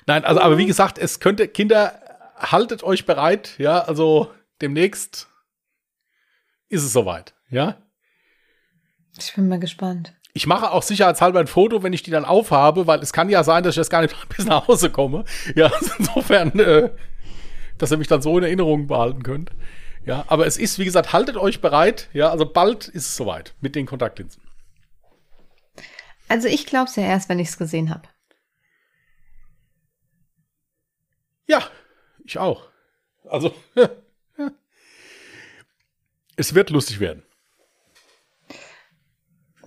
nein, 0.05 0.25
also 0.25 0.41
aber 0.41 0.57
wie 0.57 0.67
gesagt, 0.67 0.97
es 0.99 1.19
könnte, 1.19 1.47
Kinder, 1.47 1.99
haltet 2.37 2.83
euch 2.83 3.05
bereit, 3.05 3.55
ja, 3.57 3.79
also 3.79 4.31
demnächst 4.61 5.27
ist 6.69 6.83
es 6.83 6.93
soweit, 6.93 7.33
ja. 7.49 7.77
Ich 9.17 9.33
bin 9.33 9.47
mal 9.47 9.59
gespannt. 9.59 10.13
Ich 10.33 10.47
mache 10.47 10.71
auch 10.71 10.83
sicherheitshalber 10.83 11.39
ein 11.39 11.47
Foto, 11.47 11.83
wenn 11.83 11.93
ich 11.93 12.03
die 12.03 12.11
dann 12.11 12.23
aufhabe, 12.23 12.87
weil 12.87 12.99
es 13.01 13.11
kann 13.11 13.29
ja 13.29 13.43
sein, 13.43 13.63
dass 13.63 13.73
ich 13.73 13.79
das 13.81 13.89
gar 13.89 14.01
nicht 14.01 14.15
bis 14.35 14.45
nach 14.45 14.67
Hause 14.67 14.89
komme. 14.89 15.25
Ja, 15.55 15.67
also 15.67 15.91
insofern, 15.99 16.57
äh, 16.59 16.89
dass 17.77 17.91
ihr 17.91 17.97
mich 17.97 18.07
dann 18.07 18.21
so 18.21 18.37
in 18.37 18.43
Erinnerung 18.43 18.87
behalten 18.87 19.23
könnt. 19.23 19.51
Ja, 20.05 20.25
aber 20.27 20.47
es 20.47 20.57
ist, 20.57 20.79
wie 20.79 20.85
gesagt, 20.85 21.13
haltet 21.13 21.37
euch 21.37 21.61
bereit. 21.61 22.09
Ja, 22.13 22.29
also 22.29 22.45
bald 22.45 22.87
ist 22.87 23.07
es 23.07 23.15
soweit 23.15 23.53
mit 23.61 23.75
den 23.75 23.85
Kontaktlinsen. 23.85 24.41
Also 26.27 26.47
ich 26.47 26.65
glaube 26.65 26.89
es 26.89 26.95
ja 26.95 27.03
erst, 27.03 27.29
wenn 27.29 27.39
ich 27.39 27.49
es 27.49 27.57
gesehen 27.57 27.89
habe. 27.89 28.07
Ja, 31.47 31.67
ich 32.23 32.37
auch. 32.37 32.69
Also, 33.25 33.53
es 36.37 36.55
wird 36.55 36.69
lustig 36.69 36.99
werden. 37.01 37.23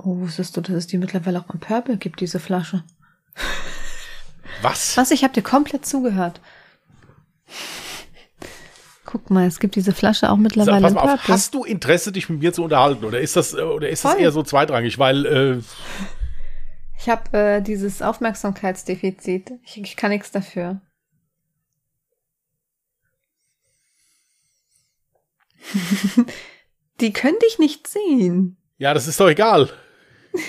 Oh, 0.05 0.19
wusstest 0.21 0.57
du, 0.57 0.61
dass 0.61 0.75
es 0.75 0.87
die 0.87 0.99
mittlerweile 0.99 1.41
auch 1.41 1.53
im 1.55 1.61
Purple 1.61 1.97
gibt, 1.97 2.21
diese 2.21 2.39
Flasche? 2.41 2.85
Was? 4.63 4.97
Was? 4.97 5.11
Ich 5.11 5.25
habe 5.25 5.33
dir 5.33 5.43
komplett 5.43 5.87
zugehört. 5.87 6.41
Guck 9.05 9.31
mal, 9.31 9.47
es 9.47 9.61
gibt 9.61 9.77
diese 9.77 9.93
Flasche 9.93 10.29
auch 10.31 10.37
Sag, 10.37 10.43
mittlerweile 10.43 10.81
pass 10.83 10.91
im 10.91 10.95
mal 10.97 11.01
auf, 11.03 11.11
Purple. 11.21 11.35
hast 11.35 11.55
du 11.55 11.65
Interesse, 11.65 12.13
dich 12.13 12.29
mit 12.29 12.41
mir 12.41 12.53
zu 12.53 12.65
unterhalten? 12.65 13.05
Oder 13.05 13.21
ist 13.21 13.37
das, 13.37 13.55
oder 13.55 13.89
ist 13.89 14.05
das 14.05 14.17
eher 14.17 14.33
so 14.33 14.43
zweitrangig? 14.43 14.99
Weil, 14.99 15.25
äh, 15.27 15.63
Ich 16.99 17.09
habe 17.09 17.37
äh, 17.39 17.61
dieses 17.63 18.03
Aufmerksamkeitsdefizit. 18.03 19.53
Ich, 19.65 19.81
ich 19.81 19.97
kann 19.97 20.11
nichts 20.11 20.31
dafür. 20.33 20.81
Die 27.01 27.13
können 27.13 27.39
dich 27.43 27.59
nicht 27.59 27.87
sehen. 27.89 28.57
ja, 28.79 28.95
das 28.95 29.07
ist 29.07 29.19
doch 29.21 29.29
egal. 29.29 29.71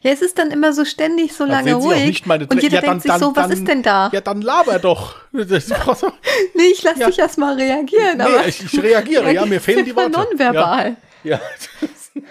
Ja, 0.00 0.12
es 0.12 0.22
ist 0.22 0.38
dann 0.38 0.52
immer 0.52 0.72
so 0.72 0.84
ständig 0.84 1.32
so 1.32 1.44
Dann 1.44 1.66
lange 1.66 1.74
ruhig. 1.74 2.24
und 2.24 2.62
jeder 2.62 2.76
ja, 2.76 2.80
denkt 2.82 3.02
sich 3.02 3.12
so, 3.14 3.34
was 3.34 3.50
ist 3.50 3.66
denn 3.66 3.82
da? 3.82 4.10
Ja, 4.12 4.20
dann 4.20 4.42
laber 4.42 4.78
doch. 4.78 5.16
Nee, 5.32 6.62
ich 6.72 6.82
lass 6.82 6.98
ja. 6.98 7.08
dich 7.08 7.18
erst 7.18 7.38
mal 7.38 7.54
reagieren. 7.54 8.18
Nee, 8.18 8.48
ich, 8.48 8.62
ich 8.62 8.82
reagiere, 8.82 9.32
ja, 9.32 9.44
mir 9.46 9.60
fehlen 9.60 9.84
die 9.84 9.94
Worte. 9.94 10.10
Nonverbal. 10.10 10.96
Ja. 11.24 11.40
ja. 11.40 12.22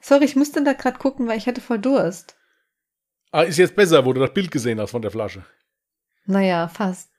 Sorry, 0.00 0.24
ich 0.24 0.36
musste 0.36 0.62
da 0.62 0.72
gerade 0.72 0.98
gucken, 0.98 1.28
weil 1.28 1.38
ich 1.38 1.46
hatte 1.46 1.60
voll 1.60 1.78
Durst. 1.78 2.36
Ah, 3.30 3.42
ist 3.42 3.58
jetzt 3.58 3.76
besser, 3.76 4.04
wo 4.04 4.12
du 4.12 4.20
das 4.20 4.32
Bild 4.32 4.50
gesehen 4.50 4.80
hast 4.80 4.90
von 4.90 5.02
der 5.02 5.10
Flasche. 5.10 5.44
Naja, 6.26 6.68
fast. 6.68 7.10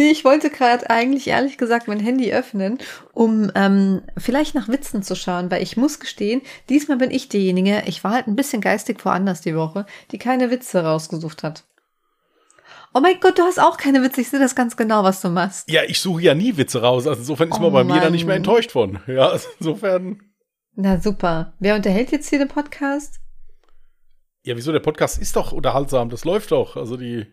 Nee, 0.00 0.10
ich 0.10 0.24
wollte 0.24 0.48
gerade 0.48 0.88
eigentlich 0.88 1.28
ehrlich 1.28 1.58
gesagt 1.58 1.86
mein 1.86 2.00
Handy 2.00 2.32
öffnen, 2.32 2.78
um 3.12 3.52
ähm, 3.54 4.02
vielleicht 4.16 4.54
nach 4.54 4.68
Witzen 4.68 5.02
zu 5.02 5.14
schauen, 5.14 5.50
weil 5.50 5.62
ich 5.62 5.76
muss 5.76 6.00
gestehen, 6.00 6.40
diesmal 6.70 6.96
bin 6.96 7.10
ich 7.10 7.28
diejenige, 7.28 7.82
ich 7.86 8.02
war 8.02 8.12
halt 8.12 8.26
ein 8.26 8.34
bisschen 8.36 8.62
geistig 8.62 9.04
woanders 9.04 9.42
die 9.42 9.54
Woche, 9.54 9.84
die 10.10 10.18
keine 10.18 10.50
Witze 10.50 10.82
rausgesucht 10.82 11.42
hat. 11.42 11.64
Oh 12.94 13.00
mein 13.00 13.20
Gott, 13.20 13.38
du 13.38 13.42
hast 13.42 13.60
auch 13.60 13.76
keine 13.76 14.02
Witze, 14.02 14.22
ich 14.22 14.30
sehe 14.30 14.40
das 14.40 14.54
ganz 14.54 14.76
genau, 14.76 15.04
was 15.04 15.20
du 15.20 15.28
machst. 15.28 15.70
Ja, 15.70 15.82
ich 15.86 16.00
suche 16.00 16.22
ja 16.22 16.34
nie 16.34 16.56
Witze 16.56 16.80
raus. 16.80 17.06
Also 17.06 17.20
insofern 17.20 17.50
ist 17.50 17.58
Oh 17.58 17.62
man 17.62 17.72
bei 17.72 17.84
mir 17.84 17.96
da 17.96 18.04
Mann. 18.04 18.12
nicht 18.12 18.26
mehr 18.26 18.36
enttäuscht 18.36 18.72
von. 18.72 18.98
Ja, 19.06 19.28
also 19.28 19.48
insofern. 19.58 20.20
Na 20.74 20.98
super. 20.98 21.52
Wer 21.60 21.76
unterhält 21.76 22.10
jetzt 22.10 22.30
hier 22.30 22.38
den 22.38 22.48
Podcast? 22.48 23.20
Ja, 24.44 24.56
wieso? 24.56 24.72
Der 24.72 24.80
Podcast 24.80 25.20
ist 25.20 25.36
doch 25.36 25.52
unterhaltsam. 25.52 26.08
Das 26.08 26.24
läuft 26.24 26.50
doch. 26.50 26.76
Also 26.76 26.96
die. 26.96 27.26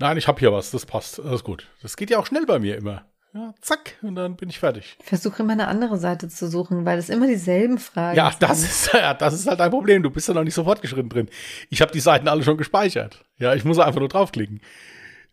Nein, 0.00 0.16
ich 0.16 0.26
habe 0.28 0.40
hier 0.40 0.52
was. 0.52 0.70
Das 0.70 0.86
passt. 0.86 1.20
Alles 1.20 1.44
gut. 1.44 1.68
Das 1.82 1.96
geht 1.96 2.10
ja 2.10 2.18
auch 2.18 2.26
schnell 2.26 2.46
bei 2.46 2.58
mir 2.58 2.76
immer. 2.76 3.04
Ja, 3.32 3.54
zack. 3.60 3.96
Und 4.02 4.16
dann 4.16 4.34
bin 4.36 4.48
ich 4.50 4.58
fertig. 4.58 4.96
Ich 4.98 5.04
versuche 5.06 5.42
immer 5.42 5.52
eine 5.52 5.68
andere 5.68 5.98
Seite 5.98 6.28
zu 6.28 6.48
suchen, 6.50 6.84
weil 6.84 6.98
es 6.98 7.08
immer 7.08 7.28
dieselben 7.28 7.78
Fragen 7.78 8.16
Ja, 8.16 8.30
sind. 8.30 8.42
das 8.42 8.62
ist, 8.62 8.92
ja, 8.92 9.14
das 9.14 9.34
ist 9.34 9.46
halt 9.46 9.60
ein 9.60 9.70
Problem. 9.70 10.02
Du 10.02 10.10
bist 10.10 10.26
ja 10.26 10.34
noch 10.34 10.42
nicht 10.42 10.54
so 10.54 10.64
fortgeschritten 10.64 11.08
drin. 11.10 11.28
Ich 11.68 11.80
habe 11.80 11.92
die 11.92 12.00
Seiten 12.00 12.26
alle 12.26 12.42
schon 12.42 12.56
gespeichert. 12.56 13.24
Ja, 13.38 13.54
ich 13.54 13.64
muss 13.64 13.78
einfach 13.78 14.00
nur 14.00 14.08
draufklicken. 14.08 14.60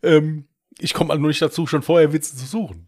Ähm, 0.04 0.46
ich 0.78 0.94
komme 0.94 1.10
halt 1.10 1.20
nur 1.20 1.28
nicht 1.28 1.42
dazu, 1.42 1.66
schon 1.66 1.82
vorher 1.82 2.12
Witze 2.12 2.36
zu 2.36 2.46
suchen. 2.46 2.86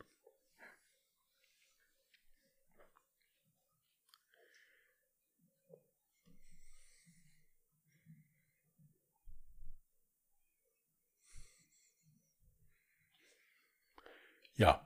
Ja. 14.60 14.80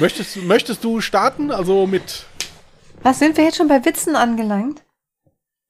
Möchtest, 0.00 0.34
du- 0.36 0.42
möchtest 0.42 0.82
du 0.82 1.00
starten? 1.00 1.52
Also 1.52 1.86
mit. 1.86 2.26
Was 3.02 3.20
sind 3.20 3.36
wir 3.36 3.44
jetzt 3.44 3.56
schon 3.56 3.68
bei 3.68 3.84
Witzen 3.84 4.16
angelangt? 4.16 4.84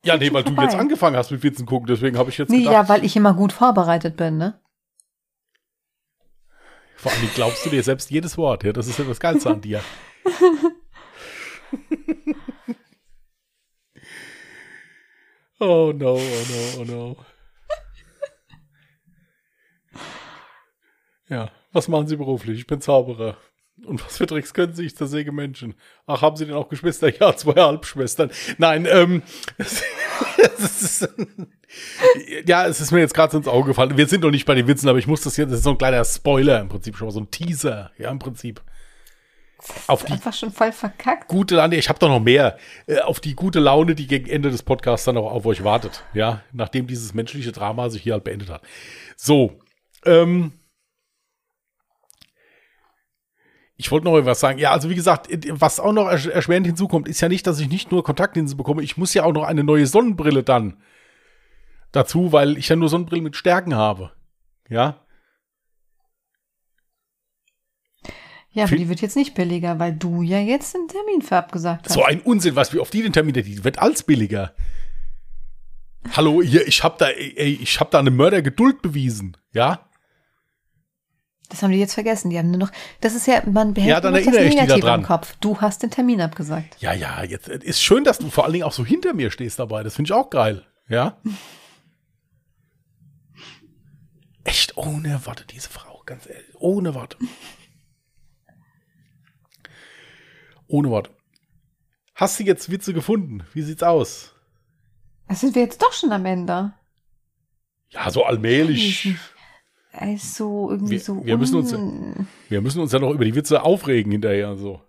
Ja, 0.04 0.16
nee, 0.16 0.32
weil 0.32 0.42
du 0.42 0.52
jetzt 0.62 0.74
angefangen 0.74 1.16
hast 1.16 1.30
mit 1.30 1.42
Witzen 1.42 1.66
gucken, 1.66 1.86
deswegen 1.86 2.16
habe 2.16 2.30
ich 2.30 2.38
jetzt 2.38 2.48
Nee, 2.48 2.60
gedacht. 2.60 2.72
ja, 2.72 2.88
weil 2.88 3.04
ich 3.04 3.14
immer 3.16 3.34
gut 3.34 3.52
vorbereitet 3.52 4.16
bin, 4.16 4.38
ne? 4.38 4.58
Vor 6.96 7.12
allem 7.12 7.28
glaubst 7.34 7.64
du 7.66 7.70
dir 7.70 7.82
selbst 7.82 8.10
jedes 8.10 8.38
Wort. 8.38 8.64
Ja, 8.64 8.72
das 8.72 8.86
ist 8.86 8.98
ja 8.98 9.04
das 9.04 9.20
Geilste 9.20 9.50
an 9.50 9.60
dir. 9.60 9.82
oh 15.60 15.92
no, 15.92 16.14
oh 16.14 16.44
no, 16.48 16.80
oh 16.80 16.84
no. 16.84 17.16
Ja, 21.28 21.50
was 21.72 21.88
machen 21.88 22.06
Sie 22.06 22.16
beruflich? 22.16 22.58
Ich 22.58 22.66
bin 22.66 22.80
Zauberer. 22.80 23.36
Und 23.86 24.04
was 24.04 24.18
für 24.18 24.26
Tricks 24.26 24.52
können 24.52 24.74
Sie? 24.74 24.84
Ich 24.84 24.96
zersäge 24.96 25.32
Menschen. 25.32 25.74
Ach, 26.06 26.20
haben 26.22 26.36
Sie 26.36 26.44
denn 26.44 26.54
auch 26.54 26.68
Geschwister? 26.68 27.08
Ja, 27.18 27.34
zwei 27.36 27.60
Halbschwestern. 27.60 28.30
Nein, 28.58 28.86
ähm, 28.90 29.22
es, 29.58 29.82
es 30.58 30.82
ist, 30.82 31.08
ja, 32.46 32.66
es 32.66 32.80
ist 32.80 32.90
mir 32.90 33.00
jetzt 33.00 33.14
gerade 33.14 33.36
ins 33.36 33.48
Auge 33.48 33.68
gefallen. 33.68 33.96
Wir 33.96 34.06
sind 34.06 34.22
noch 34.22 34.30
nicht 34.30 34.44
bei 34.44 34.54
den 34.54 34.66
Witzen, 34.66 34.88
aber 34.88 34.98
ich 34.98 35.06
muss 35.06 35.22
das 35.22 35.36
jetzt, 35.36 35.50
das 35.50 35.58
ist 35.58 35.64
so 35.64 35.70
ein 35.70 35.78
kleiner 35.78 36.04
Spoiler 36.04 36.60
im 36.60 36.68
Prinzip, 36.68 36.96
schon 36.96 37.08
mal 37.08 37.12
so 37.12 37.20
ein 37.20 37.30
Teaser, 37.30 37.90
ja, 37.98 38.10
im 38.10 38.18
Prinzip. 38.18 38.62
Auf 39.88 40.04
die 40.04 40.12
Einfach 40.12 40.32
schon 40.32 40.52
voll 40.52 40.72
verkackt. 40.72 41.28
gute 41.28 41.56
Laune, 41.56 41.76
ich 41.76 41.90
habe 41.90 41.98
doch 41.98 42.08
noch 42.08 42.20
mehr, 42.20 42.56
äh, 42.86 43.00
auf 43.00 43.20
die 43.20 43.34
gute 43.34 43.60
Laune, 43.60 43.94
die 43.94 44.06
gegen 44.06 44.26
Ende 44.28 44.50
des 44.50 44.62
Podcasts 44.62 45.04
dann 45.04 45.18
auch 45.18 45.30
auf 45.30 45.44
euch 45.44 45.62
wartet, 45.64 46.02
ja, 46.14 46.42
nachdem 46.52 46.86
dieses 46.86 47.12
menschliche 47.12 47.52
Drama 47.52 47.90
sich 47.90 48.02
hier 48.02 48.14
halt 48.14 48.24
beendet 48.24 48.48
hat. 48.48 48.62
So, 49.16 49.58
ähm, 50.06 50.52
ich 53.80 53.90
wollte 53.90 54.04
noch 54.04 54.16
etwas 54.18 54.38
sagen. 54.40 54.58
Ja, 54.58 54.70
also 54.70 54.88
wie 54.90 54.94
gesagt, 54.94 55.28
was 55.50 55.80
auch 55.80 55.92
noch 55.92 56.06
ersch- 56.08 56.30
erschwerend 56.30 56.66
hinzukommt, 56.66 57.08
ist 57.08 57.20
ja 57.20 57.28
nicht, 57.28 57.46
dass 57.46 57.58
ich 57.58 57.68
nicht 57.68 57.90
nur 57.90 58.04
Kontaktlinsen 58.04 58.56
bekomme, 58.56 58.82
ich 58.82 58.96
muss 58.96 59.12
ja 59.14 59.24
auch 59.24 59.32
noch 59.32 59.44
eine 59.44 59.64
neue 59.64 59.86
Sonnenbrille 59.86 60.42
dann 60.42 60.76
dazu, 61.92 62.32
weil 62.32 62.56
ich 62.58 62.68
ja 62.68 62.76
nur 62.76 62.88
Sonnenbrillen 62.88 63.24
mit 63.24 63.36
Stärken 63.36 63.74
habe. 63.74 64.12
Ja, 64.68 65.04
Ja, 68.52 68.64
aber 68.64 68.70
Viel- 68.70 68.78
die 68.78 68.88
wird 68.88 69.00
jetzt 69.00 69.14
nicht 69.16 69.34
billiger, 69.34 69.78
weil 69.78 69.92
du 69.94 70.22
ja 70.22 70.40
jetzt 70.40 70.74
den 70.74 70.88
Termin 70.88 71.22
für 71.22 71.36
abgesagt 71.36 71.86
hast. 71.86 71.94
So 71.94 72.02
ein 72.02 72.20
Unsinn, 72.20 72.56
was 72.56 72.72
wie 72.74 72.80
auf 72.80 72.90
die 72.90 73.00
den 73.02 73.12
Termin, 73.12 73.32
die 73.32 73.62
wird 73.62 73.78
alles 73.78 74.02
billiger. 74.02 74.54
Hallo, 76.16 76.42
hier, 76.42 76.66
ich 76.66 76.82
hab 76.82 76.98
da, 76.98 77.08
ey, 77.10 77.58
ich 77.62 77.78
hab 77.78 77.92
da 77.92 78.00
eine 78.00 78.10
Mördergeduld 78.10 78.82
bewiesen, 78.82 79.36
ja? 79.52 79.88
Das 81.50 81.62
haben 81.62 81.72
die 81.72 81.78
jetzt 81.78 81.94
vergessen. 81.94 82.30
Die 82.30 82.38
haben 82.38 82.50
nur 82.50 82.60
noch. 82.60 82.70
Das 83.00 83.14
ist 83.14 83.26
ja, 83.26 83.42
man 83.44 83.74
behält 83.74 83.90
Ja, 83.90 84.00
dann 84.00 84.14
das 84.14 84.24
da 84.24 84.30
Negative 84.30 84.80
dran. 84.80 85.00
im 85.00 85.06
Kopf. 85.06 85.34
Du 85.40 85.60
hast 85.60 85.82
den 85.82 85.90
Termin 85.90 86.20
abgesagt. 86.20 86.76
Ja, 86.80 86.92
ja, 86.94 87.22
jetzt 87.24 87.48
äh, 87.48 87.58
ist 87.62 87.82
schön, 87.82 88.04
dass 88.04 88.18
du 88.18 88.30
vor 88.30 88.44
allen 88.44 88.52
Dingen 88.54 88.64
auch 88.64 88.72
so 88.72 88.84
hinter 88.86 89.12
mir 89.14 89.30
stehst 89.30 89.58
dabei. 89.58 89.82
Das 89.82 89.96
finde 89.96 90.08
ich 90.08 90.12
auch 90.12 90.30
geil, 90.30 90.64
ja? 90.88 91.18
Echt 94.44 94.76
ohne 94.76 95.24
Worte, 95.26 95.44
diese 95.44 95.68
Frau, 95.68 96.02
ganz 96.06 96.26
ehrlich, 96.26 96.54
ohne 96.54 96.94
Worte. 96.94 97.18
Ohne 100.66 100.90
Worte. 100.90 101.10
Hast 102.14 102.38
du 102.38 102.44
jetzt 102.44 102.70
Witze 102.70 102.94
gefunden? 102.94 103.44
Wie 103.52 103.62
sieht's 103.62 103.82
aus? 103.82 104.34
Das 105.28 105.40
sind 105.40 105.54
wir 105.54 105.62
jetzt 105.62 105.82
doch 105.82 105.92
schon 105.92 106.12
am 106.12 106.24
Ende. 106.26 106.72
Ja, 107.90 108.10
so 108.10 108.24
allmählich. 108.24 109.14
Also 109.92 110.70
irgendwie 110.70 110.92
Wir- 110.92 111.00
so. 111.00 111.24
wir 111.24 111.36
müssen 111.36 111.56
uns- 111.56 111.72
un- 111.72 112.28
Wir 112.48 112.60
müssen 112.60 112.80
uns 112.80 112.92
ja 112.92 112.98
noch 113.00 113.10
über 113.10 113.24
die 113.24 113.34
Witze 113.34 113.62
aufregen 113.62 114.12
hinterher. 114.12 114.56
So. 114.56 114.80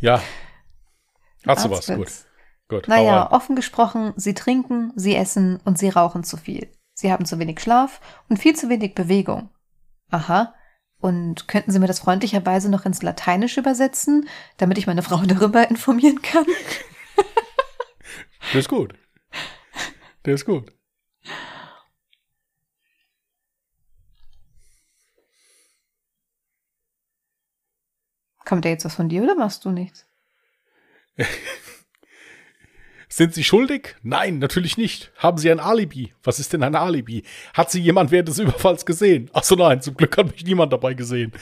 Ja. 0.00 0.20
Hast 1.46 1.64
du 1.64 1.70
was? 1.70 1.86
Gut. 1.86 2.08
Gut. 2.68 2.88
Naja, 2.88 3.30
offen 3.30 3.56
gesprochen, 3.56 4.14
sie 4.16 4.34
trinken, 4.34 4.92
sie 4.96 5.14
essen 5.14 5.60
und 5.64 5.78
sie 5.78 5.90
rauchen 5.90 6.24
zu 6.24 6.36
viel. 6.36 6.68
Sie 6.94 7.12
haben 7.12 7.26
zu 7.26 7.38
wenig 7.38 7.60
Schlaf 7.60 8.00
und 8.28 8.38
viel 8.38 8.56
zu 8.56 8.68
wenig 8.68 8.94
Bewegung. 8.94 9.50
Aha. 10.10 10.54
Und 11.00 11.48
könnten 11.48 11.70
Sie 11.70 11.78
mir 11.78 11.86
das 11.86 11.98
freundlicherweise 12.00 12.70
noch 12.70 12.86
ins 12.86 13.02
Lateinische 13.02 13.60
übersetzen, 13.60 14.26
damit 14.56 14.78
ich 14.78 14.86
meine 14.86 15.02
Frau 15.02 15.18
darüber 15.26 15.68
informieren 15.68 16.22
kann? 16.22 16.46
Der 18.52 18.60
ist 18.60 18.68
gut. 18.68 18.94
Der 20.24 20.34
ist 20.34 20.44
gut. 20.44 20.72
Kommt 28.44 28.64
da 28.64 28.68
jetzt 28.68 28.84
was 28.84 28.94
von 28.94 29.08
dir 29.08 29.22
oder 29.22 29.34
machst 29.34 29.64
du 29.64 29.70
nichts? 29.70 30.06
Sind 33.08 33.32
Sie 33.32 33.44
schuldig? 33.44 33.96
Nein, 34.02 34.38
natürlich 34.38 34.76
nicht. 34.76 35.12
Haben 35.16 35.38
Sie 35.38 35.50
ein 35.50 35.60
Alibi? 35.60 36.12
Was 36.24 36.40
ist 36.40 36.52
denn 36.52 36.62
ein 36.62 36.74
Alibi? 36.74 37.22
Hat 37.54 37.70
Sie 37.70 37.80
jemand 37.80 38.10
während 38.10 38.28
des 38.28 38.38
Überfalls 38.40 38.84
gesehen? 38.84 39.30
Ach 39.32 39.44
so, 39.44 39.54
nein, 39.54 39.80
zum 39.80 39.96
Glück 39.96 40.18
hat 40.18 40.32
mich 40.32 40.44
niemand 40.44 40.72
dabei 40.72 40.94
gesehen. 40.94 41.32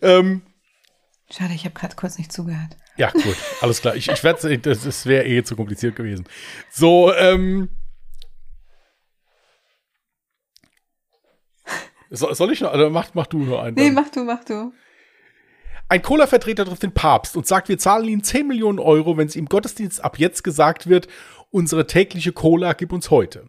Ähm, 0.00 0.42
Schade, 1.30 1.54
ich 1.54 1.64
habe 1.64 1.74
gerade 1.74 1.94
kurz 1.94 2.18
nicht 2.18 2.32
zugehört. 2.32 2.76
Ja, 2.96 3.10
gut, 3.10 3.36
alles 3.60 3.80
klar. 3.80 3.94
Ich, 3.94 4.08
ich 4.08 4.24
werde, 4.24 4.58
das, 4.58 4.82
das 4.82 5.06
wäre 5.06 5.26
eh 5.26 5.44
zu 5.44 5.54
kompliziert 5.56 5.94
gewesen. 5.94 6.26
So, 6.70 7.14
ähm. 7.14 7.68
So, 12.10 12.32
soll 12.34 12.52
ich 12.52 12.60
noch? 12.60 12.72
Also 12.72 12.90
mach, 12.90 13.08
mach 13.14 13.26
du 13.26 13.38
nur 13.38 13.62
einen. 13.62 13.76
Nee, 13.76 13.86
dann. 13.86 13.94
mach 13.94 14.08
du, 14.10 14.24
mach 14.24 14.44
du. 14.44 14.72
Ein 15.88 16.02
Cola-Vertreter 16.02 16.64
trifft 16.64 16.82
den 16.82 16.94
Papst 16.94 17.36
und 17.36 17.46
sagt, 17.46 17.68
wir 17.68 17.78
zahlen 17.78 18.08
ihm 18.08 18.22
10 18.22 18.46
Millionen 18.46 18.78
Euro, 18.78 19.16
wenn 19.16 19.26
es 19.26 19.36
im 19.36 19.46
Gottesdienst 19.46 20.04
ab 20.04 20.18
jetzt 20.18 20.44
gesagt 20.44 20.88
wird, 20.88 21.08
unsere 21.50 21.86
tägliche 21.86 22.32
Cola 22.32 22.74
gib 22.74 22.92
uns 22.92 23.10
heute. 23.10 23.48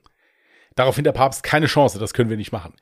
Daraufhin 0.76 1.04
der 1.04 1.12
Papst 1.12 1.44
keine 1.44 1.68
Chance, 1.68 2.00
das 2.00 2.14
können 2.14 2.30
wir 2.30 2.38
nicht 2.38 2.52
machen. 2.52 2.74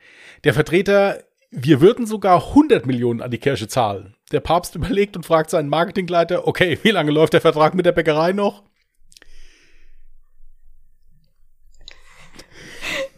Der 0.43 0.53
Vertreter, 0.53 1.23
wir 1.51 1.81
würden 1.81 2.05
sogar 2.05 2.49
100 2.49 2.85
Millionen 2.85 3.21
an 3.21 3.31
die 3.31 3.37
Kirche 3.37 3.67
zahlen. 3.67 4.15
Der 4.31 4.39
Papst 4.39 4.75
überlegt 4.75 5.17
und 5.17 5.25
fragt 5.25 5.49
seinen 5.49 5.69
Marketingleiter, 5.69 6.47
okay, 6.47 6.77
wie 6.83 6.91
lange 6.91 7.11
läuft 7.11 7.33
der 7.33 7.41
Vertrag 7.41 7.73
mit 7.73 7.85
der 7.85 7.91
Bäckerei 7.91 8.31
noch? 8.31 8.63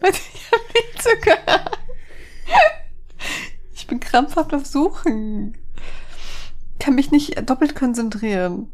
Warte, 0.00 0.18
ich 0.34 0.50
hab 0.50 0.74
nicht 0.74 1.02
sogar. 1.02 1.71
Krampfhaft 4.12 4.52
auf 4.52 4.66
Suchen. 4.66 5.56
Kann 6.78 6.94
mich 6.94 7.10
nicht 7.10 7.48
doppelt 7.48 7.74
konzentrieren. 7.74 8.70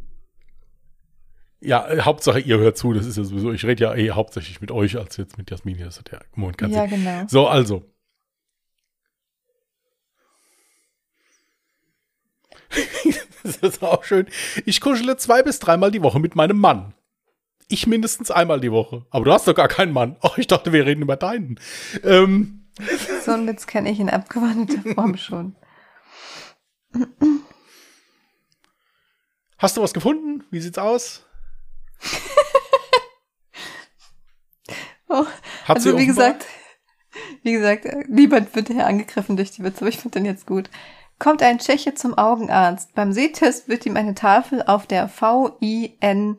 Ja, 1.61 1.89
äh, 1.89 2.01
Hauptsache 2.01 2.41
ihr 2.41 2.59
hört 2.59 2.77
zu, 2.77 2.93
das 2.93 3.07
ist 3.07 3.17
ja 3.17 3.23
sowieso, 3.23 3.53
ich 3.53 3.65
rede 3.65 3.85
ja 3.85 3.95
eh 3.95 4.11
hauptsächlich 4.11 4.61
mit 4.61 4.73
euch 4.73 4.99
als 4.99 5.17
jetzt 5.17 5.39
mit 5.39 5.49
Jasmin, 5.49 5.79
das 5.79 6.01
hat 6.01 6.11
ja 6.11 6.19
Kommunikation. 6.33 6.77
Ja, 6.77 6.87
genau. 6.87 7.25
So, 7.29 7.47
also. 7.47 7.85
das 13.45 13.59
ist 13.59 13.83
auch 13.83 14.03
schön. 14.03 14.27
Ich 14.67 14.81
kuschele 14.81 15.19
zwei 15.19 15.45
bis 15.45 15.61
dreimal 15.61 15.93
die 15.93 16.03
Woche 16.03 16.19
mit 16.19 16.35
meinem 16.35 16.59
Mann. 16.59 16.95
Ich 17.69 17.87
mindestens 17.87 18.33
einmal 18.33 18.59
die 18.59 18.73
Woche. 18.73 19.07
Aber 19.11 19.25
du 19.25 19.33
hast 19.33 19.47
doch 19.47 19.55
gar 19.55 19.69
keinen 19.69 19.93
Mann. 19.93 20.17
Ach, 20.21 20.37
ich 20.37 20.49
dachte, 20.49 20.73
wir 20.73 20.85
reden 20.85 21.03
über 21.03 21.17
deinen. 21.17 21.61
Ähm, 22.03 22.58
So 23.25 23.33
einen 23.33 23.47
Witz 23.47 23.67
kenne 23.67 23.91
ich 23.91 24.01
in 24.01 24.11
abgewandelter 24.11 24.83
Form 24.95 25.17
schon. 25.17 25.57
hast 29.59 29.77
du 29.77 29.83
was 29.83 29.93
gefunden? 29.93 30.45
Wie 30.51 30.61
sieht's 30.61 30.79
aus? 30.79 31.27
Oh, 35.11 35.25
Hat 35.65 35.77
also 35.77 35.97
wie 35.97 36.05
gesagt, 36.05 36.45
wie 37.43 37.53
gesagt, 37.53 37.87
äh, 37.87 38.05
niemand 38.09 38.55
wird 38.55 38.69
hier 38.69 38.87
angegriffen 38.87 39.37
durch 39.37 39.51
die 39.53 39.65
Witze, 39.65 39.81
aber 39.81 39.89
ich 39.89 39.97
finde 39.97 40.19
den 40.19 40.27
jetzt 40.27 40.47
gut. 40.47 40.69
Kommt 41.19 41.43
ein 41.43 41.59
Tscheche 41.59 41.95
zum 41.95 42.13
Augenarzt. 42.17 42.95
Beim 42.95 43.13
Sehtest 43.13 43.69
wird 43.69 43.87
ihm 43.87 43.97
eine 43.97 44.15
Tafel 44.15 44.63
auf 44.63 44.87
der 44.87 45.09
V 45.09 45.57
I 45.63 45.97
N 46.01 46.39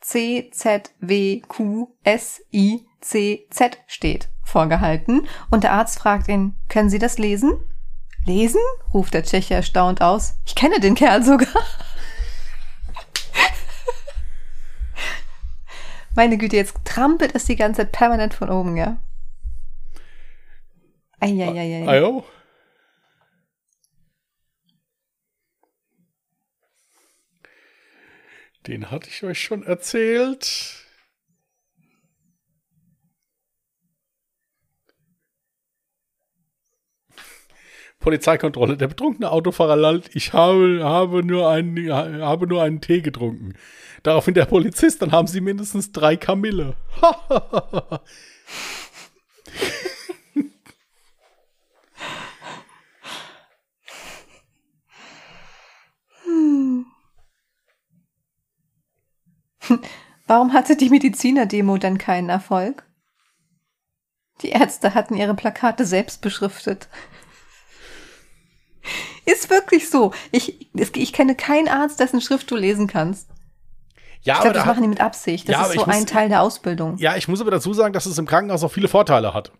C 0.00 0.50
Z 0.52 0.92
W 1.00 1.40
Q 1.40 1.88
S 2.04 2.42
I 2.52 2.86
C 3.00 3.48
Z 3.50 3.78
steht 3.88 4.28
vorgehalten 4.50 5.26
und 5.50 5.64
der 5.64 5.72
Arzt 5.72 5.98
fragt 5.98 6.28
ihn: 6.28 6.54
Können 6.68 6.90
Sie 6.90 6.98
das 6.98 7.18
lesen? 7.18 7.52
Lesen? 8.26 8.60
ruft 8.92 9.14
der 9.14 9.22
Tscheche 9.22 9.54
erstaunt 9.54 10.02
aus. 10.02 10.34
Ich 10.44 10.54
kenne 10.54 10.80
den 10.80 10.94
Kerl 10.94 11.22
sogar. 11.22 11.48
Meine 16.14 16.36
Güte, 16.36 16.56
jetzt 16.56 16.76
trampelt 16.84 17.34
es 17.34 17.46
die 17.46 17.56
ganze 17.56 17.82
Zeit 17.82 17.92
permanent 17.92 18.34
von 18.34 18.50
oben, 18.50 18.76
ja? 18.76 18.98
Eieieiei. 21.20 21.86
Ah, 21.88 21.96
jo. 21.96 22.24
Den 28.66 28.90
hatte 28.90 29.08
ich 29.08 29.22
euch 29.22 29.40
schon 29.42 29.62
erzählt. 29.62 30.79
Polizeikontrolle. 38.00 38.76
Der 38.76 38.88
betrunkene 38.88 39.30
Autofahrer 39.30 39.76
lallt, 39.76 40.10
ich 40.14 40.32
habe, 40.32 40.80
habe, 40.82 41.22
nur 41.22 41.48
einen, 41.48 41.92
habe 41.92 42.46
nur 42.46 42.62
einen 42.62 42.80
Tee 42.80 43.02
getrunken. 43.02 43.54
Daraufhin 44.02 44.34
der 44.34 44.46
Polizist, 44.46 45.02
dann 45.02 45.12
haben 45.12 45.28
sie 45.28 45.42
mindestens 45.42 45.92
drei 45.92 46.16
Kamille. 46.16 46.74
Warum 60.26 60.52
hatte 60.52 60.76
die 60.76 60.90
Mediziner-Demo 60.90 61.76
dann 61.78 61.98
keinen 61.98 62.28
Erfolg? 62.28 62.84
Die 64.42 64.50
Ärzte 64.50 64.94
hatten 64.94 65.14
ihre 65.14 65.34
Plakate 65.34 65.84
selbst 65.84 66.22
beschriftet. 66.22 66.88
Ist 69.32 69.50
wirklich 69.50 69.88
so. 69.90 70.12
Ich, 70.32 70.68
ich 70.74 71.12
kenne 71.12 71.34
keinen 71.34 71.68
Arzt, 71.68 72.00
dessen 72.00 72.20
Schrift 72.20 72.50
du 72.50 72.56
lesen 72.56 72.86
kannst. 72.86 73.28
Ja, 74.22 74.34
Ich 74.34 74.40
glaube, 74.40 74.54
das 74.54 74.64
da 74.64 74.68
machen 74.70 74.82
die 74.82 74.88
mit 74.88 75.00
Absicht. 75.00 75.48
Das 75.48 75.54
Ja, 75.54 75.62
ist 75.66 75.72
so 75.74 75.86
muss- 75.86 75.94
ein 75.94 76.06
Teil 76.06 76.28
der 76.28 76.42
Ausbildung. 76.42 76.96
Ja, 76.98 77.16
ich 77.16 77.28
muss 77.28 77.40
aber 77.40 77.50
dazu 77.50 77.72
sagen, 77.72 77.92
dass 77.92 78.06
es 78.06 78.18
im 78.18 78.26
Krankenhaus 78.26 78.62
auch 78.64 78.72
viele 78.72 78.88
Vorteile 78.88 79.32
hat. 79.34 79.52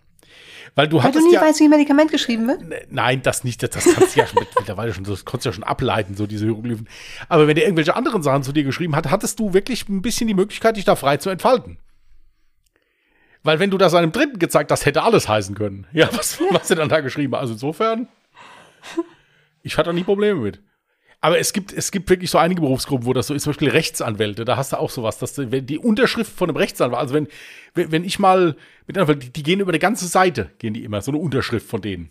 Weil 0.76 0.86
du 0.86 1.02
Weil 1.02 1.10
du 1.10 1.18
nie 1.26 1.32
ja. 1.34 1.40
weißt, 1.40 1.58
wie 1.60 1.64
ein 1.64 1.70
Medikament 1.70 2.12
geschrieben 2.12 2.46
wird. 2.46 2.62
Ne, 2.62 2.82
Nein, 2.90 3.22
das 3.22 3.42
nicht. 3.42 3.60
Das, 3.62 3.70
das 3.70 3.84
kannst 3.92 4.14
du 4.14 4.20
ja 4.20 4.26
schon 4.26 4.38
mit, 4.40 4.48
mittlerweile 4.56 4.94
schon, 4.94 5.02
das 5.04 5.24
konntest 5.24 5.46
du 5.46 5.48
ja 5.48 5.52
schon 5.54 5.64
ableiten, 5.64 6.14
so 6.14 6.26
diese 6.28 6.44
Hieroglyphen. 6.44 6.88
Aber 7.28 7.48
wenn 7.48 7.56
der 7.56 7.64
irgendwelche 7.64 7.96
anderen 7.96 8.22
Sachen 8.22 8.42
zu 8.44 8.52
dir 8.52 8.62
geschrieben 8.62 8.94
hat, 8.94 9.10
hattest 9.10 9.40
du 9.40 9.52
wirklich 9.52 9.88
ein 9.88 10.02
bisschen 10.02 10.28
die 10.28 10.34
Möglichkeit, 10.34 10.76
dich 10.76 10.84
da 10.84 10.94
frei 10.94 11.16
zu 11.16 11.28
entfalten. 11.30 11.78
Weil 13.42 13.58
wenn 13.58 13.70
du 13.70 13.78
das 13.78 13.94
einem 13.94 14.12
Dritten 14.12 14.38
gezeigt 14.38 14.70
hast, 14.70 14.84
hätte 14.86 15.02
alles 15.02 15.26
heißen 15.28 15.54
können. 15.54 15.86
Ja, 15.92 16.08
was, 16.12 16.38
was 16.50 16.68
er 16.70 16.76
dann 16.76 16.88
da 16.90 17.00
geschrieben 17.00 17.32
hat. 17.34 17.40
Also 17.40 17.54
insofern, 17.54 18.06
ich 19.62 19.76
hatte 19.78 19.90
da 19.90 19.92
nie 19.92 20.04
Probleme 20.04 20.40
mit. 20.40 20.62
Aber 21.22 21.38
es 21.38 21.52
gibt, 21.52 21.72
es 21.72 21.90
gibt 21.90 22.08
wirklich 22.08 22.30
so 22.30 22.38
einige 22.38 22.62
Berufsgruppen, 22.62 23.06
wo 23.06 23.12
das 23.12 23.26
so 23.26 23.34
ist, 23.34 23.42
zum 23.42 23.50
Beispiel 23.50 23.68
Rechtsanwälte, 23.68 24.46
da 24.46 24.56
hast 24.56 24.72
du 24.72 24.78
auch 24.78 24.88
sowas, 24.88 25.18
dass 25.18 25.34
du, 25.34 25.52
wenn 25.52 25.66
die 25.66 25.78
Unterschrift 25.78 26.32
von 26.32 26.48
einem 26.48 26.56
Rechtsanwalt, 26.56 27.00
also 27.00 27.14
wenn, 27.14 27.28
wenn, 27.74 28.04
ich 28.04 28.18
mal 28.18 28.56
mit 28.86 28.96
einer, 28.96 29.14
die, 29.14 29.30
die 29.30 29.42
gehen 29.42 29.60
über 29.60 29.70
eine 29.70 29.78
ganze 29.78 30.06
Seite, 30.06 30.50
gehen 30.58 30.72
die 30.72 30.82
immer, 30.82 31.02
so 31.02 31.10
eine 31.10 31.20
Unterschrift 31.20 31.66
von 31.66 31.82
denen. 31.82 32.10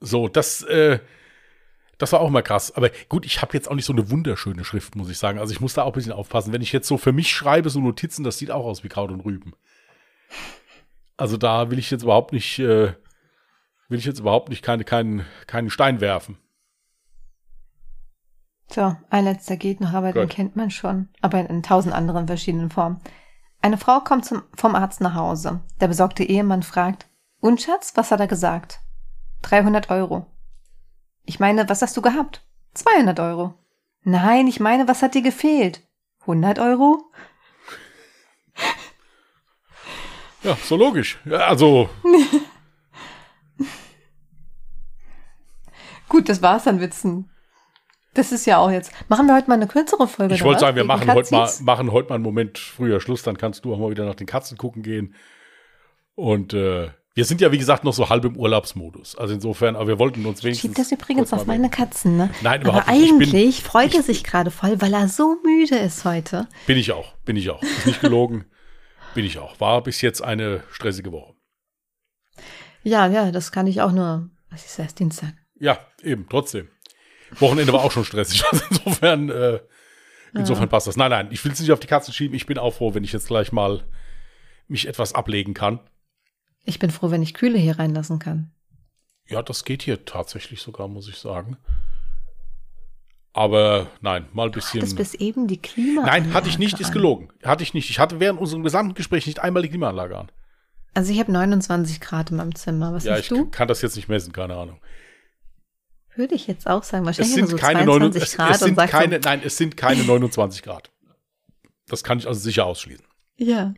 So, 0.00 0.28
das, 0.28 0.62
äh, 0.62 0.98
das 1.98 2.12
war 2.12 2.20
auch 2.20 2.30
mal 2.30 2.42
krass. 2.42 2.74
Aber 2.74 2.90
gut, 3.08 3.26
ich 3.26 3.42
habe 3.42 3.54
jetzt 3.54 3.70
auch 3.70 3.74
nicht 3.74 3.86
so 3.86 3.92
eine 3.92 4.10
wunderschöne 4.10 4.64
Schrift, 4.64 4.96
muss 4.96 5.10
ich 5.10 5.18
sagen. 5.18 5.38
Also 5.38 5.52
ich 5.52 5.60
muss 5.60 5.74
da 5.74 5.82
auch 5.82 5.92
ein 5.92 5.94
bisschen 5.94 6.12
aufpassen. 6.12 6.52
Wenn 6.52 6.62
ich 6.62 6.72
jetzt 6.72 6.88
so 6.88 6.98
für 6.98 7.12
mich 7.12 7.30
schreibe, 7.30 7.70
so 7.70 7.80
Notizen, 7.80 8.24
das 8.24 8.38
sieht 8.38 8.50
auch 8.50 8.64
aus 8.64 8.84
wie 8.84 8.88
Kraut 8.88 9.10
und 9.10 9.20
Rüben. 9.20 9.54
Also 11.16 11.36
da 11.36 11.70
will 11.70 11.78
ich 11.78 11.90
jetzt 11.90 12.02
überhaupt 12.02 12.32
nicht, 12.32 12.58
äh, 12.58 12.92
will 13.88 13.98
ich 13.98 14.04
jetzt 14.04 14.20
überhaupt 14.20 14.48
nicht 14.48 14.62
keine, 14.62 14.84
keinen, 14.84 15.24
keinen 15.46 15.70
Stein 15.70 16.00
werfen. 16.00 16.38
So, 18.68 18.96
ein 19.10 19.24
letzter 19.24 19.56
geht 19.56 19.80
noch, 19.80 19.92
aber 19.92 20.12
den 20.12 20.22
Gut. 20.26 20.30
kennt 20.30 20.56
man 20.56 20.70
schon. 20.70 21.08
Aber 21.20 21.38
in, 21.38 21.46
in 21.46 21.62
tausend 21.62 21.94
anderen 21.94 22.26
verschiedenen 22.26 22.70
Formen. 22.70 23.00
Eine 23.62 23.78
Frau 23.78 24.00
kommt 24.00 24.24
zum, 24.24 24.42
vom 24.54 24.74
Arzt 24.74 25.00
nach 25.00 25.14
Hause. 25.14 25.60
Der 25.80 25.88
besorgte 25.88 26.24
Ehemann 26.24 26.62
fragt, 26.62 27.06
und 27.40 27.60
Schatz, 27.60 27.92
was 27.96 28.10
hat 28.10 28.20
er 28.20 28.26
gesagt? 28.26 28.80
300 29.42 29.90
Euro. 29.90 30.26
Ich 31.24 31.38
meine, 31.38 31.68
was 31.68 31.82
hast 31.82 31.96
du 31.96 32.02
gehabt? 32.02 32.44
200 32.74 33.20
Euro. 33.20 33.54
Nein, 34.02 34.46
ich 34.46 34.60
meine, 34.60 34.88
was 34.88 35.02
hat 35.02 35.14
dir 35.14 35.22
gefehlt? 35.22 35.82
100 36.22 36.58
Euro? 36.58 37.04
Ja, 40.42 40.56
so 40.62 40.76
logisch. 40.76 41.18
Ja, 41.24 41.38
also, 41.46 41.88
Gut, 46.08 46.28
das 46.28 46.42
war's 46.42 46.66
an 46.66 46.80
Witzen. 46.80 47.30
Das 48.14 48.32
ist 48.32 48.46
ja 48.46 48.58
auch 48.58 48.70
jetzt. 48.70 48.92
Machen 49.08 49.26
wir 49.26 49.34
heute 49.34 49.48
mal 49.48 49.54
eine 49.56 49.66
kürzere 49.66 50.08
Folge. 50.08 50.34
ich 50.34 50.42
wollte 50.42 50.60
sagen, 50.60 50.76
wir 50.76 50.84
machen 50.84 51.12
heute, 51.12 51.34
mal, 51.34 51.50
machen 51.60 51.92
heute 51.92 52.08
mal 52.08 52.14
einen 52.14 52.24
Moment 52.24 52.56
früher 52.58 52.98
Schluss, 53.00 53.22
dann 53.22 53.36
kannst 53.36 53.64
du 53.64 53.74
auch 53.74 53.78
mal 53.78 53.90
wieder 53.90 54.06
nach 54.06 54.14
den 54.14 54.26
Katzen 54.26 54.56
gucken 54.56 54.82
gehen. 54.82 55.14
Und 56.14 56.54
äh, 56.54 56.88
wir 57.14 57.24
sind 57.26 57.42
ja, 57.42 57.52
wie 57.52 57.58
gesagt, 57.58 57.84
noch 57.84 57.92
so 57.92 58.08
halb 58.08 58.24
im 58.24 58.36
Urlaubsmodus. 58.36 59.16
Also 59.16 59.34
insofern, 59.34 59.76
aber 59.76 59.86
wir 59.88 59.98
wollten 59.98 60.24
uns 60.24 60.42
wenigstens. 60.44 60.62
Schiebt 60.62 60.78
das 60.78 60.92
übrigens 60.92 61.32
auf 61.34 61.44
meine 61.46 61.68
Katzen, 61.68 62.16
ne? 62.16 62.30
Nein, 62.42 62.60
Aber 62.62 62.70
überhaupt 62.70 62.88
nicht. 62.88 63.02
Ich 63.02 63.08
bin- 63.18 63.28
eigentlich 63.28 63.62
freut 63.62 63.94
er 63.94 64.02
sich 64.02 64.24
gerade 64.24 64.50
voll, 64.50 64.80
weil 64.80 64.94
er 64.94 65.08
so 65.08 65.36
müde 65.44 65.76
ist 65.76 66.04
heute. 66.06 66.48
Bin 66.66 66.78
ich 66.78 66.92
auch, 66.92 67.12
bin 67.26 67.36
ich 67.36 67.50
auch. 67.50 67.62
Ist 67.62 67.86
nicht 67.86 68.00
gelogen. 68.00 68.46
bin 69.14 69.26
ich 69.26 69.38
auch. 69.38 69.60
War 69.60 69.82
bis 69.82 70.00
jetzt 70.00 70.22
eine 70.22 70.62
stressige 70.70 71.12
Woche. 71.12 71.34
Ja, 72.82 73.06
ja, 73.08 73.30
das 73.30 73.52
kann 73.52 73.66
ich 73.66 73.82
auch 73.82 73.92
nur. 73.92 74.30
Was 74.50 74.64
ist 74.64 74.78
das? 74.78 74.94
Dienstag. 74.94 75.34
Ja, 75.58 75.78
eben, 76.02 76.26
trotzdem. 76.28 76.68
Wochenende 77.38 77.72
war 77.72 77.82
auch 77.82 77.92
schon 77.92 78.04
stressig. 78.04 78.42
Also 78.52 78.64
insofern, 78.70 79.30
äh, 79.30 79.60
insofern 80.34 80.68
passt 80.68 80.86
das. 80.86 80.96
Nein, 80.96 81.10
nein, 81.10 81.28
ich 81.30 81.44
will 81.44 81.52
es 81.52 81.60
nicht 81.60 81.72
auf 81.72 81.80
die 81.80 81.86
Katzen 81.86 82.12
schieben. 82.14 82.36
Ich 82.36 82.46
bin 82.46 82.58
auch 82.58 82.72
froh, 82.74 82.94
wenn 82.94 83.04
ich 83.04 83.12
jetzt 83.12 83.28
gleich 83.28 83.52
mal 83.52 83.84
mich 84.68 84.86
etwas 84.86 85.12
ablegen 85.14 85.54
kann. 85.54 85.80
Ich 86.64 86.78
bin 86.78 86.90
froh, 86.90 87.10
wenn 87.10 87.22
ich 87.22 87.34
Kühle 87.34 87.58
hier 87.58 87.78
reinlassen 87.78 88.18
kann. 88.18 88.50
Ja, 89.28 89.42
das 89.42 89.64
geht 89.64 89.82
hier 89.82 90.04
tatsächlich 90.04 90.60
sogar, 90.62 90.88
muss 90.88 91.08
ich 91.08 91.16
sagen. 91.16 91.56
Aber 93.32 93.88
nein, 94.00 94.26
mal 94.32 94.46
ein 94.46 94.50
bisschen. 94.52 94.80
Das 94.80 94.94
bis 94.94 95.14
eben 95.14 95.46
die 95.46 95.60
Klima. 95.60 96.02
Nein, 96.06 96.32
hatte 96.32 96.48
ich 96.48 96.58
nicht, 96.58 96.80
ist 96.80 96.92
gelogen. 96.92 97.28
Hatte 97.44 97.62
ich 97.62 97.74
nicht. 97.74 97.90
Ich 97.90 97.98
hatte 97.98 98.18
während 98.18 98.40
unserem 98.40 98.62
gesamten 98.62 98.94
Gespräch 98.94 99.26
nicht 99.26 99.40
einmal 99.40 99.62
die 99.62 99.68
Klimaanlage 99.68 100.16
an. 100.16 100.32
Also 100.94 101.12
ich 101.12 101.20
habe 101.20 101.30
29 101.32 102.00
Grad 102.00 102.30
in 102.30 102.38
meinem 102.38 102.54
Zimmer. 102.54 102.94
Was 102.94 103.04
Ja, 103.04 103.18
ich 103.18 103.28
du? 103.28 103.50
kann 103.50 103.68
das 103.68 103.82
jetzt 103.82 103.96
nicht 103.96 104.08
messen, 104.08 104.32
keine 104.32 104.56
Ahnung. 104.56 104.80
Würde 106.16 106.34
ich 106.34 106.46
jetzt 106.46 106.66
auch 106.66 106.82
sagen. 106.82 107.02
Es 107.02 107.18
Wahrscheinlich 107.18 107.34
sind 107.34 107.48
so 107.50 107.56
keine 107.56 107.84
22 107.84 107.86
29 107.86 108.22
es, 108.22 108.36
Grad 108.36 108.50
es 108.50 108.60
sind 108.60 108.76
keine, 108.76 109.18
nein, 109.20 109.42
es 109.44 109.56
sind 109.56 109.76
keine 109.76 110.02
29 110.04 110.62
Grad. 110.62 110.90
Das 111.88 112.02
kann 112.02 112.18
ich 112.18 112.26
also 112.26 112.40
sicher 112.40 112.66
ausschließen. 112.66 113.06
ja. 113.36 113.74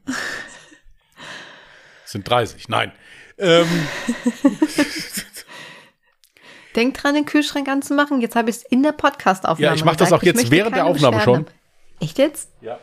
Es 2.05 2.13
sind 2.13 2.27
30. 2.27 2.71
Nein. 2.71 2.93
Ähm, 3.37 3.67
Denk 6.75 6.97
dran, 6.97 7.15
den 7.15 7.27
Kühlschrank 7.27 7.69
anzumachen. 7.69 8.23
Jetzt 8.23 8.35
habe 8.35 8.49
ich 8.49 8.57
es 8.57 8.63
in 8.63 8.83
der 8.83 8.93
Podcast-Aufnahme 8.93 9.61
Ja, 9.63 9.75
ich 9.75 9.85
mach 9.85 9.97
das 9.97 10.13
auch 10.13 10.23
jetzt 10.23 10.51
während 10.51 10.75
der 10.75 10.87
Aufnahme 10.87 11.21
schon. 11.21 11.47
Echt 12.01 12.19
jetzt? 12.19 12.51
ja. 12.63 12.79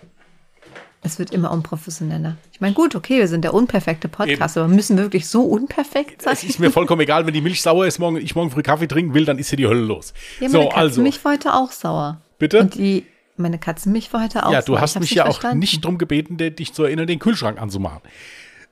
Es 1.06 1.20
wird 1.20 1.30
immer 1.30 1.52
unprofessioneller. 1.52 2.36
Ich 2.52 2.62
meine, 2.62 2.74
gut, 2.74 2.96
okay, 2.96 3.20
wir 3.20 3.28
sind 3.28 3.44
der 3.44 3.54
unperfekte 3.54 4.08
Podcast, 4.08 4.58
aber 4.58 4.68
müssen 4.68 4.98
wir 4.98 5.04
wirklich 5.04 5.28
so 5.28 5.44
unperfekt 5.44 6.24
sein? 6.24 6.34
Es 6.34 6.44
ist 6.44 6.60
mir 6.60 6.72
vollkommen 6.72 7.02
egal, 7.02 7.28
wenn 7.28 7.34
die 7.34 7.42
Milch 7.42 7.62
sauer 7.62 7.86
ist, 7.86 8.00
morgen, 8.00 8.18
ich 8.18 8.34
morgen 8.36 8.50
früh 8.50 8.64
Kaffee 8.64 8.88
trinken 8.88 9.14
will, 9.14 9.24
dann 9.24 9.38
ist 9.38 9.50
hier 9.50 9.58
die 9.58 9.68
Hölle 9.68 9.82
los. 9.82 10.16
ja, 10.40 10.50
meine 10.50 10.64
so, 10.64 10.70
Katzenmilch 10.70 11.16
also. 11.18 11.26
war 11.26 11.34
heute 11.34 11.54
auch 11.54 11.72
sauer. 11.72 12.22
Bitte? 12.40 12.60
Und 12.62 12.74
die, 12.74 13.06
meine 13.38 13.60
Katzenmilch 13.60 14.12
war 14.14 14.24
heute 14.24 14.48
auch 14.48 14.52
Ja, 14.52 14.64
du 14.64 14.80
hast 14.80 15.00
mich 15.00 15.12
ja 15.12 15.26
auch 15.26 15.34
verstanden. 15.34 15.60
nicht 15.60 15.86
drum 15.86 16.00
gebeten, 16.00 16.38
dich 16.38 16.74
zu 16.74 16.84
erinnern, 16.84 17.06
den 17.06 17.20
Kühlschrank 17.20 17.62
anzumachen. 17.62 18.02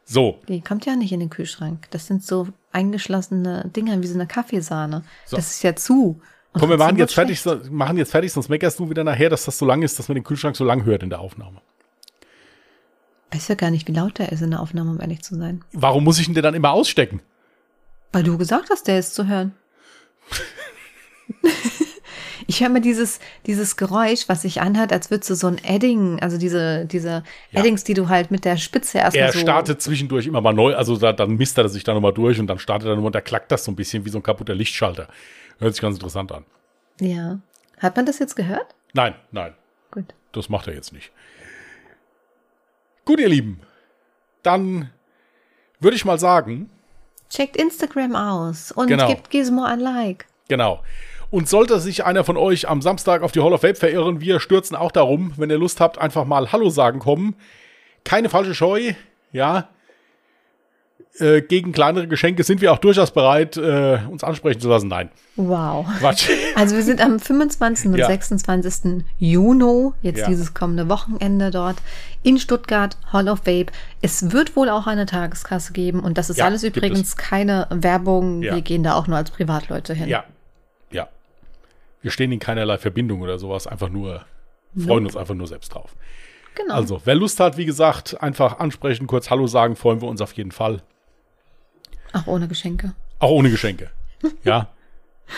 So, 0.03 0.39
Die 0.47 0.61
kommt 0.61 0.87
ja 0.87 0.95
nicht 0.95 1.11
in 1.11 1.19
den 1.19 1.29
Kühlschrank. 1.29 1.87
Das 1.91 2.07
sind 2.07 2.23
so 2.23 2.47
eingeschlossene 2.71 3.69
Dinger 3.75 4.01
wie 4.01 4.07
so 4.07 4.15
eine 4.15 4.25
Kaffeesahne. 4.25 5.03
So. 5.25 5.35
Das 5.37 5.51
ist 5.51 5.63
ja 5.63 5.75
zu. 5.75 6.19
Und 6.51 6.59
komm, 6.59 6.69
wir 6.71 6.77
machen 6.77 6.97
jetzt 6.97 7.13
fertig, 7.13 7.43
machen 7.69 7.97
jetzt 7.97 8.11
fertig, 8.11 8.33
sonst 8.33 8.49
meckerst 8.49 8.79
du 8.79 8.89
wieder 8.89 9.03
nachher, 9.03 9.29
dass 9.29 9.45
das 9.45 9.57
so 9.57 9.65
lang 9.65 9.81
ist, 9.83 9.97
dass 9.99 10.07
man 10.07 10.15
den 10.15 10.23
Kühlschrank 10.23 10.55
so 10.55 10.65
lang 10.65 10.83
hört 10.83 11.03
in 11.03 11.09
der 11.09 11.19
Aufnahme. 11.19 11.61
Ich 13.33 13.39
weiß 13.39 13.47
ja 13.47 13.55
gar 13.55 13.71
nicht, 13.71 13.87
wie 13.87 13.93
laut 13.93 14.19
der 14.19 14.31
ist 14.31 14.41
in 14.43 14.51
der 14.51 14.59
Aufnahme, 14.61 14.91
um 14.91 15.01
ehrlich 15.01 15.23
zu 15.23 15.35
sein. 15.35 15.63
Warum 15.73 16.03
muss 16.03 16.19
ich 16.19 16.27
ihn 16.27 16.35
denn 16.35 16.43
dann 16.43 16.53
immer 16.53 16.71
ausstecken? 16.71 17.19
Weil 18.11 18.21
du 18.23 18.37
gesagt 18.37 18.69
hast, 18.69 18.87
der 18.87 18.99
ist 18.99 19.15
zu 19.15 19.27
hören. 19.27 19.53
ich 22.47 22.61
höre 22.61 22.69
mir 22.69 22.81
dieses, 22.81 23.19
dieses 23.47 23.75
Geräusch, 23.75 24.29
was 24.29 24.43
sich 24.43 24.61
anhört, 24.61 24.91
als 24.93 25.09
würdest 25.09 25.29
du 25.31 25.35
so 25.35 25.47
ein 25.47 25.57
Edding, 25.63 26.19
also 26.21 26.37
diese, 26.37 26.85
diese 26.85 27.23
Ja. 27.51 27.61
Eddings, 27.61 27.83
die 27.83 27.93
du 27.95 28.07
halt 28.09 28.29
mit 28.29 28.45
der 28.45 28.57
Spitze 28.57 28.99
erstmal 28.99 29.25
Er 29.27 29.31
so. 29.33 29.39
startet 29.39 29.81
zwischendurch 29.81 30.27
immer 30.27 30.41
mal 30.41 30.53
neu, 30.53 30.75
also 30.75 30.95
da, 30.97 31.11
dann 31.13 31.31
misst 31.35 31.57
er 31.57 31.67
sich 31.69 31.83
da 31.83 31.93
nochmal 31.95 32.13
durch 32.13 32.39
und 32.39 32.45
dann 32.47 32.59
startet 32.59 32.87
er 32.87 32.91
nochmal 32.95 33.07
und 33.07 33.15
da 33.15 33.21
klackt 33.21 33.51
das 33.51 33.63
so 33.63 33.71
ein 33.71 33.75
bisschen 33.75 34.05
wie 34.05 34.09
so 34.09 34.19
ein 34.19 34.23
kaputter 34.23 34.53
Lichtschalter. 34.53 35.07
Hört 35.59 35.73
sich 35.73 35.81
ganz 35.81 35.95
interessant 35.95 36.31
an. 36.31 36.45
Ja. 36.99 37.39
Hat 37.79 37.95
man 37.95 38.05
das 38.05 38.19
jetzt 38.19 38.35
gehört? 38.35 38.75
Nein, 38.93 39.15
nein, 39.31 39.53
Gut. 39.91 40.13
das 40.33 40.49
macht 40.49 40.67
er 40.67 40.75
jetzt 40.75 40.93
nicht. 40.93 41.11
Gut, 43.05 43.19
ihr 43.19 43.29
Lieben, 43.29 43.59
dann 44.43 44.89
würde 45.79 45.95
ich 45.95 46.05
mal 46.05 46.19
sagen, 46.19 46.69
Checkt 47.29 47.57
Instagram 47.57 48.15
aus 48.15 48.71
und 48.71 48.87
Genau. 48.87 49.07
gebt 49.07 49.29
Gizmo 49.31 49.63
ein 49.63 49.79
Like. 49.79 50.27
Genau. 50.49 50.83
Und 51.31 51.49
sollte 51.49 51.79
sich 51.79 52.05
einer 52.05 52.23
von 52.23 52.37
euch 52.37 52.69
am 52.69 52.81
Samstag 52.83 53.23
auf 53.23 53.31
die 53.31 53.41
Hall 53.41 53.53
of 53.53 53.63
Vape 53.63 53.75
verirren, 53.75 54.21
wir 54.21 54.39
stürzen 54.39 54.75
auch 54.75 54.91
darum, 54.91 55.33
wenn 55.37 55.49
ihr 55.49 55.57
Lust 55.57 55.81
habt, 55.81 55.97
einfach 55.97 56.25
mal 56.25 56.51
Hallo 56.51 56.69
sagen 56.69 56.99
kommen. 56.99 57.35
Keine 58.03 58.29
falsche 58.29 58.53
Scheu, 58.53 58.93
ja. 59.31 59.69
Äh, 61.19 61.41
gegen 61.43 61.73
kleinere 61.73 62.07
Geschenke 62.07 62.43
sind 62.43 62.59
wir 62.61 62.73
auch 62.73 62.79
durchaus 62.79 63.11
bereit, 63.11 63.55
äh, 63.55 63.99
uns 64.09 64.23
ansprechen 64.23 64.59
zu 64.59 64.67
lassen. 64.69 64.87
Nein, 64.87 65.09
Wow. 65.35 65.85
Quatsch. 65.99 66.27
Also 66.55 66.75
wir 66.75 66.81
sind 66.83 67.01
am 67.01 67.19
25. 67.19 67.91
und 67.91 67.97
Ja. 67.97 68.07
26. 68.07 69.03
Juni, 69.19 69.91
jetzt 70.01 70.21
Ja. 70.21 70.27
dieses 70.27 70.55
kommende 70.55 70.89
Wochenende 70.89 71.51
dort 71.51 71.77
in 72.23 72.39
Stuttgart, 72.39 72.97
Hall 73.11 73.29
of 73.29 73.41
Vape. 73.45 73.67
Es 74.01 74.31
wird 74.31 74.55
wohl 74.55 74.69
auch 74.69 74.87
eine 74.87 75.05
Tageskasse 75.05 75.71
geben 75.73 75.99
und 75.99 76.17
das 76.17 76.31
ist 76.31 76.37
Ja, 76.37 76.45
alles 76.45 76.63
übrigens 76.63 77.15
keine 77.15 77.67
Werbung. 77.69 78.41
Wir 78.41 78.61
gehen 78.61 78.81
da 78.81 78.95
auch 78.95 79.05
nur 79.05 79.17
als 79.17 79.29
Privatleute 79.29 79.93
hin. 79.93 80.07
ja, 80.09 80.23
ja. 80.91 81.07
Wir 82.01 82.09
stehen 82.09 82.31
in 82.31 82.39
keinerlei 82.39 82.79
Verbindung 82.79 83.21
oder 83.21 83.37
sowas, 83.37 83.67
einfach 83.67 83.89
nur, 83.89 84.25
freuen 84.75 85.05
uns 85.05 85.15
einfach 85.15 85.35
nur 85.35 85.45
selbst 85.47 85.75
drauf. 85.75 85.95
Genau. 86.55 86.73
Also, 86.73 87.01
wer 87.05 87.15
Lust 87.15 87.39
hat, 87.39 87.57
wie 87.57 87.65
gesagt, 87.65 88.21
einfach 88.21 88.59
ansprechen, 88.59 89.05
kurz 89.07 89.29
Hallo 89.29 89.45
sagen, 89.47 89.75
freuen 89.75 90.01
wir 90.01 90.07
uns 90.07 90.19
auf 90.21 90.33
jeden 90.33 90.51
Fall. 90.51 90.81
Auch 92.13 92.27
ohne 92.27 92.47
Geschenke. 92.47 92.93
Auch 93.19 93.31
ohne 93.31 93.49
Geschenke. 93.49 93.89
Ja. 94.45 94.69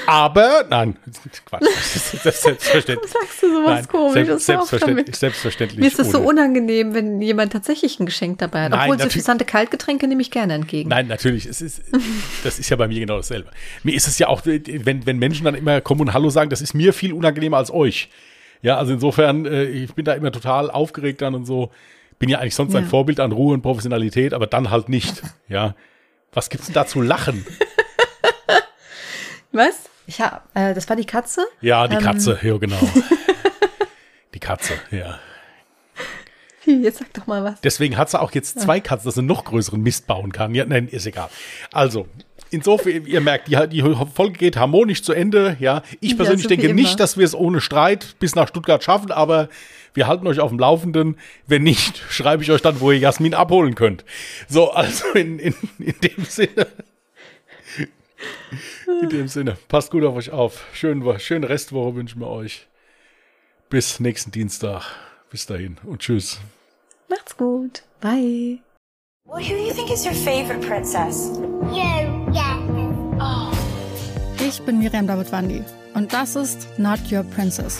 Aber, 0.08 0.66
nein, 0.70 0.98
Quatsch. 1.46 1.62
Das 1.76 1.96
ist 1.96 2.42
selbstverständlich. 2.42 3.12
Sagst 3.12 3.42
du 3.42 3.48
sowas 3.48 3.76
Nein, 3.82 3.88
komisches 3.88 4.28
selbst, 4.28 4.46
selbstverständlich, 4.46 5.16
selbstverständlich. 5.16 5.80
Mir 5.80 5.88
ist 5.88 6.00
das 6.00 6.12
so 6.12 6.20
unangenehm, 6.20 6.94
wenn 6.94 7.22
jemand 7.22 7.54
tatsächlich 7.54 8.00
ein 8.00 8.06
Geschenk 8.06 8.40
dabei 8.40 8.64
hat. 8.64 8.72
Nein, 8.72 8.92
Obwohl 8.92 9.04
interessante 9.04 9.46
Kaltgetränke 9.46 10.08
nehme 10.08 10.22
ich 10.22 10.32
gerne 10.32 10.54
entgegen. 10.54 10.90
Nein, 10.90 11.08
natürlich. 11.08 11.46
Es 11.46 11.62
ist, 11.62 11.82
das 12.44 12.60
ist 12.60 12.70
ja 12.70 12.76
bei 12.78 12.88
mir 12.88 13.00
genau 13.00 13.18
dasselbe. 13.18 13.50
Mir 13.84 13.96
ist 13.96 14.08
es 14.08 14.20
ja 14.20 14.28
auch, 14.28 14.42
wenn, 14.46 15.06
wenn 15.06 15.18
Menschen 15.18 15.46
dann 15.46 15.56
immer 15.56 15.82
kommen 15.82 16.02
und 16.02 16.14
Hallo 16.14 16.30
sagen, 16.30 16.50
das 16.50 16.62
ist 16.62 16.74
mir 16.74 16.92
viel 16.94 17.14
unangenehmer 17.14 17.58
als 17.58 17.72
euch. 17.72 18.10
Ja, 18.62 18.78
also 18.78 18.94
insofern, 18.94 19.46
äh, 19.46 19.66
ich 19.66 19.94
bin 19.94 20.06
da 20.06 20.14
immer 20.14 20.32
total 20.32 20.70
aufgeregt 20.72 21.22
dann 21.22 21.36
und 21.36 21.46
so. 21.46 21.72
Bin 22.20 22.30
ja 22.30 22.40
eigentlich 22.40 22.56
sonst 22.56 22.76
ein 22.76 22.84
Ja. 22.84 22.90
Vorbild 22.90 23.20
an 23.20 23.32
Ruhe 23.32 23.54
und 23.54 23.62
Professionalität, 23.62 24.34
aber 24.34 24.48
dann 24.48 24.72
halt 24.72 24.90
nicht. 24.90 25.22
Ja. 25.48 25.76
Was 26.36 26.50
gibt's 26.50 26.68
denn 26.68 26.76
da 26.76 26.86
zu 26.86 27.02
lachen? 27.02 27.46
Was? 29.52 29.76
Ich 30.08 30.22
hab, 30.22 30.48
äh, 30.54 30.74
das 30.74 30.88
war 30.90 30.96
die 30.96 31.06
Katze? 31.06 31.46
Ja, 31.62 31.88
die 31.88 31.96
Ähm. 31.96 32.02
Katze, 32.04 32.38
ja, 32.44 32.58
genau. 32.58 32.78
Die 34.34 34.40
Katze, 34.40 34.74
ja. 34.92 35.18
Jetzt 36.66 36.98
sag 37.00 37.14
doch 37.14 37.26
mal 37.26 37.42
was. 37.44 37.62
Deswegen 37.62 37.96
hat 37.96 38.10
sie 38.10 38.20
auch 38.20 38.34
jetzt 38.34 38.60
zwei 38.60 38.82
Katzen, 38.82 39.06
dass 39.06 39.16
sie 39.16 39.22
noch 39.22 39.46
größeren 39.46 39.82
Mist 39.82 40.08
bauen 40.08 40.34
kann. 40.34 40.54
Ja, 40.54 40.66
nein, 40.66 40.90
ist 40.90 41.06
egal. 41.06 41.30
Also, 41.72 42.06
insofern, 42.50 43.06
ihr 43.06 43.22
merkt, 43.22 43.48
die, 43.48 43.56
die 43.70 43.82
Folge 44.14 44.34
geht 44.38 44.58
harmonisch 44.58 45.04
zu 45.04 45.14
Ende. 45.14 45.56
Ja, 45.62 45.84
ich 46.02 46.12
Ja, 46.12 46.18
persönlich 46.18 46.44
so 46.44 46.50
wie 46.50 46.56
denke 46.58 46.66
immer. 46.72 46.82
nicht, 46.82 47.00
dass 47.00 47.18
wir 47.18 47.24
es 47.24 47.34
ohne 47.34 47.62
Streit 47.62 48.16
bis 48.20 48.36
nach 48.36 48.50
Stuttgart 48.50 48.84
schaffen, 48.84 49.12
aber 49.12 49.48
wir 49.96 50.08
halten 50.08 50.28
euch 50.28 50.40
auf 50.40 50.52
dem 50.52 50.60
Laufenden. 50.60 51.18
Wenn 51.48 51.64
nicht, 51.64 51.98
schreibe 52.10 52.44
ich 52.44 52.52
euch 52.52 52.62
dann, 52.62 52.80
wo 52.80 52.92
ihr 52.92 53.00
Jasmin 53.00 53.34
abholen 53.34 53.74
könnt. 53.74 54.06
So, 54.48 54.72
also 54.72 55.08
in, 55.14 55.40
in, 55.40 55.56
in 55.80 55.96
dem 56.00 56.26
Sinne. 56.26 56.68
In 59.02 59.10
dem 59.10 59.28
Sinne, 59.28 59.58
passt 59.68 59.92
gut 59.92 60.04
auf 60.04 60.16
euch 60.16 60.32
auf. 60.32 60.66
Schön, 60.74 61.04
schöne 61.20 61.50
Restwoche 61.50 61.96
wünschen 61.96 62.22
wir 62.22 62.28
euch. 62.28 62.68
Bis 63.70 64.00
nächsten 64.00 64.32
Dienstag. 64.32 64.84
Bis 65.32 65.46
dahin 65.48 65.78
und 65.84 66.00
tschüss. 66.00 66.40
Macht's 67.10 67.36
gut. 67.36 67.84
Bye. 68.00 68.60
Well, 69.26 69.44
who 69.44 69.56
do 69.56 69.66
you 69.66 69.74
think 69.74 69.92
is 69.92 70.06
your 70.06 70.14
favorite 70.14 70.62
princess? 70.62 71.40
You, 71.72 72.32
yeah. 72.32 72.66
Ich 74.48 74.62
bin 74.62 74.78
Miriam 74.78 75.08
Davidwandi 75.08 75.64
und 75.96 76.14
das 76.14 76.36
ist 76.36 76.68
Not 76.78 77.00
Your 77.12 77.24
Princess. 77.24 77.80